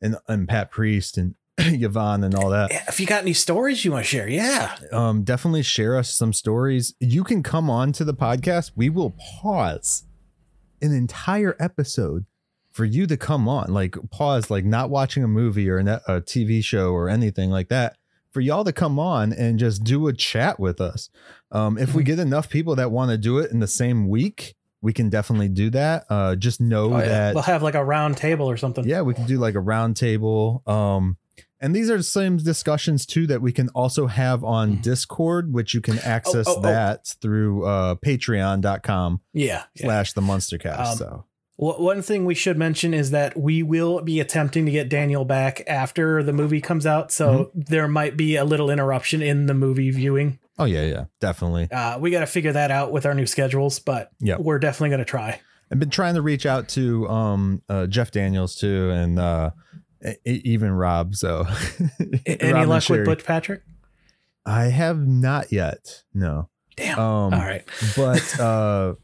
[0.00, 2.70] and and Pat Priest and Yvonne and all that.
[2.88, 6.32] If you got any stories you want to share, yeah, um, definitely share us some
[6.32, 6.94] stories.
[7.00, 8.72] You can come on to the podcast.
[8.74, 9.10] We will
[9.40, 10.04] pause
[10.82, 12.26] an entire episode
[12.70, 16.20] for you to come on, like pause, like not watching a movie or a, a
[16.20, 17.96] TV show or anything like that,
[18.34, 21.08] for y'all to come on and just do a chat with us.
[21.52, 22.06] Um, if we Mm-hmm.
[22.10, 25.48] get enough people that want to do it in the same week, we can definitely
[25.48, 26.04] do that.
[26.10, 27.06] Uh, just know Oh, yeah.
[27.06, 28.86] that we'll have like a round table or something.
[28.86, 30.62] yeah, we can do like a round table.
[30.66, 31.16] Um,
[31.60, 35.72] and these are the same discussions too that we can also have on Discord, which
[35.72, 36.60] you can access oh, oh.
[36.60, 39.62] that through uh, patreon.com yeah.
[39.74, 39.86] yeah.
[39.86, 40.86] slash the munstercast.
[40.86, 41.24] Um, so
[41.56, 45.62] One thing we should mention is that we will be attempting to get Daniel back
[45.68, 49.90] after the movie comes out, so there might be a little interruption in the movie
[49.92, 50.40] viewing.
[50.58, 51.70] Oh yeah, yeah, definitely.
[51.70, 54.40] Uh, we got to figure that out with our new schedules, but Yep.
[54.40, 55.40] we're definitely going to try.
[55.70, 59.50] I've been trying to reach out to um uh, Jeff Daniels too, and uh,
[60.24, 61.14] even Rob.
[61.14, 61.46] So
[62.00, 63.62] A- Rob Any luck with Butch Patrick?
[64.44, 66.02] I have not yet.
[66.12, 66.50] No.
[66.76, 66.98] Damn.
[66.98, 67.64] Um, All right.
[67.96, 68.94] but uh,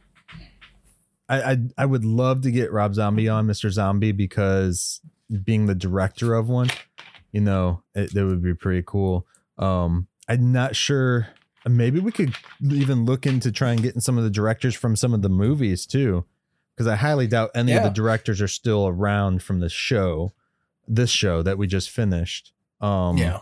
[1.31, 3.71] I, I I would love to get Rob Zombie on Mr.
[3.71, 5.01] Zombie because
[5.45, 6.69] being the director of one,
[7.31, 9.27] you know, it, that would be pretty cool.
[9.57, 11.29] Um, I'm not sure.
[11.69, 15.23] Maybe we could even look into trying getting some of the directors from some of
[15.23, 16.25] the movies too,
[16.75, 20.33] because I highly doubt any of the directors are still around from the show,
[20.89, 22.53] this show that we just finished.
[22.81, 23.41] Um, yeah.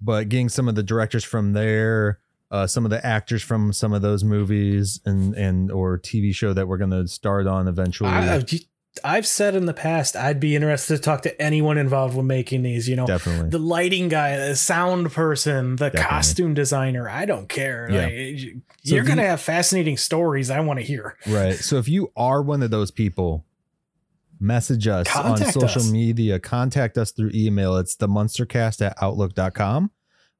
[0.00, 2.20] but getting some of the directors from there,
[2.50, 6.52] uh, some of the actors from some of those movies and and or TV show
[6.52, 8.10] that we're gonna start on eventually.
[8.10, 8.42] I,
[9.04, 12.62] I've said in the past I'd be interested to talk to anyone involved with making
[12.62, 12.88] these.
[12.88, 13.50] You know, definitely.
[13.50, 16.08] the lighting guy, the sound person, the Definitely.
[16.08, 17.08] costume designer.
[17.08, 17.88] I don't care.
[17.90, 18.06] Yeah.
[18.06, 18.54] Like,
[18.84, 21.16] So you're gonna you- have fascinating stories I want to hear.
[21.26, 21.54] right.
[21.56, 23.44] So if you are one of those people,
[24.40, 25.90] message us on social us.
[25.90, 27.76] media, contact us through email.
[27.76, 29.90] It's the munstercast at outlook.com.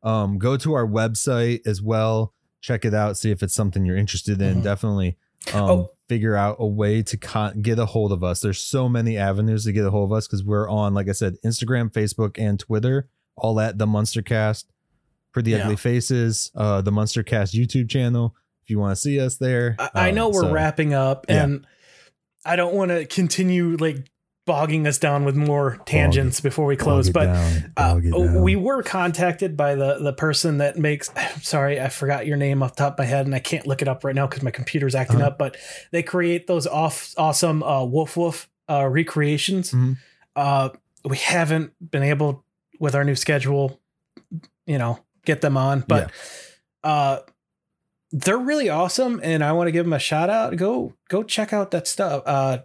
[0.07, 2.33] Um, go to our website as well.
[2.61, 3.16] Check it out.
[3.19, 4.61] See if it's something you're interested in.
[4.61, 4.62] Mhm.
[4.62, 5.16] Definitely
[5.53, 5.91] um, Oh.
[6.09, 8.41] figure out a way to con- get a hold of us.
[8.41, 11.12] There's so many avenues to get a hold of us because we're on, like I
[11.12, 14.65] said, Instagram, Facebook, and Twitter, all at the Munstercast.
[15.33, 15.65] Pretty Yeah.
[15.65, 18.35] Ugly Faces, uh, the Munstercast YouTube channel.
[18.65, 21.27] If you want to see us there, I, I Um, know we're so- wrapping up,
[21.28, 21.45] yeah.
[21.45, 21.66] and
[22.45, 24.11] I don't want to continue like
[24.47, 27.10] bogging us down with more tangents before we close.
[27.10, 27.28] But
[27.77, 28.05] uh, bog
[28.43, 31.10] we were contacted by the the person that makes.
[31.43, 33.82] Sorry, I forgot your name off the top of my head, and I can't look
[33.82, 35.27] it up right now because my computer's acting Uh-huh.
[35.28, 35.39] up.
[35.39, 35.56] But
[35.90, 39.73] they create those off awesome uh, woof woof uh, recreations.
[39.73, 39.97] Mhm.
[40.35, 40.70] Uh,
[41.05, 42.44] we haven't been able
[42.78, 43.81] with our new schedule,
[44.66, 46.10] you know, get them on, but
[46.85, 47.18] uh,
[48.12, 50.55] they're really awesome, and I want to give them a shout out.
[50.56, 52.23] Go go check out that stuff.
[52.27, 52.59] Uh,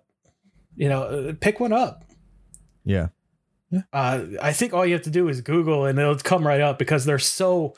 [0.75, 2.05] you know, uh, pick one up.
[2.83, 3.07] yeah,
[3.93, 6.77] Uh, I think all you have to do is Google and it'll come right up
[6.79, 7.73] because they're so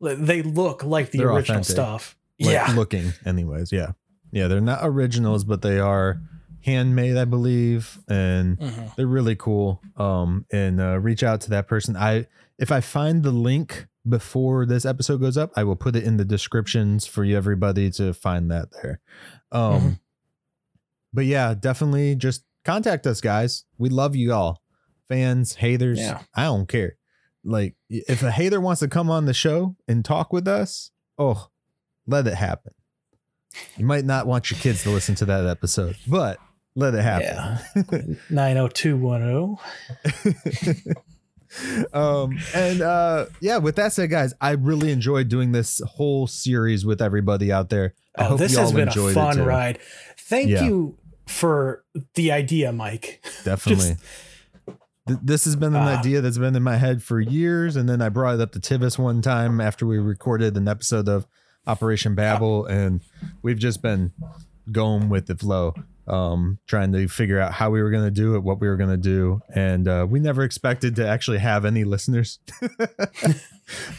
[0.00, 1.72] they look like the They're original authentic.
[1.74, 2.16] stuff.
[2.40, 3.72] like yeah, looking, anyways.
[3.72, 3.92] Yeah,
[4.30, 6.20] yeah, they're not originals, but they are
[6.64, 8.94] handmade, I believe, and Mhm.
[8.96, 12.26] they're really cool um and uh, reach out to that person i
[12.58, 16.16] if i find the link before this episode goes up i will put it in
[16.16, 19.00] the descriptions for you everybody to find that there
[19.52, 19.98] um Mhm.
[21.12, 23.64] But yeah definitely just contact us guys.
[23.78, 24.62] We love you all.
[25.08, 26.22] Fans haters Yeah.
[26.34, 26.96] i don't care.
[27.44, 31.48] Like if a hater wants to come on the show and talk with us oh
[32.06, 32.72] let it happen.
[33.76, 36.38] You might not want your kids to listen to that episode but
[36.74, 38.18] let it happen.
[38.30, 39.58] Nine zero two one zero.
[40.04, 40.92] Oh.
[41.94, 46.84] um and uh yeah with that said guys i really enjoyed doing this whole series
[46.84, 49.14] with everybody out there I Oh, hope this you has all been a enjoyed it
[49.14, 49.78] fun ride.
[50.18, 50.64] Thank Yeah.
[50.64, 50.98] you
[51.28, 51.84] for
[52.14, 53.18] the idea, Myke.
[53.44, 53.96] definitely
[55.06, 55.98] Th- this has been an Ah.
[55.98, 58.58] idea that's been in my head for years and then i brought it up to
[58.60, 61.26] tivis one time after we recorded an episode of
[61.66, 63.00] operation babel and
[63.42, 64.12] we've just been
[64.72, 65.74] going with the flow
[66.08, 68.76] um trying to figure out how we were going to do it what we were
[68.76, 69.40] going to do.
[69.54, 72.38] And uh we never expected to actually have any listeners.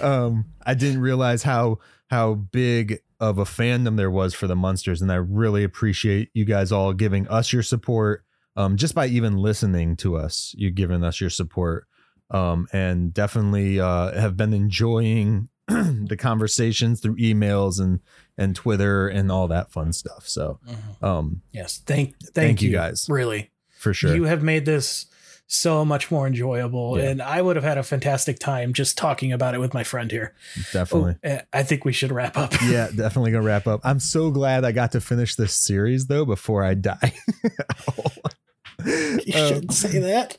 [0.02, 1.78] Um i didn't realize how
[2.10, 6.44] how big of a fandom there was for the Munsters and i really appreciate you
[6.44, 8.24] guys all giving us your support
[8.56, 10.56] um just by even listening to us.
[10.58, 11.86] You giving us your support
[12.32, 15.50] um and definitely uh have been enjoying
[16.08, 18.00] the conversations through emails and
[18.38, 20.60] and twitter and all that fun stuff so
[21.02, 23.06] um Yes, thank thank, Thank you you guys.
[23.10, 25.06] Really, for sure you have made this
[25.52, 27.10] so much more enjoyable, Yeah.
[27.10, 30.12] and I would have had a fantastic time just talking about it with my friend
[30.12, 30.36] here.
[30.72, 32.54] definitely Oh, eh, I think we should wrap up.
[32.68, 33.82] yeah, definitely gonna wrap up.
[33.84, 37.14] I'm so glad I got to finish this series though before I die.
[38.86, 40.36] you Um, shouldn't say that.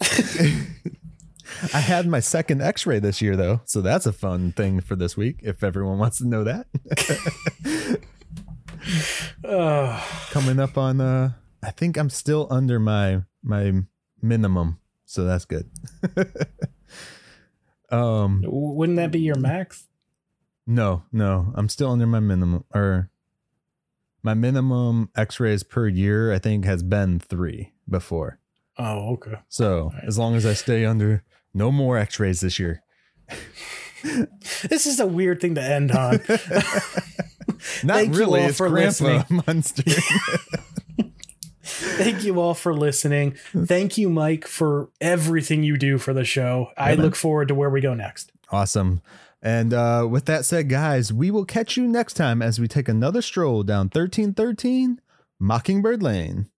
[1.74, 5.16] I had my second X-ray this year though, so that's a fun thing for this
[5.16, 5.40] week.
[5.42, 6.66] If everyone wants to know that,
[10.30, 11.32] coming up on uh,
[11.62, 13.72] I think I'm still under my my
[14.22, 15.70] minimum, so that's good.
[17.90, 19.86] um, wouldn't that be your max?
[20.66, 23.10] no, no, I'm still under my minimum or
[24.22, 26.32] my minimum X-rays per year.
[26.32, 28.38] I think has been three before.
[28.78, 29.36] Oh, okay.
[29.48, 30.04] So Right.
[30.06, 31.24] as long as I stay under
[31.55, 32.82] no more X-rays this year.
[34.68, 36.20] this is a weird thing to end on.
[37.85, 38.40] Not Thank really.
[38.40, 39.24] You all for Grandpa.
[39.47, 39.82] Munster.
[41.62, 43.36] Thank you all for listening.
[43.56, 46.70] Thank you, Myke, for everything you do for the show.
[46.77, 48.32] I look forward to where we go next.
[48.51, 49.02] Awesome.
[49.43, 52.89] And uh, with that said, guys, we will catch you next time as we take
[52.89, 55.01] another stroll down 1313
[55.39, 56.51] Mockingbird Lane.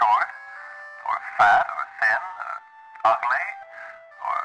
[0.00, 0.30] short,
[1.08, 2.54] or fat, or thin, or
[3.12, 3.46] ugly,
[4.24, 4.38] or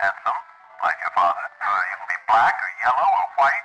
[0.00, 0.40] handsome,
[0.82, 1.46] like your father.
[1.64, 3.63] Uh, you can be black, or yellow, or white,